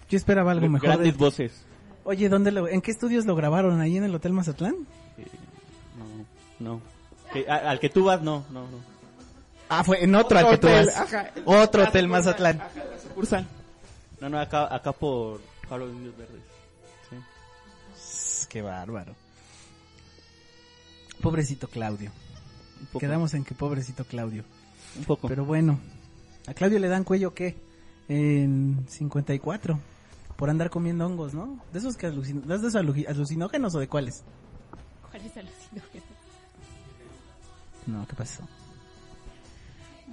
Yo 0.09 0.18
esperaba 0.18 0.51
algo 0.51 0.68
mejor. 0.70 0.89
Grandes 0.89 1.14
de- 1.14 1.18
voces. 1.20 1.66
Oye, 2.05 2.30
¿dónde 2.30 2.51
lo, 2.51 2.68
¿en 2.68 2.82
qué 2.82 2.91
estudios 2.91 3.26
lo 3.26 3.36
grabaron? 3.36 3.80
¿Ahí 3.80 3.97
en 3.97 4.03
el 4.03 4.14
Hotel 4.16 4.34
Mazatlán? 4.34 4.76
No, 6.59 6.74
no. 6.74 6.82
Que- 7.32 7.49
a- 7.49 7.70
al 7.70 7.80
que 7.80 7.89
tú 7.89 8.05
vas, 8.05 8.22
no, 8.22 8.45
no, 8.51 8.61
no. 8.64 8.93
Ah, 9.70 9.84
fue 9.84 10.03
en 10.03 10.14
otro, 10.14 10.38
al 10.38 10.49
que 10.49 10.57
tú 10.57 10.68
hotel, 10.68 10.86
vas. 10.88 10.97
ajá. 10.97 11.32
Otro 11.45 11.84
Hotel 11.84 12.07
Mazatlán. 12.07 12.61
Sucursal. 13.01 13.47
No, 14.20 14.30
no, 14.30 14.39
acá, 14.39 14.74
acá 14.74 14.91
por 14.91 15.41
de 15.70 15.86
Indios 15.86 16.16
Verdes. 16.18 16.41
Qué 18.54 18.62
bárbaro. 18.62 19.16
Pobrecito 21.24 21.68
Claudio. 21.68 22.12
Quedamos 22.99 23.34
en 23.34 23.43
que 23.43 23.56
pobrecito 23.56 24.06
Claudio. 24.06 24.43
Un 24.95 25.06
poco. 25.06 25.28
Pero 25.28 25.43
bueno, 25.43 25.80
a 26.45 26.54
Claudio 26.54 26.78
le 26.78 26.88
dan 26.88 27.04
cuello 27.04 27.34
qué? 27.34 27.56
En 28.10 28.86
54. 28.88 29.80
Por 30.38 30.51
andar 30.51 30.70
comiendo 30.70 31.04
hongos, 31.08 31.34
¿no? 31.34 31.64
De 31.74 31.80
esos 31.80 31.97
que 31.97 32.08
alucin- 32.08 32.43
¿de 32.43 32.56
esos 32.56 32.76
alu- 32.76 33.08
alucinógenos 33.08 33.74
o 33.74 33.80
de 33.80 33.88
cuáles? 33.88 34.24
¿Cuál 35.10 35.26
es 35.26 35.36
alucinógeno? 35.36 36.04
No, 37.88 38.08
¿qué 38.08 38.14
pasó? 38.16 38.47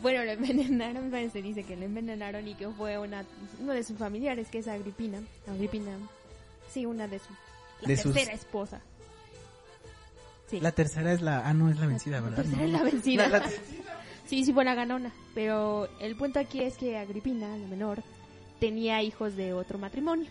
Bueno, 0.01 0.25
lo 0.25 0.31
envenenaron, 0.33 1.11
se 1.31 1.43
dice 1.43 1.65
que 1.65 1.77
lo 1.77 1.85
envenenaron 1.85 2.49
y 2.49 2.55
que 2.55 2.69
fue 2.71 2.97
una, 2.97 3.27
uno 3.61 3.73
de 3.75 3.85
sus 3.85 3.99
familiares, 3.99 4.49
que 4.49 4.61
es 4.61 4.69
Agripina. 4.69 5.21
Agripina, 5.47 5.99
sí, 6.73 6.87
una 6.87 7.07
de 7.07 7.19
sus, 7.19 7.37
la 7.83 7.89
De 7.89 7.97
sus- 7.97 8.13
tercera 8.15 8.35
esposa. 8.37 8.81
Sí. 10.49 10.61
La 10.61 10.73
tercera 10.73 11.13
es 11.13 11.21
la... 11.23 11.47
Ah, 11.49 11.55
no, 11.55 11.71
es 11.71 11.79
la 11.79 11.87
vencida, 11.87 12.21
¿verdad? 12.21 12.39
tercera 12.39 12.59
No. 12.59 12.65
es 12.67 12.73
la 12.73 12.83
vencida. 12.83 13.29
La- 13.29 13.39
la- 13.39 13.51
Sí, 14.27 14.45
sí 14.45 14.53
fue 14.53 14.65
la 14.65 14.75
ganona. 14.75 15.13
Pero 15.35 15.89
el 16.01 16.15
punto 16.17 16.39
aquí 16.39 16.61
es 16.63 16.77
que 16.77 16.97
Agripina, 16.99 17.57
la 17.57 17.67
menor, 17.67 18.03
tenía 18.61 19.03
hijos 19.03 19.37
de 19.37 19.53
otro 19.53 19.79
matrimonio. 19.79 20.29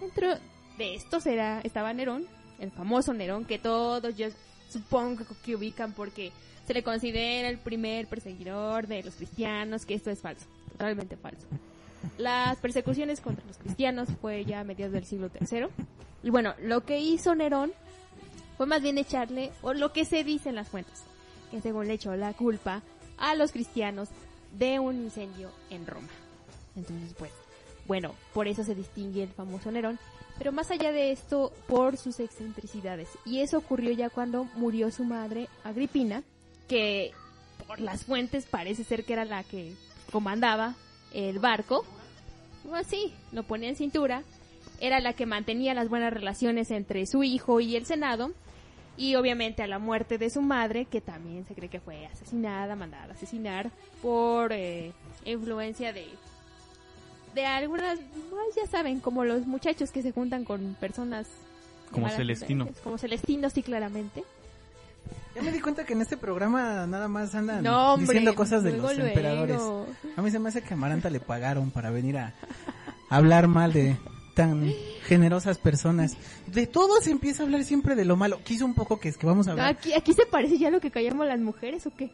Dentro 0.00 0.34
de 0.78 0.94
estos 0.94 1.26
era, 1.26 1.60
estaba 1.62 1.92
Nerón, 1.92 2.26
el 2.58 2.70
famoso 2.70 3.12
Nerón, 3.12 3.44
que 3.44 3.58
todos 3.58 4.16
yo 4.16 4.28
supongo 4.70 5.24
que 5.44 5.56
ubican 5.56 5.92
porque 5.92 6.32
se 6.66 6.72
le 6.72 6.82
considera 6.82 7.48
el 7.48 7.58
primer 7.58 8.06
perseguidor 8.06 8.86
de 8.86 9.02
los 9.02 9.14
cristianos, 9.16 9.84
que 9.84 9.94
esto 9.94 10.10
es 10.10 10.20
falso, 10.20 10.46
totalmente 10.72 11.16
falso. 11.16 11.46
Las 12.18 12.58
persecuciones 12.58 13.20
contra 13.20 13.44
los 13.46 13.58
cristianos 13.58 14.08
fue 14.20 14.44
ya 14.44 14.60
a 14.60 14.64
mediados 14.64 14.92
del 14.92 15.04
siglo 15.04 15.30
III. 15.38 15.66
Y 16.22 16.30
bueno, 16.30 16.54
lo 16.60 16.84
que 16.84 16.98
hizo 16.98 17.34
Nerón 17.34 17.72
fue 18.56 18.66
más 18.66 18.82
bien 18.82 18.98
echarle, 18.98 19.52
o 19.62 19.72
lo 19.72 19.92
que 19.92 20.04
se 20.04 20.22
dice 20.22 20.50
en 20.50 20.54
las 20.54 20.68
fuentes, 20.68 21.02
que 21.50 21.60
según 21.60 21.88
le 21.88 21.94
echó 21.94 22.14
la 22.16 22.34
culpa 22.34 22.82
a 23.16 23.34
los 23.34 23.52
cristianos 23.52 24.08
de 24.58 24.78
un 24.78 24.96
incendio 24.96 25.50
en 25.70 25.86
Roma. 25.86 26.08
Entonces, 26.76 27.14
pues, 27.18 27.32
bueno, 27.86 28.14
por 28.34 28.48
eso 28.48 28.64
se 28.64 28.74
distingue 28.74 29.22
el 29.22 29.30
famoso 29.30 29.70
Nerón, 29.70 29.98
pero 30.38 30.52
más 30.52 30.70
allá 30.70 30.92
de 30.92 31.12
esto, 31.12 31.52
por 31.66 31.96
sus 31.96 32.20
excentricidades. 32.20 33.08
Y 33.24 33.40
eso 33.40 33.58
ocurrió 33.58 33.92
ya 33.92 34.10
cuando 34.10 34.44
murió 34.56 34.90
su 34.90 35.04
madre, 35.04 35.48
Agripina, 35.64 36.22
que 36.68 37.12
por 37.66 37.80
las 37.80 38.04
fuentes 38.04 38.46
parece 38.46 38.84
ser 38.84 39.04
que 39.04 39.12
era 39.12 39.24
la 39.24 39.42
que 39.42 39.74
comandaba 40.12 40.74
el 41.12 41.38
barco. 41.38 41.84
Pues 42.68 42.86
sí, 42.86 43.12
lo 43.32 43.42
ponía 43.42 43.68
en 43.68 43.76
cintura. 43.76 44.22
Era 44.80 45.00
la 45.00 45.12
que 45.12 45.26
mantenía 45.26 45.74
las 45.74 45.88
buenas 45.88 46.12
relaciones 46.12 46.70
entre 46.70 47.06
su 47.06 47.22
hijo 47.22 47.60
y 47.60 47.76
el 47.76 47.86
Senado. 47.86 48.32
Y 48.96 49.14
obviamente 49.14 49.62
a 49.62 49.66
la 49.66 49.78
muerte 49.78 50.18
de 50.18 50.30
su 50.30 50.42
madre, 50.42 50.84
que 50.84 51.00
también 51.00 51.46
se 51.46 51.54
cree 51.54 51.70
que 51.70 51.80
fue 51.80 52.06
asesinada, 52.06 52.76
mandada 52.76 53.04
a 53.04 53.12
asesinar 53.12 53.70
por 54.02 54.52
eh, 54.52 54.92
influencia 55.24 55.92
de 55.92 56.06
de 57.34 57.46
algunas, 57.46 57.98
pues, 58.30 58.56
ya 58.56 58.66
saben, 58.66 59.00
como 59.00 59.24
los 59.24 59.46
muchachos 59.46 59.90
que 59.90 60.02
se 60.02 60.12
juntan 60.12 60.44
con 60.44 60.74
personas 60.80 61.28
Como 61.90 62.08
Celestino. 62.08 62.68
Como 62.82 62.98
Celestino, 62.98 63.50
sí, 63.50 63.62
claramente. 63.62 64.24
Di 65.60 65.62
cuenta 65.62 65.84
que 65.84 65.92
en 65.92 66.00
este 66.00 66.16
programa 66.16 66.86
nada 66.86 67.06
más 67.06 67.34
andan 67.34 67.62
No, 67.62 67.92
hombre, 67.92 68.06
diciendo 68.06 68.34
cosas 68.34 68.62
de 68.62 68.72
los 68.72 68.80
luego. 68.96 69.02
emperadores. 69.08 69.60
A 70.16 70.22
mí 70.22 70.30
se 70.30 70.38
me 70.38 70.48
hace 70.48 70.62
que 70.62 70.72
a 70.72 70.74
Amaranta 70.74 71.10
le 71.10 71.20
pagaron 71.20 71.70
para 71.70 71.90
venir 71.90 72.16
a 72.16 72.32
hablar 73.10 73.46
mal 73.46 73.70
de 73.74 73.94
tan 74.34 74.72
generosas 75.04 75.58
personas. 75.58 76.16
De 76.46 76.66
todo 76.66 77.02
se 77.02 77.10
empieza 77.10 77.42
a 77.42 77.44
hablar 77.44 77.62
siempre 77.64 77.94
de 77.94 78.06
lo 78.06 78.16
malo. 78.16 78.40
Quiso 78.42 78.64
un 78.64 78.72
poco 78.72 78.98
que 78.98 79.10
es 79.10 79.18
que 79.18 79.26
vamos 79.26 79.48
a 79.48 79.50
hablar. 79.50 79.66
Aquí, 79.66 79.92
aquí 79.92 80.14
se 80.14 80.24
parece 80.24 80.56
ya 80.56 80.70
lo 80.70 80.80
que 80.80 80.90
callamos 80.90 81.26
las 81.26 81.40
mujeres 81.40 81.86
o 81.86 81.90
qué? 81.94 82.10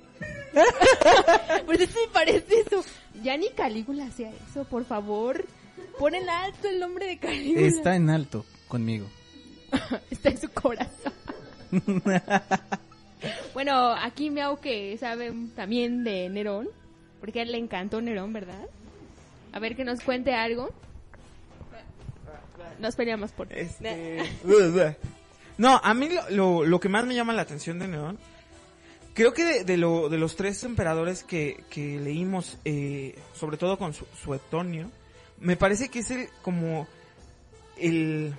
pues 1.66 1.78
sí 1.78 2.00
parece 2.12 2.62
eso. 2.66 2.82
Ya 3.22 3.36
ni 3.36 3.50
Calígula 3.50 4.06
hacía 4.06 4.32
eso, 4.50 4.64
por 4.64 4.84
favor. 4.84 5.44
Pon 6.00 6.16
en 6.16 6.28
alto 6.28 6.66
el 6.66 6.80
nombre 6.80 7.06
de 7.06 7.18
Calígula. 7.18 7.64
Está 7.64 7.94
en 7.94 8.10
alto 8.10 8.44
conmigo. 8.66 9.06
Está 10.10 10.30
en 10.30 10.40
su 10.40 10.48
corazón. 10.48 11.12
Bueno, 13.56 13.94
aquí 13.94 14.28
Miau 14.28 14.60
que 14.60 14.98
sabe 14.98 15.32
también 15.54 16.04
de 16.04 16.28
Nerón, 16.28 16.68
porque 17.20 17.38
a 17.40 17.42
él 17.42 17.52
le 17.52 17.56
encantó 17.56 18.02
Nerón, 18.02 18.34
¿verdad? 18.34 18.68
A 19.50 19.58
ver 19.58 19.74
que 19.76 19.82
nos 19.82 20.02
cuente 20.02 20.34
algo. 20.34 20.68
Nos 22.80 22.96
peleamos 22.96 23.32
por 23.32 23.50
Este, 23.50 24.22
No, 25.56 25.80
a 25.82 25.94
mí 25.94 26.10
lo, 26.28 26.80
que 26.80 26.90
más 26.90 27.06
me 27.06 27.14
llama 27.14 27.32
la 27.32 27.40
atención 27.40 27.78
de 27.78 27.88
Nerón, 27.88 28.18
creo 29.14 29.32
que 29.32 29.64
de, 29.64 29.76
lo, 29.78 30.10
de 30.10 30.18
los 30.18 30.36
tres 30.36 30.62
emperadores 30.62 31.24
que, 31.24 31.64
leímos, 31.74 32.58
eh, 32.66 33.18
sobre 33.32 33.56
todo 33.56 33.78
con 33.78 33.94
su, 33.94 34.04
Suetonio, 34.22 34.90
me 35.40 35.56
parece 35.56 35.88
que 35.88 36.00
es 36.00 36.10
el 36.10 36.28
como 36.42 36.86
el 37.78 38.34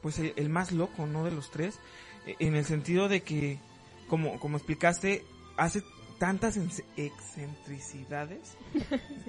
pues 0.00 0.18
el, 0.20 0.32
el 0.36 0.48
más 0.48 0.72
loco, 0.72 1.04
¿no? 1.04 1.22
De 1.22 1.32
los 1.32 1.50
tres, 1.50 1.78
en 2.38 2.56
el 2.56 2.64
sentido 2.64 3.10
de 3.10 3.20
que, 3.20 3.58
como, 4.08 4.38
como 4.40 4.56
explicaste, 4.56 5.24
hace 5.56 5.82
tantas 6.18 6.56
ex- 6.56 6.82
excentricidades. 6.96 8.56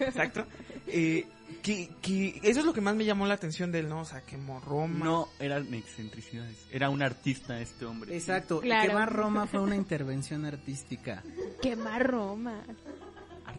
Exacto. 0.00 0.46
Eh, 0.86 1.26
que, 1.62 1.90
que 2.00 2.40
eso 2.42 2.60
es 2.60 2.66
lo 2.66 2.72
que 2.72 2.80
más 2.80 2.94
me 2.96 3.04
llamó 3.04 3.26
la 3.26 3.34
atención 3.34 3.72
de 3.72 3.80
él, 3.80 3.88
¿no? 3.88 4.00
O 4.00 4.04
sea, 4.04 4.22
quemó 4.22 4.60
Roma. 4.60 5.04
No 5.04 5.28
eran 5.38 5.72
excentricidades, 5.74 6.56
era 6.70 6.90
un 6.90 7.02
artista 7.02 7.60
este 7.60 7.84
hombre. 7.84 8.16
Exacto. 8.16 8.60
Claro. 8.60 8.84
Y 8.84 8.88
quemar 8.88 9.12
Roma 9.12 9.46
fue 9.46 9.60
una 9.60 9.76
intervención 9.76 10.44
artística. 10.44 11.22
Quemar 11.62 12.06
Roma. 12.08 12.62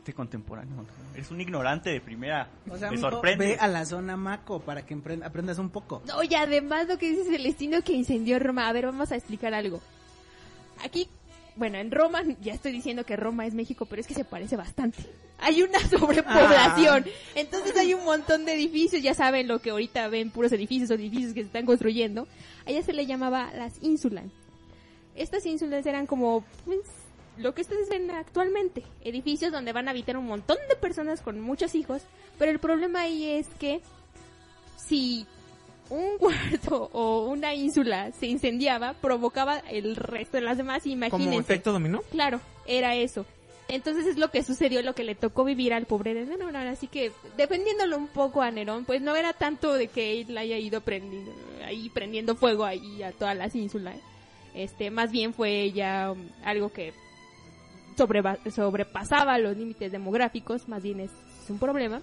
Arte 0.01 0.13
contemporáneo. 0.13 0.83
Eres 1.13 1.29
un 1.29 1.39
ignorante 1.41 1.91
de 1.91 2.01
primera. 2.01 2.47
O 2.67 2.75
sea, 2.75 2.89
Me 2.89 2.97
mijo, 2.97 3.11
sorprende. 3.11 3.45
ve 3.49 3.57
a 3.59 3.67
la 3.67 3.85
zona 3.85 4.17
Maco 4.17 4.59
para 4.59 4.83
que 4.83 4.97
aprendas 5.23 5.59
un 5.59 5.69
poco. 5.69 6.01
No, 6.07 6.23
y 6.23 6.33
además 6.33 6.87
lo 6.87 6.97
que 6.97 7.11
dice 7.11 7.25
Celestino 7.25 7.83
que 7.83 7.93
incendió 7.93 8.39
Roma. 8.39 8.67
A 8.67 8.73
ver, 8.73 8.87
vamos 8.87 9.11
a 9.11 9.15
explicar 9.15 9.53
algo. 9.53 9.79
Aquí, 10.83 11.07
bueno, 11.55 11.77
en 11.77 11.91
Roma, 11.91 12.23
ya 12.41 12.51
estoy 12.55 12.71
diciendo 12.71 13.05
que 13.05 13.15
Roma 13.15 13.45
es 13.45 13.53
México, 13.53 13.85
pero 13.85 14.01
es 14.01 14.07
que 14.07 14.15
se 14.15 14.25
parece 14.25 14.55
bastante. 14.57 15.03
Hay 15.37 15.61
una 15.61 15.77
sobrepoblación. 15.87 17.05
Entonces 17.35 17.77
hay 17.77 17.93
un 17.93 18.03
montón 18.03 18.43
de 18.45 18.55
edificios, 18.55 19.03
ya 19.03 19.13
saben 19.13 19.47
lo 19.47 19.59
que 19.59 19.69
ahorita 19.69 20.07
ven, 20.07 20.31
puros 20.31 20.51
edificios 20.51 20.89
o 20.89 20.95
edificios 20.95 21.35
que 21.35 21.41
se 21.41 21.45
están 21.47 21.67
construyendo. 21.67 22.27
Allá 22.65 22.81
se 22.81 22.93
le 22.93 23.05
llamaba 23.05 23.51
las 23.53 23.75
ínsulas. 23.83 24.25
Estas 25.13 25.45
ínsulas 25.45 25.85
eran 25.85 26.07
como, 26.07 26.43
pues, 26.65 26.79
lo 27.37 27.53
que 27.53 27.61
ustedes 27.61 27.89
ven 27.89 28.09
actualmente, 28.11 28.83
edificios 29.03 29.51
donde 29.51 29.73
van 29.73 29.87
a 29.87 29.91
habitar 29.91 30.17
un 30.17 30.27
montón 30.27 30.57
de 30.69 30.75
personas 30.75 31.21
con 31.21 31.39
muchos 31.39 31.75
hijos, 31.75 32.01
pero 32.37 32.51
el 32.51 32.59
problema 32.59 33.01
ahí 33.01 33.29
es 33.29 33.47
que 33.59 33.81
si 34.77 35.25
un 35.89 36.17
cuarto 36.19 36.89
o 36.93 37.27
una 37.27 37.53
ínsula 37.53 38.11
se 38.11 38.27
incendiaba, 38.27 38.93
provocaba 38.93 39.59
el 39.59 39.95
resto 39.95 40.37
de 40.37 40.43
las 40.43 40.57
demás, 40.57 40.85
imagínense. 40.85 41.29
Como 41.29 41.39
efecto 41.39 41.71
dominó. 41.71 42.01
Claro, 42.11 42.39
era 42.65 42.95
eso. 42.95 43.25
Entonces 43.67 44.05
es 44.05 44.17
lo 44.17 44.31
que 44.31 44.43
sucedió, 44.43 44.81
lo 44.81 44.93
que 44.93 45.05
le 45.05 45.15
tocó 45.15 45.45
vivir 45.45 45.73
al 45.73 45.85
pobre 45.85 46.13
de 46.13 46.25
Nerón. 46.25 46.55
Así 46.57 46.87
que, 46.87 47.13
defendiéndolo 47.37 47.97
un 47.97 48.07
poco 48.07 48.41
a 48.41 48.51
Nerón, 48.51 48.83
pues 48.83 49.01
no 49.01 49.15
era 49.15 49.31
tanto 49.31 49.73
de 49.73 49.87
que 49.87 50.19
él 50.19 50.37
haya 50.37 50.57
ido 50.57 50.81
prendiendo, 50.81 51.31
ahí 51.63 51.89
prendiendo 51.89 52.35
fuego 52.35 52.65
ahí 52.65 53.01
a 53.01 53.13
todas 53.13 53.37
las 53.37 53.55
ínsulas. 53.55 53.95
Este, 54.53 54.91
más 54.91 55.11
bien 55.11 55.33
fue 55.33 55.71
ya 55.71 56.11
um, 56.11 56.27
algo 56.43 56.73
que 56.73 56.93
sobreva- 57.97 58.37
sobrepasaba 58.51 59.37
los 59.37 59.57
límites 59.57 59.91
demográficos, 59.91 60.67
más 60.67 60.81
bien 60.83 60.99
es, 61.01 61.11
es 61.43 61.49
un 61.49 61.59
problema. 61.59 62.01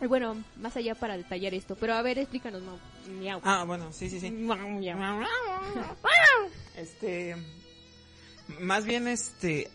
Y 0.00 0.06
bueno, 0.06 0.36
más 0.60 0.76
allá 0.76 0.94
para 0.94 1.16
detallar 1.16 1.54
esto, 1.54 1.74
pero 1.74 1.94
a 1.94 2.02
ver, 2.02 2.18
explícanos. 2.18 2.62
Miau. 3.18 3.40
Ah, 3.42 3.64
bueno, 3.66 3.92
sí, 3.92 4.10
sí, 4.10 4.20
sí. 4.20 4.30
Miau. 4.30 5.22
Este, 6.76 7.34
más 8.60 8.84
bien, 8.84 9.08
este, 9.08 9.68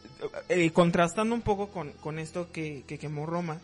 eh, 0.49 0.71
contrastando 0.71 1.33
un 1.33 1.41
poco 1.41 1.69
con, 1.69 1.91
con 1.93 2.19
esto 2.19 2.51
que, 2.51 2.83
que 2.87 2.97
quemó 2.99 3.25
Roma, 3.25 3.59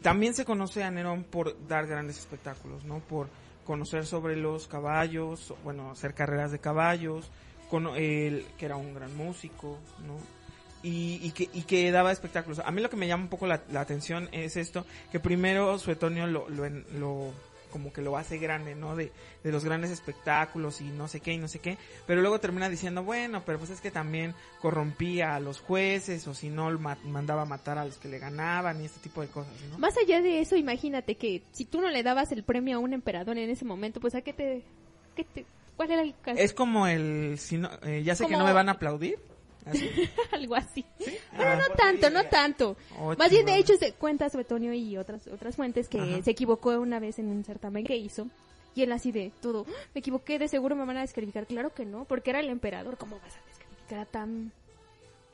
también 0.00 0.34
se 0.34 0.44
conoce 0.44 0.82
a 0.82 0.90
Nerón 0.90 1.24
por 1.24 1.56
dar 1.68 1.86
grandes 1.86 2.18
espectáculos, 2.18 2.84
¿no? 2.84 3.00
Por 3.00 3.28
conocer 3.66 4.06
sobre 4.06 4.36
los 4.36 4.66
caballos, 4.66 5.54
bueno, 5.62 5.90
hacer 5.90 6.14
carreras 6.14 6.50
de 6.50 6.58
caballos, 6.58 7.30
con 7.70 7.86
él, 7.96 8.44
que 8.58 8.64
era 8.66 8.76
un 8.76 8.94
gran 8.94 9.14
músico, 9.16 9.78
¿no? 10.06 10.16
Y, 10.82 11.20
y 11.22 11.30
que, 11.30 11.48
y 11.52 11.62
que 11.62 11.90
daba 11.92 12.10
espectáculos. 12.10 12.58
A 12.58 12.70
mí 12.72 12.82
lo 12.82 12.90
que 12.90 12.96
me 12.96 13.06
llama 13.06 13.22
un 13.24 13.28
poco 13.30 13.46
la, 13.46 13.62
la 13.70 13.80
atención 13.80 14.28
es 14.32 14.56
esto, 14.56 14.84
que 15.12 15.20
primero 15.20 15.78
Suetonio 15.78 16.26
lo, 16.26 16.48
lo, 16.48 16.68
lo- 16.68 17.32
como 17.70 17.90
que 17.90 18.02
lo 18.02 18.18
hace 18.18 18.36
grande, 18.36 18.74
¿no? 18.74 18.96
De, 18.96 19.10
de 19.42 19.50
los 19.50 19.64
grandes 19.64 19.90
espectáculos 19.90 20.82
y 20.82 20.84
no 20.84 21.08
sé 21.08 21.20
qué 21.20 21.32
y 21.32 21.38
no 21.38 21.48
sé 21.48 21.58
qué, 21.58 21.78
pero 22.06 22.20
luego 22.20 22.38
termina 22.38 22.68
diciendo, 22.68 23.02
bueno, 23.02 23.44
pero 23.46 23.58
pues 23.58 23.70
es 23.70 23.80
que 23.80 23.90
también 23.90 24.34
corrompía 24.60 25.34
a 25.36 25.40
los 25.40 25.60
jueces 25.60 26.26
o 26.28 26.34
si 26.34 26.50
no 26.50 26.70
ma- 26.78 26.98
mandaba 27.04 27.46
matar 27.46 27.78
a 27.78 27.86
los 27.86 27.96
que 27.96 28.08
le 28.08 28.18
ganaban 28.18 28.82
y 28.82 28.84
este 28.84 29.00
tipo 29.00 29.22
de 29.22 29.28
cosas, 29.28 29.54
¿no? 29.70 29.78
Más 29.78 29.96
allá 29.96 30.20
de 30.20 30.40
eso, 30.40 30.54
imagínate 30.56 31.14
que 31.14 31.42
si 31.52 31.64
tú 31.64 31.80
no 31.80 31.88
le 31.88 32.02
dabas 32.02 32.30
el 32.32 32.42
premio 32.42 32.76
a 32.76 32.80
un 32.80 32.92
emperador 32.92 33.38
en 33.38 33.48
ese 33.48 33.64
momento, 33.64 34.00
pues 34.00 34.14
a 34.16 34.20
qué 34.20 34.34
te... 34.34 34.62
qué 35.16 35.24
te- 35.24 35.46
¿Cuál 35.76 35.92
era 35.92 36.02
el 36.02 36.14
caso? 36.20 36.38
Es 36.38 36.52
como 36.52 36.86
el, 36.86 37.38
si 37.38 37.56
no, 37.56 37.70
eh, 37.84 38.02
ya 38.04 38.14
sé 38.14 38.26
que 38.26 38.36
no 38.36 38.44
me 38.44 38.52
van 38.52 38.68
a 38.68 38.72
aplaudir. 38.72 39.18
Algo 40.32 40.54
así. 40.56 40.84
Bueno, 41.36 41.52
Ah. 41.52 41.58
no 41.68 41.74
tanto, 41.74 42.10
no 42.10 42.24
tanto. 42.24 42.76
Más 43.18 43.30
bien, 43.30 43.46
de 43.46 43.56
hecho, 43.56 43.76
se 43.76 43.92
cuenta 43.92 44.28
Suetonio 44.30 44.72
y 44.72 44.96
otras 44.96 45.26
otras 45.28 45.56
fuentes 45.56 45.88
que 45.88 46.00
Ajá. 46.00 46.22
se 46.22 46.30
equivocó 46.32 46.70
una 46.80 46.98
vez 47.00 47.18
en 47.18 47.28
un 47.28 47.44
certamen 47.44 47.84
que 47.84 47.96
hizo. 47.96 48.26
Y 48.74 48.82
él 48.82 48.92
así 48.92 49.12
de 49.12 49.30
todo, 49.42 49.66
"Ah, 49.68 49.72
me 49.94 49.98
equivoqué, 50.00 50.38
de 50.38 50.48
seguro 50.48 50.74
me 50.74 50.84
van 50.86 50.96
a 50.96 51.02
descalificar. 51.02 51.46
Claro 51.46 51.74
que 51.74 51.84
no, 51.84 52.04
porque 52.06 52.30
era 52.30 52.40
el 52.40 52.48
emperador. 52.48 52.96
¿Cómo 52.96 53.18
vas 53.20 53.36
a 53.36 53.44
descalificar 53.48 53.98
a 54.00 54.06
tan, 54.06 54.50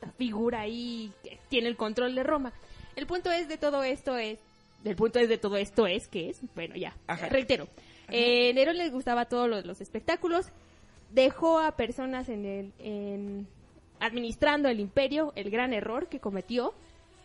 tan 0.00 0.12
figura 0.14 0.60
ahí 0.60 1.12
que 1.22 1.38
tiene 1.48 1.68
el 1.68 1.76
control 1.76 2.14
de 2.14 2.22
Roma? 2.24 2.52
El 2.96 3.06
punto 3.06 3.30
es 3.30 3.46
de 3.48 3.56
todo 3.56 3.84
esto 3.84 4.16
es, 4.18 4.40
el 4.84 4.96
punto 4.96 5.20
es 5.20 5.28
de 5.28 5.38
todo 5.38 5.56
esto 5.56 5.86
es 5.86 6.08
que 6.08 6.30
es, 6.30 6.40
bueno, 6.56 6.74
ya, 6.74 6.96
Ajá. 7.06 7.28
reitero. 7.28 7.68
Eh, 8.08 8.52
Nerón 8.54 8.76
le 8.76 8.88
gustaba 8.90 9.26
todos 9.26 9.48
los, 9.48 9.64
los 9.64 9.80
espectáculos, 9.80 10.46
dejó 11.12 11.60
a 11.60 11.76
personas 11.76 12.28
en 12.28 12.44
el, 12.44 12.72
en, 12.80 13.46
administrando 14.00 14.68
el 14.68 14.80
imperio, 14.80 15.32
el 15.36 15.50
gran 15.50 15.72
error 15.72 16.08
que 16.08 16.20
cometió. 16.20 16.74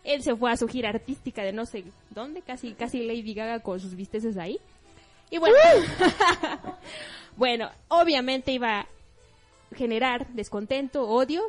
Él 0.02 0.22
se 0.22 0.36
fue 0.36 0.50
a 0.50 0.56
su 0.56 0.68
gira 0.68 0.90
artística 0.90 1.42
de 1.42 1.52
no 1.52 1.64
sé 1.66 1.84
dónde, 2.10 2.42
casi, 2.42 2.74
casi 2.74 3.02
Lady 3.02 3.34
Gaga 3.34 3.60
con 3.60 3.80
sus 3.80 3.94
visteces 3.94 4.36
ahí. 4.36 4.58
Y 5.30 5.38
bueno, 5.38 5.56
bueno, 7.36 7.70
obviamente 7.88 8.52
iba 8.52 8.80
a 8.80 8.88
generar 9.74 10.28
descontento, 10.28 11.08
odio 11.08 11.42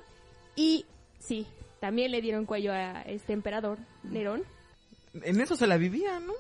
y 0.56 0.86
sí, 1.20 1.46
también 1.80 2.12
le 2.12 2.22
dieron 2.22 2.46
cuello 2.46 2.72
a 2.72 3.02
este 3.02 3.34
emperador, 3.34 3.78
Nerón. 4.04 4.44
En 5.22 5.40
eso 5.40 5.56
se 5.56 5.68
la 5.68 5.78
vivía, 5.78 6.20
¿no? 6.20 6.34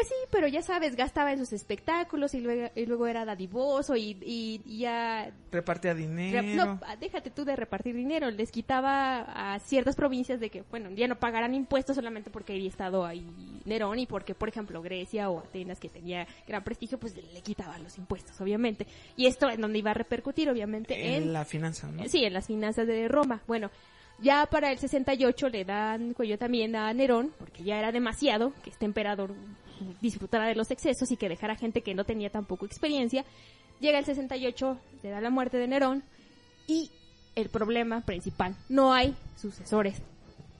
Pues 0.00 0.08
sí, 0.08 0.14
pero 0.30 0.48
ya 0.48 0.62
sabes, 0.62 0.96
gastaba 0.96 1.30
en 1.30 1.38
sus 1.38 1.52
espectáculos 1.52 2.32
y 2.34 2.40
luego, 2.40 2.70
y 2.74 2.86
luego 2.86 3.06
era 3.06 3.26
dadivoso 3.26 3.96
y, 3.96 4.16
y- 4.22 4.62
y 4.64 4.78
ya 4.78 5.30
Repartía 5.52 5.92
Rep- 5.92 5.96
dinero. 5.98 6.42
No, 6.64 6.80
ah, 6.86 6.96
déjate 6.96 7.28
tú 7.30 7.44
de 7.44 7.54
repartir 7.54 7.94
dinero. 7.94 8.30
Les 8.30 8.50
quitaba 8.50 9.20
a 9.54 9.58
ciertas 9.58 9.96
provincias 9.96 10.40
de 10.40 10.48
que, 10.48 10.62
bueno, 10.70 10.88
ya 10.92 11.06
no 11.06 11.16
pagarán 11.18 11.54
impuestos 11.54 11.96
solamente 11.96 12.30
porque 12.30 12.54
había 12.54 12.68
estado 12.68 13.04
ahí 13.04 13.26
Nerón 13.66 13.98
y 13.98 14.06
porque, 14.06 14.34
por 14.34 14.48
ejemplo, 14.48 14.80
Grecia 14.80 15.28
o 15.28 15.38
Atenas, 15.40 15.78
que 15.78 15.90
tenía 15.90 16.26
gran 16.48 16.64
prestigio, 16.64 16.98
pues 16.98 17.14
le 17.14 17.42
quitaban 17.42 17.82
los 17.82 17.98
impuestos, 17.98 18.40
obviamente. 18.40 18.86
Y 19.16 19.26
esto 19.26 19.50
en 19.50 19.60
donde 19.60 19.80
iba 19.80 19.90
a 19.90 19.94
repercutir, 19.94 20.48
obviamente, 20.48 20.94
en... 21.14 21.24
en 21.24 21.32
la 21.34 21.44
finanza, 21.44 21.90
¿no? 21.92 22.08
Sí, 22.08 22.24
en 22.24 22.32
las 22.32 22.46
finanzas 22.46 22.86
de 22.86 23.06
Roma. 23.06 23.42
Bueno, 23.46 23.70
ya 24.18 24.46
para 24.46 24.70
el 24.72 24.78
68 24.78 25.48
le 25.50 25.64
dan 25.66 26.14
cuello 26.14 26.38
también 26.38 26.74
a 26.74 26.90
Nerón, 26.94 27.32
porque 27.38 27.64
ya 27.64 27.78
era 27.78 27.92
demasiado 27.92 28.54
que 28.62 28.70
este 28.70 28.86
emperador 28.86 29.34
disfrutara 30.00 30.46
de 30.46 30.54
los 30.54 30.70
excesos 30.70 31.10
y 31.10 31.16
que 31.16 31.28
dejara 31.28 31.56
gente 31.56 31.82
que 31.82 31.94
no 31.94 32.04
tenía 32.04 32.30
tampoco 32.30 32.66
experiencia. 32.66 33.24
Llega 33.80 33.98
el 33.98 34.04
68, 34.04 34.78
le 35.02 35.10
da 35.10 35.20
la 35.20 35.30
muerte 35.30 35.56
de 35.56 35.66
Nerón 35.66 36.02
y 36.66 36.90
el 37.34 37.48
problema 37.48 38.02
principal, 38.02 38.56
no 38.68 38.92
hay 38.92 39.14
sucesores. 39.36 40.02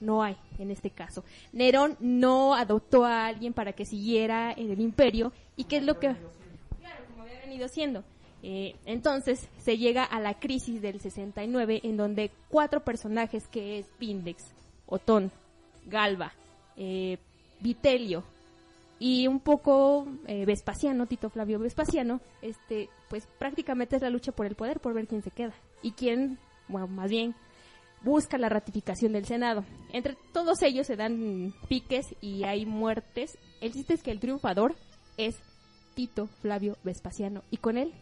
No 0.01 0.23
hay, 0.23 0.35
en 0.59 0.71
este 0.71 0.89
caso. 0.89 1.25
Nerón 1.53 1.97
no 2.01 2.55
adoptó 2.55 3.05
a 3.05 3.27
alguien 3.27 3.53
para 3.53 3.75
que 3.75 3.85
siguiera 3.85 4.51
en 4.51 4.71
el 4.71 4.81
imperio. 4.81 5.31
¿Y 5.57 5.65
qué 5.65 5.77
es 5.77 5.83
lo 5.83 5.99
que...? 5.99 6.17
Claro, 6.79 7.05
como 7.11 7.25
había 7.25 7.41
venido 7.41 7.69
siendo. 7.69 8.03
Eh, 8.43 8.77
entonces 8.87 9.47
se 9.59 9.77
llega 9.77 10.03
a 10.05 10.19
la 10.19 10.41
crisis 10.41 10.81
del 10.81 11.01
69 11.01 11.81
en 11.85 11.99
donde 11.99 12.31
cuatro 12.49 12.83
personajes 12.83 13.47
que 13.49 13.79
es 13.79 13.87
Pindex, 13.99 14.43
Otón, 14.87 15.31
Galba, 15.85 16.33
eh, 16.79 17.19
Vitelio 17.61 18.25
y 19.01 19.27
un 19.27 19.41
poco 19.41 20.07
eh, 20.27 20.45
Vespasiano, 20.45 21.07
Tito 21.07 21.31
Flavio 21.31 21.59
Vespasiano, 21.59 22.21
este, 22.43 22.91
pues 23.09 23.27
prácticamente 23.39 23.97
es 23.97 24.03
la 24.03 24.11
lucha 24.11 24.31
por 24.31 24.47
el 24.47 24.55
poder, 24.55 24.79
por 24.79 24.93
ver 24.93 25.09
quién 25.09 25.23
se 25.23 25.31
queda 25.31 25.55
y 25.83 25.93
quién, 25.93 26.39
bueno, 26.69 26.87
más 26.87 27.11
bien 27.11 27.35
busca 28.03 28.37
la 28.39 28.51
ratificación 28.51 29.13
del 29.13 29.25
Senado. 29.25 29.65
Entre 29.93 30.17
todos 30.33 30.63
ellos 30.63 30.87
se 30.87 30.97
dan 30.97 31.55
piques 31.69 32.15
y 32.21 32.45
hay 32.45 32.67
muertes. 32.67 33.39
El 33.63 33.73
chiste 33.73 33.95
es 33.95 34.03
que 34.03 34.11
el 34.11 34.21
triunfador 34.21 34.75
es 35.17 35.37
Tito 35.95 36.27
Flavio 36.27 36.77
Vespasiano 36.85 37.43
y 37.51 37.57
con 37.57 37.79
él 37.79 37.93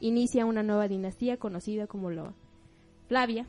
inicia 0.00 0.44
una 0.44 0.62
nueva 0.62 0.86
dinastía 0.86 1.38
conocida 1.38 1.86
como 1.86 2.10
la 2.10 2.34
Flavia 3.08 3.46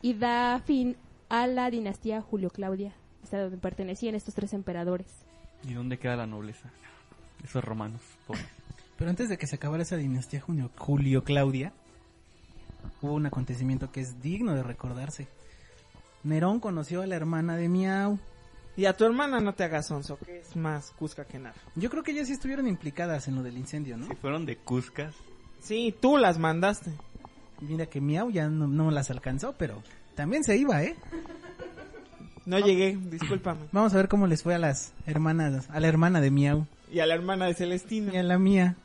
y 0.00 0.14
da 0.14 0.58
fin 0.64 0.96
a 1.28 1.46
la 1.46 1.70
dinastía 1.70 2.22
Julio 2.22 2.48
Claudia, 2.48 2.94
esta 3.22 3.42
donde 3.42 3.58
pertenecían 3.58 4.14
estos 4.14 4.34
tres 4.34 4.54
emperadores. 4.54 5.25
¿Y 5.66 5.74
dónde 5.74 5.98
queda 5.98 6.16
la 6.16 6.26
nobleza? 6.26 6.70
Esos 7.44 7.62
romanos, 7.64 8.00
pobres. 8.26 8.46
Pero 8.96 9.10
antes 9.10 9.28
de 9.28 9.36
que 9.36 9.46
se 9.46 9.56
acabara 9.56 9.82
esa 9.82 9.96
dinastía 9.96 10.40
Julio, 10.40 10.70
Julio 10.76 11.24
Claudia, 11.24 11.72
hubo 13.02 13.14
un 13.14 13.26
acontecimiento 13.26 13.90
que 13.90 14.00
es 14.00 14.22
digno 14.22 14.54
de 14.54 14.62
recordarse. 14.62 15.28
Nerón 16.24 16.60
conoció 16.60 17.02
a 17.02 17.06
la 17.06 17.16
hermana 17.16 17.56
de 17.56 17.68
Miau. 17.68 18.18
Y 18.76 18.84
a 18.84 18.94
tu 18.94 19.04
hermana 19.04 19.40
no 19.40 19.54
te 19.54 19.64
hagas 19.64 19.90
onzo, 19.90 20.18
que 20.18 20.40
es 20.40 20.54
más 20.54 20.90
cusca 20.92 21.24
que 21.24 21.38
nada. 21.38 21.54
Yo 21.76 21.88
creo 21.88 22.02
que 22.02 22.12
ellas 22.12 22.26
sí 22.26 22.34
estuvieron 22.34 22.66
implicadas 22.68 23.26
en 23.26 23.34
lo 23.34 23.42
del 23.42 23.56
incendio, 23.56 23.96
¿no? 23.96 24.06
Si 24.06 24.14
fueron 24.16 24.44
de 24.44 24.56
Cuscas. 24.56 25.14
Sí, 25.60 25.94
tú 25.98 26.18
las 26.18 26.38
mandaste. 26.38 26.92
Mira 27.60 27.86
que 27.86 28.00
Miau 28.00 28.30
ya 28.30 28.48
no, 28.48 28.68
no 28.68 28.90
las 28.90 29.10
alcanzó, 29.10 29.54
pero 29.56 29.82
también 30.14 30.44
se 30.44 30.56
iba, 30.56 30.82
¿eh? 30.82 30.94
No 32.46 32.60
llegué, 32.60 32.96
discúlpame. 33.10 33.62
Vamos 33.72 33.92
a 33.92 33.96
ver 33.96 34.06
cómo 34.06 34.28
les 34.28 34.44
fue 34.44 34.54
a 34.54 34.58
las 34.58 34.92
hermanas, 35.04 35.68
a 35.68 35.80
la 35.80 35.88
hermana 35.88 36.20
de 36.20 36.30
Miau 36.30 36.66
Y 36.92 37.00
a 37.00 37.06
la 37.06 37.14
hermana 37.14 37.46
de 37.46 37.54
Celestina. 37.54 38.14
y 38.14 38.16
a 38.16 38.22
la 38.22 38.38
mía. 38.38 38.76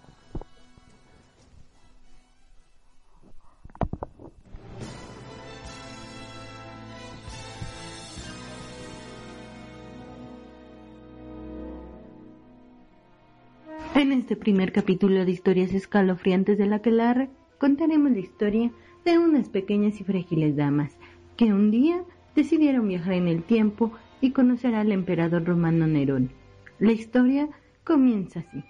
En 13.93 14.11
este 14.11 14.35
primer 14.35 14.71
capítulo 14.71 15.23
de 15.23 15.31
historias 15.31 15.71
escalofriantes 15.73 16.57
de 16.57 16.65
la 16.65 16.77
Aquelarre, 16.77 17.29
contaremos 17.59 18.11
la 18.11 18.19
historia 18.19 18.71
de 19.05 19.19
unas 19.19 19.49
pequeñas 19.49 20.01
y 20.01 20.03
frágiles 20.03 20.55
damas 20.55 20.97
que 21.37 21.53
un 21.53 21.69
día 21.69 22.03
decidieron 22.35 22.87
viajar 22.87 23.13
en 23.13 23.27
el 23.27 23.43
tiempo 23.43 23.91
y 24.21 24.31
conocer 24.31 24.75
al 24.75 24.91
emperador 24.91 25.43
romano 25.45 25.87
Nerón. 25.87 26.31
La 26.79 26.91
historia 26.91 27.49
comienza 27.83 28.39
así. 28.39 28.63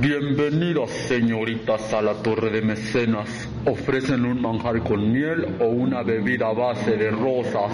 Bienvenidas, 0.00 0.90
señoritas, 0.90 1.94
a 1.94 2.02
la 2.02 2.14
Torre 2.22 2.50
de 2.50 2.62
Mecenas. 2.62 3.48
Ofrecen 3.64 4.26
un 4.26 4.42
manjar 4.42 4.82
con 4.82 5.12
miel 5.12 5.56
o 5.60 5.66
una 5.66 6.02
bebida 6.02 6.48
a 6.48 6.52
base 6.52 6.96
de 6.96 7.10
rosas. 7.10 7.72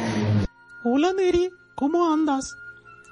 Hola, 0.85 1.13
Neri. 1.13 1.60
¿Cómo 1.81 2.13
andas? 2.13 2.57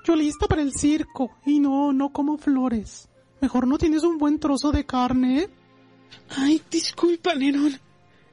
Yo 0.05 0.15
lista 0.15 0.47
para 0.47 0.61
el 0.61 0.75
circo 0.75 1.31
y 1.47 1.59
no, 1.59 1.95
no 1.95 2.11
como 2.11 2.37
flores. 2.37 3.09
Mejor 3.41 3.67
no 3.67 3.79
tienes 3.79 4.05
un 4.05 4.19
buen 4.19 4.39
trozo 4.39 4.73
de 4.73 4.85
carne. 4.85 5.39
¿eh? 5.39 5.49
Ay, 6.37 6.61
disculpa, 6.71 7.35
Nerón. 7.35 7.81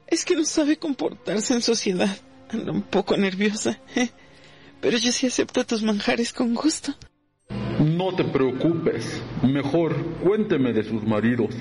Es 0.06 0.26
que 0.26 0.36
no 0.36 0.44
sabe 0.44 0.76
comportarse 0.76 1.54
en 1.54 1.62
sociedad. 1.62 2.14
Anda 2.50 2.70
un 2.70 2.82
poco 2.82 3.16
nerviosa. 3.16 3.80
¿eh? 3.94 4.10
Pero 4.82 4.98
yo 4.98 5.10
sí 5.10 5.26
acepto 5.26 5.64
tus 5.64 5.82
manjares 5.82 6.34
con 6.34 6.54
gusto. 6.54 6.92
No 7.80 8.14
te 8.14 8.24
preocupes. 8.24 9.22
Mejor 9.42 9.96
cuénteme 10.22 10.74
de 10.74 10.84
sus 10.84 11.02
maridos. 11.02 11.54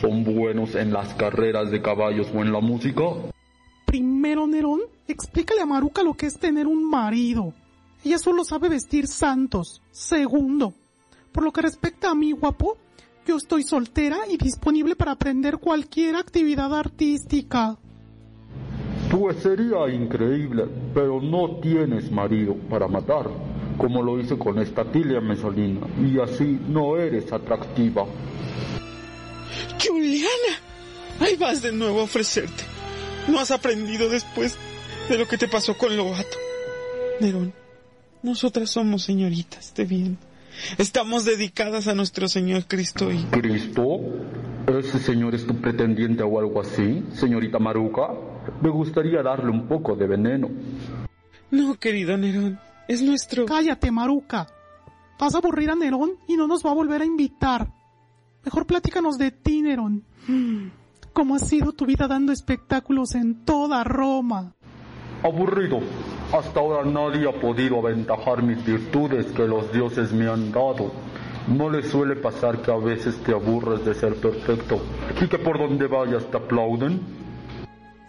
¿Son 0.00 0.22
buenos 0.22 0.76
en 0.76 0.92
las 0.92 1.12
carreras 1.14 1.72
de 1.72 1.82
caballos 1.82 2.28
o 2.32 2.40
en 2.40 2.52
la 2.52 2.60
música? 2.60 3.02
Primero, 3.84 4.46
Nerón, 4.46 4.80
explícale 5.08 5.60
a 5.60 5.66
Maruca 5.66 6.04
lo 6.04 6.14
que 6.14 6.26
es 6.26 6.38
tener 6.38 6.68
un 6.68 6.88
marido. 6.88 7.52
Ella 8.04 8.18
solo 8.18 8.44
sabe 8.44 8.68
vestir 8.68 9.06
santos. 9.06 9.80
Segundo, 9.90 10.74
por 11.32 11.44
lo 11.44 11.52
que 11.52 11.62
respecta 11.62 12.10
a 12.10 12.14
mí, 12.14 12.32
guapo, 12.32 12.76
yo 13.26 13.36
estoy 13.36 13.62
soltera 13.62 14.18
y 14.28 14.36
disponible 14.36 14.96
para 14.96 15.12
aprender 15.12 15.58
cualquier 15.58 16.16
actividad 16.16 16.76
artística. 16.76 17.78
Pues 19.10 19.36
sería 19.36 19.88
increíble, 19.92 20.66
pero 20.94 21.20
no 21.20 21.60
tienes 21.60 22.10
marido 22.10 22.56
para 22.68 22.88
matar, 22.88 23.30
como 23.78 24.02
lo 24.02 24.18
hice 24.18 24.36
con 24.36 24.58
esta 24.58 24.90
Tilia 24.90 25.20
Mesolina, 25.20 25.86
y 26.00 26.18
así 26.18 26.58
no 26.68 26.96
eres 26.96 27.32
atractiva. 27.32 28.06
Juliana, 29.80 30.58
ahí 31.20 31.36
vas 31.36 31.62
de 31.62 31.72
nuevo 31.72 32.00
a 32.00 32.04
ofrecerte. 32.04 32.64
No 33.28 33.38
has 33.38 33.50
aprendido 33.50 34.08
después 34.08 34.56
de 35.08 35.18
lo 35.18 35.28
que 35.28 35.38
te 35.38 35.46
pasó 35.46 35.76
con 35.76 35.96
Lobato. 35.96 36.38
Nerón, 37.20 37.52
nosotras 38.22 38.70
somos 38.70 39.02
señoritas 39.02 39.74
de 39.74 39.84
bien. 39.84 40.18
Estamos 40.78 41.24
dedicadas 41.24 41.88
a 41.88 41.94
nuestro 41.94 42.28
Señor 42.28 42.66
Cristo 42.66 43.10
y... 43.10 43.22
¿Cristo? 43.24 44.00
¿Ese 44.66 44.98
señor 44.98 45.34
es 45.34 45.46
tu 45.46 45.56
pretendiente 45.56 46.22
o 46.22 46.38
algo 46.38 46.60
así, 46.60 47.02
señorita 47.14 47.58
Maruca? 47.58 48.08
Me 48.60 48.68
gustaría 48.68 49.22
darle 49.22 49.50
un 49.50 49.66
poco 49.66 49.96
de 49.96 50.06
veneno. 50.06 50.50
No, 51.50 51.74
querido 51.74 52.16
Nerón, 52.16 52.60
es 52.88 53.02
nuestro... 53.02 53.46
Cállate, 53.46 53.90
Maruca. 53.90 54.46
Vas 55.18 55.34
a 55.34 55.38
aburrir 55.38 55.70
a 55.70 55.74
Nerón 55.74 56.12
y 56.28 56.36
no 56.36 56.46
nos 56.46 56.64
va 56.64 56.70
a 56.70 56.74
volver 56.74 57.02
a 57.02 57.06
invitar. 57.06 57.72
Mejor 58.44 58.66
platícanos 58.66 59.18
de 59.18 59.30
ti, 59.30 59.62
Nerón. 59.62 60.04
¿Cómo 61.12 61.34
ha 61.34 61.38
sido 61.38 61.72
tu 61.72 61.86
vida 61.86 62.08
dando 62.08 62.32
espectáculos 62.32 63.14
en 63.14 63.44
toda 63.44 63.84
Roma? 63.84 64.54
Aburrido. 65.22 65.80
Hasta 66.32 66.60
ahora 66.60 66.84
nadie 66.84 67.28
ha 67.28 67.40
podido 67.40 67.78
aventajar 67.78 68.42
mis 68.42 68.64
virtudes 68.64 69.26
que 69.32 69.46
los 69.46 69.72
dioses 69.72 70.12
me 70.12 70.28
han 70.28 70.50
dado. 70.50 70.92
No 71.48 71.68
le 71.70 71.82
suele 71.82 72.16
pasar 72.16 72.62
que 72.62 72.70
a 72.70 72.76
veces 72.76 73.16
te 73.22 73.32
aburres 73.32 73.84
de 73.84 73.94
ser 73.94 74.14
perfecto 74.16 74.80
y 75.20 75.28
que 75.28 75.38
por 75.38 75.58
donde 75.58 75.86
vayas 75.86 76.24
te 76.30 76.36
aplauden. 76.36 77.00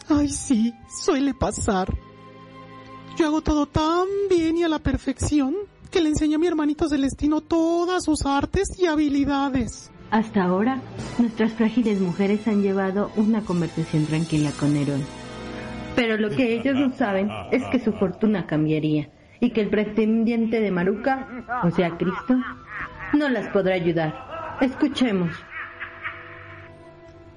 Ay, 0.10 0.30
sí, 0.30 0.74
suele 0.90 1.34
pasar. 1.34 1.94
Yo 3.18 3.28
hago 3.28 3.42
todo 3.42 3.66
tan 3.68 4.08
bien 4.30 4.58
y 4.58 4.64
a 4.64 4.68
la 4.68 4.80
perfección 4.80 5.56
que 5.92 6.02
le 6.02 6.10
enseñé 6.10 6.36
a 6.36 6.40
mi 6.40 6.48
hermanito 6.48 6.90
Celestino 6.90 7.42
todas 7.42 8.04
sus 8.04 8.26
artes 8.26 8.70
y 8.80 8.88
habilidades. 8.88 9.92
Hasta 10.10 10.44
ahora, 10.44 10.82
nuestras 11.20 11.54
frágiles 11.54 12.00
mujeres 12.00 12.48
han 12.48 12.62
llevado 12.62 13.12
una 13.16 13.42
conversación 13.42 14.06
tranquila 14.06 14.52
con 14.60 14.74
Nerón. 14.74 15.04
Pero 15.96 16.18
lo 16.18 16.30
que 16.30 16.56
ellos 16.56 16.76
no 16.76 16.92
saben 16.94 17.30
es 17.52 17.64
que 17.66 17.80
su 17.80 17.94
fortuna 17.94 18.48
cambiaría 18.48 19.10
y 19.40 19.52
que 19.52 19.62
el 19.62 19.70
pretendiente 19.70 20.60
de 20.60 20.72
Maruca, 20.72 21.62
o 21.64 21.72
sea 21.72 21.98
Cristo, 21.98 22.36
no 23.14 23.30
las 23.30 23.48
podrá 23.50 23.76
ayudar. 23.76 24.58
Escuchemos. 24.62 25.36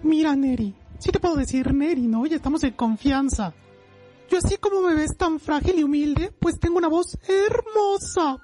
Mira, 0.02 0.36
Neri, 0.36 0.74
sí 0.98 1.11
te 1.11 1.18
puedo 1.18 1.36
decir 1.36 1.74
Neri, 1.74 2.07
¿no? 2.07 2.24
Ya 2.26 2.36
estamos 2.36 2.62
en 2.64 2.72
confianza. 2.72 3.52
Yo 4.30 4.38
así 4.38 4.57
como 4.57 4.82
me 4.82 4.94
ves 4.94 5.16
tan 5.16 5.38
frágil 5.38 5.78
y 5.78 5.84
humilde, 5.84 6.32
pues 6.40 6.59
tengo 6.59 6.78
una 6.78 6.88
voz 6.88 7.18
hermosa. 7.28 8.38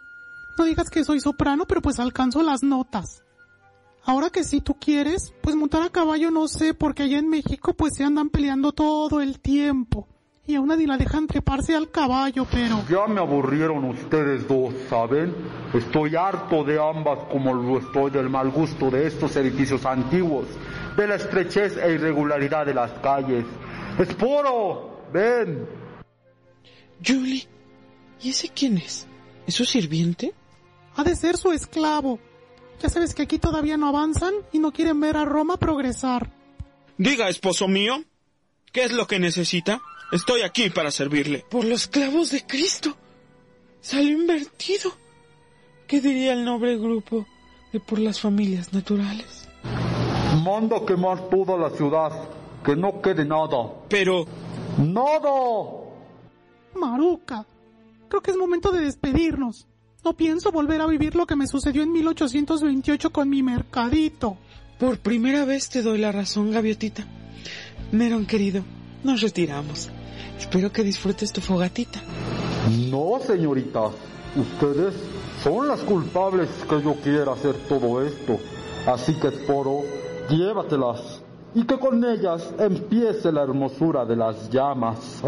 No 0.58 0.64
digas 0.64 0.90
que 0.90 1.04
soy 1.04 1.20
soprano, 1.20 1.64
pero 1.66 1.80
pues 1.80 1.98
alcanzo 1.98 2.42
las 2.42 2.62
notas. 2.62 3.22
Ahora 4.04 4.30
que 4.30 4.42
si 4.42 4.60
tú 4.60 4.74
quieres, 4.74 5.32
pues 5.40 5.54
montar 5.54 5.82
a 5.82 5.90
caballo 5.90 6.30
no 6.30 6.48
sé, 6.48 6.74
porque 6.74 7.04
allá 7.04 7.18
en 7.18 7.28
México 7.28 7.72
pues 7.74 7.94
se 7.96 8.04
andan 8.04 8.30
peleando 8.30 8.72
todo 8.72 9.20
el 9.20 9.38
tiempo. 9.38 10.08
Y 10.44 10.56
a 10.56 10.60
una 10.60 10.74
ni 10.74 10.86
la 10.86 10.96
dejan 10.96 11.28
treparse 11.28 11.76
al 11.76 11.92
caballo, 11.92 12.44
pero... 12.50 12.82
Ya 12.90 13.06
me 13.06 13.20
aburrieron 13.20 13.84
ustedes 13.84 14.48
dos, 14.48 14.74
¿saben? 14.90 15.32
Estoy 15.72 16.16
harto 16.16 16.64
de 16.64 16.80
ambas 16.82 17.20
como 17.30 17.54
lo 17.54 17.78
estoy 17.78 18.10
del 18.10 18.28
mal 18.28 18.50
gusto 18.50 18.90
de 18.90 19.06
estos 19.06 19.36
edificios 19.36 19.86
antiguos, 19.86 20.46
de 20.96 21.06
la 21.06 21.14
estrechez 21.14 21.76
e 21.76 21.92
irregularidad 21.92 22.66
de 22.66 22.74
las 22.74 22.90
calles. 22.98 23.44
¡Esporo! 24.00 25.04
¡Ven! 25.12 25.64
Julie, 27.06 27.46
¿y 28.20 28.30
ese 28.30 28.48
quién 28.48 28.78
es? 28.78 29.06
¿Es 29.46 29.54
su 29.54 29.64
sirviente? 29.64 30.34
Ha 30.96 31.04
de 31.04 31.14
ser 31.14 31.36
su 31.36 31.52
esclavo. 31.52 32.18
Ya 32.82 32.88
sabes 32.88 33.14
que 33.14 33.22
aquí 33.22 33.38
todavía 33.38 33.76
no 33.76 33.86
avanzan 33.86 34.34
y 34.50 34.58
no 34.58 34.72
quieren 34.72 34.98
ver 34.98 35.16
a 35.16 35.24
Roma 35.24 35.56
progresar. 35.56 36.32
Diga, 36.98 37.28
esposo 37.28 37.68
mío, 37.68 38.02
¿qué 38.72 38.82
es 38.82 38.92
lo 38.92 39.06
que 39.06 39.20
necesita? 39.20 39.80
Estoy 40.10 40.42
aquí 40.42 40.68
para 40.68 40.90
servirle. 40.90 41.44
Por 41.48 41.64
los 41.64 41.86
clavos 41.86 42.32
de 42.32 42.44
Cristo. 42.44 42.96
Salió 43.80 44.18
invertido. 44.18 44.90
¿Qué 45.86 46.00
diría 46.00 46.32
el 46.32 46.44
noble 46.44 46.76
grupo 46.76 47.24
de 47.72 47.78
por 47.78 48.00
las 48.00 48.20
familias 48.20 48.72
naturales? 48.72 49.48
Manda 50.44 50.84
quemar 50.84 51.30
toda 51.30 51.56
la 51.56 51.70
ciudad, 51.70 52.10
que 52.64 52.74
no 52.74 53.00
quede 53.00 53.24
nada. 53.24 53.70
Pero... 53.88 54.26
¡Nada! 54.78 55.30
Maruca, 56.74 57.46
creo 58.08 58.22
que 58.22 58.32
es 58.32 58.36
momento 58.36 58.72
de 58.72 58.80
despedirnos. 58.80 59.68
No 60.04 60.14
pienso 60.14 60.50
volver 60.50 60.80
a 60.80 60.86
vivir 60.88 61.14
lo 61.14 61.26
que 61.26 61.36
me 61.36 61.46
sucedió 61.46 61.82
en 61.84 61.92
1828 61.92 63.10
con 63.10 63.28
mi 63.28 63.42
mercadito. 63.42 64.36
Por 64.78 64.98
primera 64.98 65.44
vez 65.44 65.68
te 65.68 65.80
doy 65.80 65.98
la 65.98 66.10
razón, 66.10 66.50
gaviotita. 66.50 67.06
Nerón 67.92 68.26
querido, 68.26 68.64
nos 69.04 69.20
retiramos. 69.20 69.90
Espero 70.36 70.72
que 70.72 70.82
disfrutes 70.82 71.32
tu 71.32 71.40
fogatita. 71.40 72.00
No, 72.90 73.20
señorita. 73.24 73.90
Ustedes 74.34 74.94
son 75.44 75.68
las 75.68 75.80
culpables 75.80 76.48
que 76.68 76.82
yo 76.82 76.94
quiera 76.94 77.34
hacer 77.34 77.54
todo 77.68 78.04
esto. 78.04 78.40
Así 78.86 79.14
que, 79.14 79.28
Esporo, 79.28 79.82
llévatelas. 80.28 81.22
Y 81.54 81.62
que 81.62 81.78
con 81.78 82.02
ellas 82.04 82.52
empiece 82.58 83.30
la 83.30 83.42
hermosura 83.42 84.04
de 84.04 84.16
las 84.16 84.50
llamas. 84.50 85.22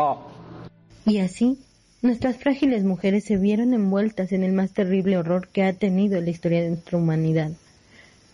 y 1.04 1.18
así, 1.18 1.58
nuestras 2.02 2.36
frágiles 2.36 2.84
mujeres 2.84 3.24
se 3.24 3.36
vieron 3.36 3.74
envueltas 3.74 4.32
en 4.32 4.42
el 4.42 4.52
más 4.52 4.72
terrible 4.72 5.18
horror 5.18 5.48
que 5.48 5.64
ha 5.64 5.72
tenido 5.72 6.20
la 6.20 6.30
historia 6.30 6.62
de 6.62 6.70
nuestra 6.70 6.98
humanidad. 6.98 7.50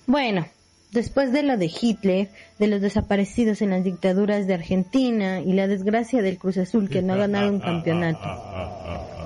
Bueno, 0.07 0.47
después 0.93 1.33
de 1.33 1.43
lo 1.43 1.57
de 1.57 1.67
Hitler, 1.67 2.29
de 2.59 2.67
los 2.69 2.81
desaparecidos 2.81 3.63
en 3.63 3.71
las 3.71 3.83
dictaduras 3.83 4.47
de 4.47 4.55
Argentina 4.55 5.41
y 5.41 5.53
la 5.53 5.67
desgracia 5.67 6.23
del 6.23 6.39
Cruz 6.39 6.59
Azul 6.59 6.89
que 6.89 7.03
no 7.03 7.15
ha 7.15 7.17
ganado 7.17 7.51
un 7.51 7.61
campeonato. 7.61 8.27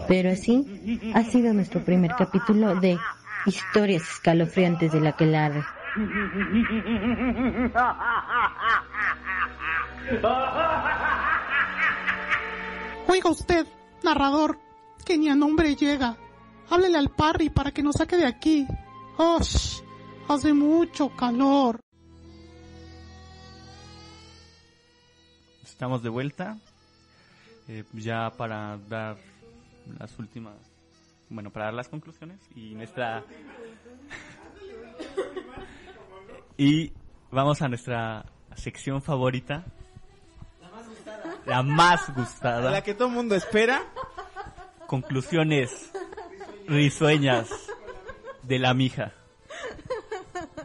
Pero 0.08 0.30
así 0.30 1.00
ha 1.14 1.22
sido 1.24 1.52
nuestro 1.52 1.84
primer 1.84 2.12
capítulo 2.16 2.74
de 2.80 2.98
Historias 3.46 4.02
escalofriantes 4.02 4.92
de 4.92 5.00
la 5.00 5.12
Quelarre. 5.12 5.62
Oiga 13.06 13.30
usted, 13.30 13.66
narrador, 14.02 14.58
que 15.04 15.18
ni 15.18 15.28
a 15.28 15.34
nombre 15.34 15.74
llega. 15.76 16.16
Háblele 16.68 16.98
al 16.98 17.10
Parry 17.10 17.50
para 17.50 17.72
que 17.72 17.82
nos 17.82 17.96
saque 17.96 18.16
de 18.16 18.26
aquí. 18.26 18.66
¡Oh! 19.18 19.40
Hace 20.28 20.52
mucho 20.52 21.10
calor. 21.16 21.80
Estamos 25.64 26.02
de 26.02 26.08
vuelta. 26.08 26.58
eh, 27.68 27.84
ya 27.94 28.30
para 28.36 28.78
dar 28.88 29.16
las 29.98 30.16
últimas. 30.18 30.54
Bueno, 31.28 31.50
para 31.50 31.66
dar 31.66 31.74
las 31.74 31.88
conclusiones. 31.88 32.38
Y 32.54 32.74
nuestra. 32.74 33.24
y 36.58 36.92
vamos 37.30 37.62
a 37.62 37.68
nuestra 37.68 38.26
sección 38.54 39.02
favorita. 39.02 39.64
La 41.46 41.62
más 41.62 42.14
gustada. 42.14 42.70
La 42.70 42.82
que 42.82 42.94
todo 42.94 43.08
el 43.08 43.14
mundo 43.14 43.34
espera. 43.34 43.82
Conclusiones 44.86 45.90
risueñas 46.66 47.48
de 48.42 48.58
la 48.58 48.74
mija. 48.74 49.12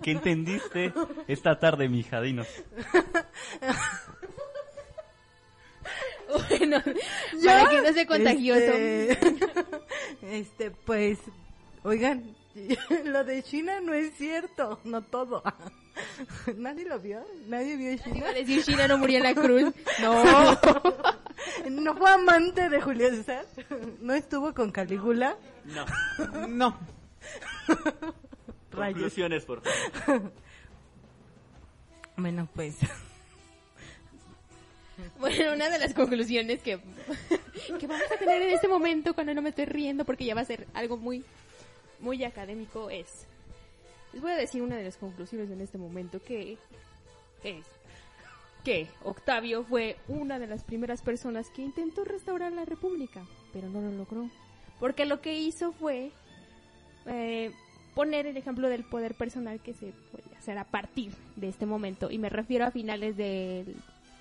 ¿Qué 0.01 0.11
entendiste 0.11 0.93
esta 1.27 1.59
tarde, 1.59 1.89
mija? 1.89 2.21
Dinos. 2.21 2.47
Bueno, 6.49 6.81
¿Yo? 7.33 7.45
para 7.45 7.69
que 7.69 7.81
no 7.81 7.93
sea 7.93 8.07
contagioso. 8.07 8.59
Este, 8.59 9.35
este, 10.21 10.71
pues, 10.71 11.19
oigan, 11.83 12.35
lo 13.05 13.23
de 13.23 13.43
China 13.43 13.79
no 13.81 13.93
es 13.93 14.13
cierto, 14.15 14.79
no 14.83 15.01
todo. 15.01 15.43
¿Nadie 16.57 16.85
lo 16.85 16.99
vio? 16.99 17.25
¿Nadie 17.47 17.77
vio 17.77 17.97
China? 17.97 18.17
Iba 18.17 18.29
a 18.29 18.33
decir 18.33 18.63
China 18.63 18.87
no 18.87 18.97
murió 18.97 19.17
en 19.17 19.23
la 19.23 19.35
cruz. 19.35 19.73
No. 20.01 20.59
¿No 21.69 21.95
fue 21.95 22.09
amante 22.09 22.69
de 22.69 22.81
Julio 22.81 23.09
César? 23.09 23.45
¿No 24.01 24.13
estuvo 24.13 24.53
con 24.53 24.71
Calígula? 24.71 25.37
No. 25.65 25.85
No. 26.47 26.77
Rayos. 28.71 28.93
Conclusiones, 28.93 29.45
por 29.45 29.61
favor. 29.61 30.31
Bueno, 32.17 32.47
pues. 32.53 32.77
Bueno, 35.19 35.53
una 35.53 35.69
de 35.69 35.79
las 35.79 35.93
conclusiones 35.93 36.61
que, 36.61 36.79
que 37.79 37.87
vamos 37.87 38.11
a 38.11 38.17
tener 38.17 38.41
en 38.41 38.49
este 38.49 38.67
momento 38.67 39.13
cuando 39.13 39.33
no 39.33 39.41
me 39.41 39.49
estoy 39.49 39.65
riendo 39.65 40.05
porque 40.05 40.25
ya 40.25 40.35
va 40.35 40.41
a 40.41 40.45
ser 40.45 40.67
algo 40.73 40.97
muy, 40.97 41.23
muy 41.99 42.23
académico 42.23 42.89
es... 42.89 43.27
Les 44.15 44.23
voy 44.23 44.31
a 44.31 44.37
decir 44.37 44.61
una 44.61 44.77
de 44.77 44.83
las 44.85 44.95
conclusiones 44.95 45.51
en 45.51 45.59
este 45.59 45.77
momento 45.77 46.23
que 46.23 46.57
es 47.43 47.65
que 48.63 48.87
Octavio 49.03 49.65
fue 49.65 49.97
una 50.07 50.39
de 50.39 50.47
las 50.47 50.63
primeras 50.63 51.01
personas 51.01 51.49
que 51.49 51.61
intentó 51.61 52.05
restaurar 52.05 52.53
la 52.53 52.63
república, 52.63 53.25
pero 53.51 53.69
no 53.69 53.81
lo 53.81 53.91
logró. 53.91 54.29
Porque 54.79 55.05
lo 55.05 55.19
que 55.19 55.37
hizo 55.37 55.73
fue 55.73 56.11
eh, 57.07 57.51
poner 57.93 58.25
el 58.25 58.37
ejemplo 58.37 58.69
del 58.69 58.85
poder 58.85 59.15
personal 59.15 59.59
que 59.59 59.73
se 59.73 59.91
puede 60.11 60.33
hacer 60.37 60.57
a 60.57 60.63
partir 60.63 61.11
de 61.35 61.49
este 61.49 61.65
momento. 61.65 62.09
Y 62.09 62.17
me 62.17 62.29
refiero 62.29 62.65
a 62.65 62.71
finales 62.71 63.17
del 63.17 63.75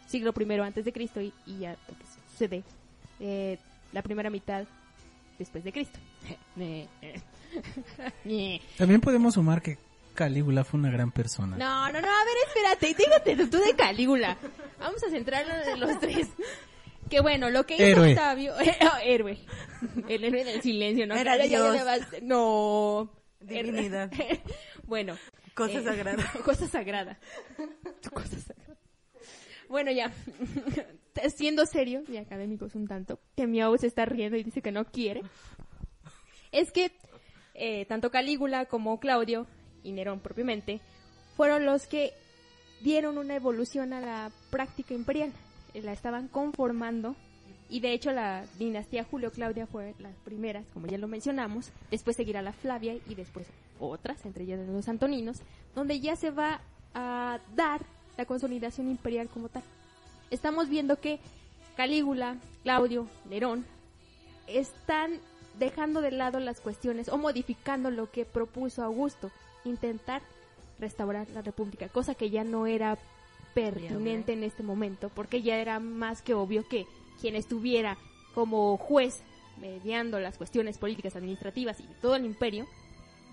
siglo 0.09 0.33
primero 0.33 0.65
antes 0.65 0.85
de 0.85 0.93
Cristo 0.93 1.21
y, 1.21 1.33
y 1.47 1.61
ya 1.61 1.77
lo 1.89 1.97
que 1.97 2.05
sucede 2.33 2.65
eh, 3.21 3.59
la 3.93 4.03
primera 4.03 4.29
mitad 4.29 4.67
después 5.39 5.63
de 5.63 5.73
Cristo. 5.73 6.01
También 8.79 9.01
podemos 9.01 9.35
sumar 9.35 9.63
que 9.63 9.79
Calígula 10.15 10.65
fue 10.65 10.81
una 10.81 10.91
gran 10.91 11.11
persona. 11.11 11.57
No, 11.57 11.93
no, 11.93 12.01
no, 12.01 12.09
a 12.09 12.25
ver, 12.25 12.37
espérate, 12.47 12.95
dígate 12.95 13.47
tú 13.49 13.59
de 13.59 13.75
Calígula. 13.75 14.39
Vamos 14.79 15.03
a 15.03 15.11
centrarnos 15.11 15.67
en 15.67 15.81
los 15.81 15.99
tres. 16.01 16.29
Que 17.11 17.21
bueno, 17.21 17.51
lo 17.51 17.67
que 17.67 17.75
hizo 17.75 17.85
Héroe. 17.85 18.13
Octavio, 18.13 18.55
oh, 18.57 18.97
héroe, 19.03 19.39
el 20.09 20.25
héroe 20.25 20.45
del 20.45 20.63
silencio, 20.63 21.07
¿no? 21.07 21.15
Era 21.15 21.37
Dios. 21.37 21.77
no, 22.23 23.11
Divinidad. 23.41 24.11
bueno, 24.85 25.17
Cosa 25.55 25.79
eh, 25.79 25.85
sagrada. 25.85 26.33
cosa 26.45 26.67
sagrada, 26.67 27.19
cosa 28.13 28.39
sagrada. 28.41 28.77
Bueno, 29.69 29.91
ya, 29.93 30.13
siendo 31.37 31.67
serio 31.67 32.03
y 32.09 32.17
académicos 32.17 32.75
un 32.75 32.87
tanto, 32.87 33.21
que 33.37 33.47
Miau 33.47 33.77
se 33.79 33.87
está 33.87 34.05
riendo 34.05 34.37
y 34.37 34.43
dice 34.43 34.63
que 34.63 34.73
no 34.73 34.85
quiere, 34.85 35.23
es 36.53 36.71
que 36.71 36.93
eh, 37.55 37.87
tanto 37.87 38.11
Calígula 38.11 38.67
como 38.67 38.99
Claudio 39.01 39.47
y 39.83 39.93
Nerón 39.93 40.21
propiamente 40.21 40.81
fueron 41.37 41.65
los 41.65 41.87
que 41.87 42.13
dieron 42.81 43.19
una 43.19 43.37
evolución 43.37 43.93
a 43.93 44.01
la 44.01 44.31
práctica 44.51 44.95
imperial. 44.95 45.33
Eh, 45.73 45.83
La 45.83 45.93
estaban 45.93 46.29
conformando 46.29 47.17
y 47.69 47.81
de 47.81 47.93
hecho 47.93 48.13
la 48.13 48.45
dinastía 48.59 49.05
Julio-Claudia 49.05 49.67
fue 49.67 49.95
las 49.99 50.15
primeras, 50.25 50.65
como 50.73 50.87
ya 50.87 50.99
lo 50.99 51.09
mencionamos. 51.09 51.71
Después 51.91 52.17
seguirá 52.17 52.43
la 52.43 52.53
Flavia 52.53 52.95
y 53.09 53.15
después 53.15 53.47
otras, 53.81 54.25
entre 54.27 54.45
ellas 54.45 54.61
los 54.69 54.89
Antoninos, 54.89 55.41
donde 55.75 56.01
ya 56.01 56.17
se 56.17 56.31
va 56.31 56.61
a 56.95 57.41
dar 57.55 57.81
la 58.17 58.27
consolidación 58.27 58.89
imperial 58.89 59.29
como 59.29 59.49
tal. 59.49 59.63
Estamos 60.31 60.69
viendo 60.69 61.01
que 61.01 61.19
Calígula, 61.77 62.37
Claudio, 62.63 63.09
Nerón 63.29 63.65
están 64.47 65.19
dejando 65.59 66.01
de 66.01 66.11
lado 66.11 66.41
las 66.41 66.61
cuestiones 66.61 67.09
o 67.09 67.19
modificando 67.19 67.91
lo 67.91 68.11
que 68.11 68.25
propuso 68.25 68.83
Augusto, 68.83 69.31
intentar 69.65 70.23
restaurar 70.79 71.29
la 71.31 71.43
república, 71.43 71.89
cosa 71.89 72.15
que 72.15 72.31
ya 72.31 72.45
no 72.45 72.67
era 72.67 72.99
pertinente 73.55 74.33
en 74.33 74.43
este 74.43 74.63
momento, 74.63 75.11
porque 75.15 75.43
ya 75.43 75.57
era 75.57 75.79
más 75.79 76.23
que 76.23 76.35
obvio 76.35 76.67
que 76.69 76.87
quien 77.21 77.37
estuviera 77.37 77.97
como 78.35 78.77
juez 78.77 79.23
mediando 79.61 80.19
las 80.19 80.37
cuestiones 80.37 80.79
políticas, 80.79 81.15
administrativas 81.15 81.79
y 81.79 81.85
todo 82.03 82.17
el 82.17 82.25
imperio, 82.25 82.67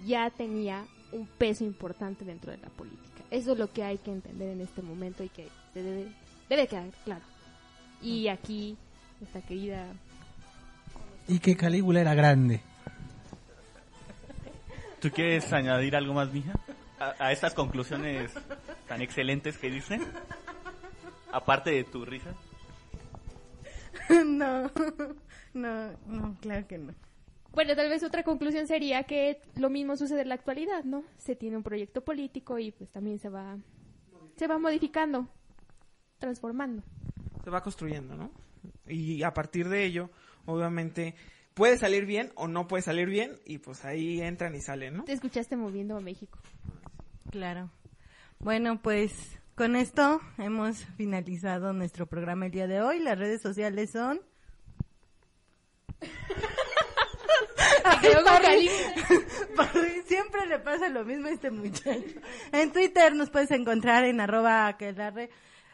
ya 0.05 0.29
tenía 0.29 0.85
un 1.11 1.25
peso 1.25 1.63
importante 1.63 2.23
dentro 2.23 2.51
de 2.51 2.57
la 2.57 2.69
política. 2.69 3.23
Eso 3.31 3.53
es 3.53 3.57
lo 3.57 3.71
que 3.71 3.83
hay 3.83 3.97
que 3.97 4.11
entender 4.11 4.49
en 4.49 4.61
este 4.61 4.81
momento 4.81 5.23
y 5.23 5.29
que 5.29 5.47
se 5.73 5.81
debe, 5.81 6.11
debe 6.49 6.67
quedar 6.67 6.89
claro. 7.03 7.23
Y 8.01 8.27
aquí, 8.27 8.77
esta 9.21 9.41
querida 9.41 9.87
Y 11.27 11.39
que 11.39 11.55
Calígula 11.55 12.01
era 12.01 12.13
grande. 12.13 12.61
¿Tú 14.99 15.09
quieres 15.09 15.51
añadir 15.51 15.95
algo 15.95 16.13
más, 16.13 16.31
mija? 16.31 16.53
A, 16.99 17.15
a 17.17 17.31
estas 17.31 17.53
conclusiones 17.53 18.31
tan 18.87 19.01
excelentes 19.01 19.57
que 19.57 19.69
dicen. 19.69 20.03
Aparte 21.31 21.71
de 21.71 21.83
tu 21.83 22.05
risa. 22.05 22.33
no, 24.25 24.69
no, 25.53 25.91
no, 26.07 26.37
claro 26.41 26.67
que 26.67 26.77
no. 26.77 26.93
Bueno, 27.53 27.75
tal 27.75 27.89
vez 27.89 28.03
otra 28.03 28.23
conclusión 28.23 28.67
sería 28.67 29.03
que 29.03 29.41
lo 29.55 29.69
mismo 29.69 29.97
sucede 29.97 30.21
en 30.21 30.29
la 30.29 30.35
actualidad, 30.35 30.83
¿no? 30.83 31.03
Se 31.17 31.35
tiene 31.35 31.57
un 31.57 31.63
proyecto 31.63 32.01
político 32.01 32.59
y 32.59 32.71
pues 32.71 32.89
también 32.89 33.19
se 33.19 33.29
va 33.29 33.57
se 34.37 34.47
va 34.47 34.57
modificando, 34.57 35.27
transformando. 36.17 36.81
se 37.43 37.49
va 37.49 37.61
construyendo, 37.61 38.15
¿no? 38.15 38.31
Y 38.87 39.21
a 39.23 39.33
partir 39.33 39.69
de 39.69 39.85
ello, 39.85 40.09
obviamente, 40.45 41.15
puede 41.53 41.77
salir 41.77 42.05
bien 42.05 42.31
o 42.35 42.47
no 42.47 42.67
puede 42.67 42.83
salir 42.83 43.07
bien 43.07 43.39
y 43.45 43.59
pues 43.59 43.85
ahí 43.85 44.21
entran 44.21 44.55
y 44.55 44.61
salen, 44.61 44.97
¿no? 44.97 45.03
Te 45.03 45.13
escuchaste 45.13 45.55
moviendo 45.55 45.97
a 45.97 46.01
México. 46.01 46.39
Claro. 47.29 47.69
Bueno, 48.39 48.81
pues 48.81 49.11
con 49.55 49.75
esto 49.75 50.19
hemos 50.37 50.85
finalizado 50.97 51.73
nuestro 51.73 52.07
programa 52.07 52.47
el 52.47 52.51
día 52.51 52.67
de 52.67 52.81
hoy. 52.81 52.99
Las 52.99 53.17
redes 53.17 53.41
sociales 53.41 53.91
son... 53.91 54.21
Parry, 59.55 60.01
Siempre 60.05 60.45
le 60.47 60.59
pasa 60.59 60.89
lo 60.89 61.05
mismo 61.05 61.27
a 61.27 61.31
este 61.31 61.51
muchacho. 61.51 62.19
En 62.51 62.71
Twitter 62.71 63.15
nos 63.15 63.29
puedes 63.29 63.51
encontrar 63.51 64.05
en 64.05 64.19
arroba 64.19 64.67
aquelarre 64.67 65.29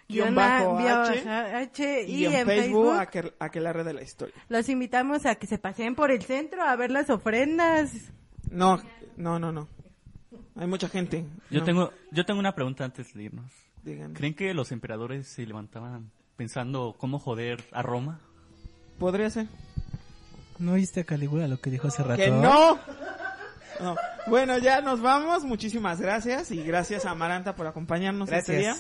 Guión 0.09 0.35
bajo 0.35 0.77
a- 0.79 1.03
H, 1.09 1.29
H, 1.29 2.03
Y, 2.07 2.25
en, 2.25 2.45
Facebook, 2.47 2.93
aquel, 2.97 3.33
aquelarre 3.39 3.83
de 3.83 3.93
la 3.93 4.03
historia. 4.03 4.33
Los 4.49 4.69
invitamos 4.69 5.25
a 5.25 5.35
que 5.35 5.47
se 5.47 5.57
paseen 5.57 5.95
por 5.95 6.11
el 6.11 6.21
centro 6.23 6.63
a 6.63 6.75
ver 6.75 6.91
las 6.91 7.09
ofrendas. 7.09 7.91
No, 8.49 8.81
no, 9.17 9.37
no, 9.39 9.51
no. 9.51 9.67
Hay 10.55 10.67
mucha 10.67 10.87
gente. 10.89 11.25
Yo 11.51 11.59
No. 11.59 11.65
tengo, 11.65 11.93
yo 12.11 12.25
tengo 12.25 12.39
una 12.39 12.55
pregunta 12.55 12.85
antes 12.85 13.13
de 13.13 13.23
irnos. 13.23 13.51
Díganme. 13.83 14.13
¿Creen 14.15 14.33
que 14.33 14.53
los 14.53 14.71
emperadores 14.71 15.27
se 15.27 15.45
levantaban 15.45 16.09
pensando 16.35 16.95
cómo 16.97 17.19
joder 17.19 17.63
a 17.71 17.81
Roma? 17.81 18.19
Podría 18.99 19.29
ser. 19.29 19.47
¿No 20.59 20.73
oíste 20.73 21.01
a 21.01 21.03
Calígula 21.03 21.47
lo 21.47 21.59
que 21.59 21.69
dijo 21.69 21.87
hace 21.89 22.01
rato? 22.03 22.21
¡Que 22.21 22.31
no! 22.31 22.79
No. 23.79 23.95
Bueno, 24.25 24.57
ya 24.57 24.81
nos 24.81 25.01
vamos. 25.01 25.43
Muchísimas 25.43 26.01
gracias. 26.01 26.49
Y 26.51 26.63
gracias 26.63 27.05
a 27.05 27.11
Amaranta 27.11 27.55
por 27.55 27.67
acompañarnos 27.67 28.31
este 28.31 28.57
día. 28.57 28.75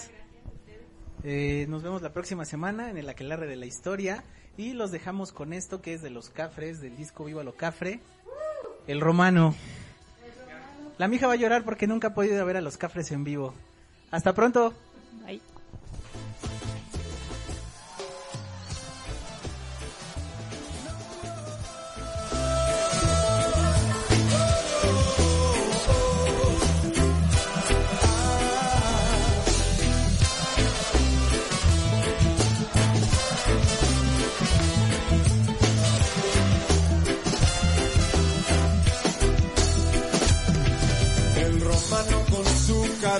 Eh, 1.23 1.65
nos 1.69 1.83
vemos 1.83 2.01
la 2.01 2.13
próxima 2.13 2.45
semana 2.45 2.89
en 2.89 2.97
el 2.97 3.09
Aquelarre 3.09 3.47
de 3.47 3.55
la 3.55 3.65
Historia. 3.65 4.23
Y 4.57 4.73
los 4.73 4.91
dejamos 4.91 5.31
con 5.31 5.53
esto 5.53 5.81
que 5.81 5.93
es 5.93 6.01
de 6.01 6.09
los 6.09 6.29
Cafres, 6.29 6.81
del 6.81 6.95
disco 6.95 7.25
Viva 7.25 7.43
lo 7.43 7.55
Cafre. 7.55 7.99
El 8.87 9.01
romano. 9.01 9.53
La 10.97 11.07
mija 11.07 11.27
va 11.27 11.33
a 11.33 11.37
llorar 11.37 11.63
porque 11.63 11.85
nunca 11.85 12.09
ha 12.09 12.13
podido 12.13 12.43
ver 12.45 12.57
a 12.57 12.61
los 12.61 12.77
Cafres 12.77 13.11
en 13.11 13.23
vivo. 13.23 13.53
Hasta 14.09 14.33
pronto. 14.33 14.73
Bye. 15.25 15.41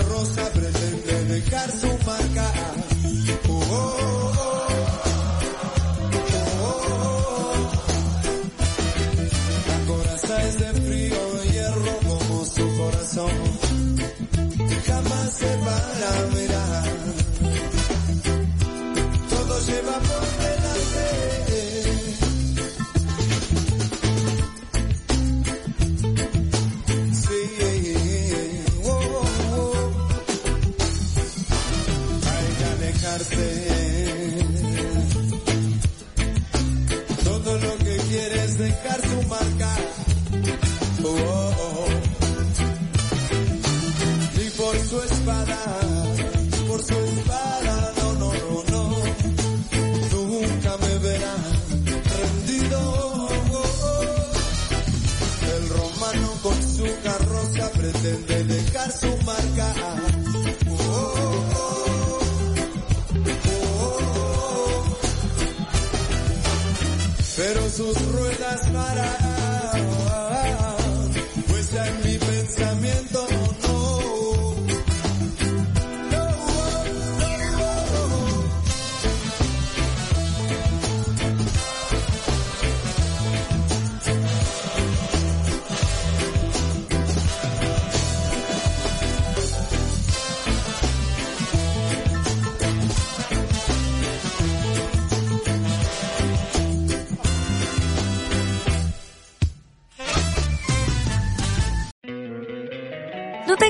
Su 0.04 0.67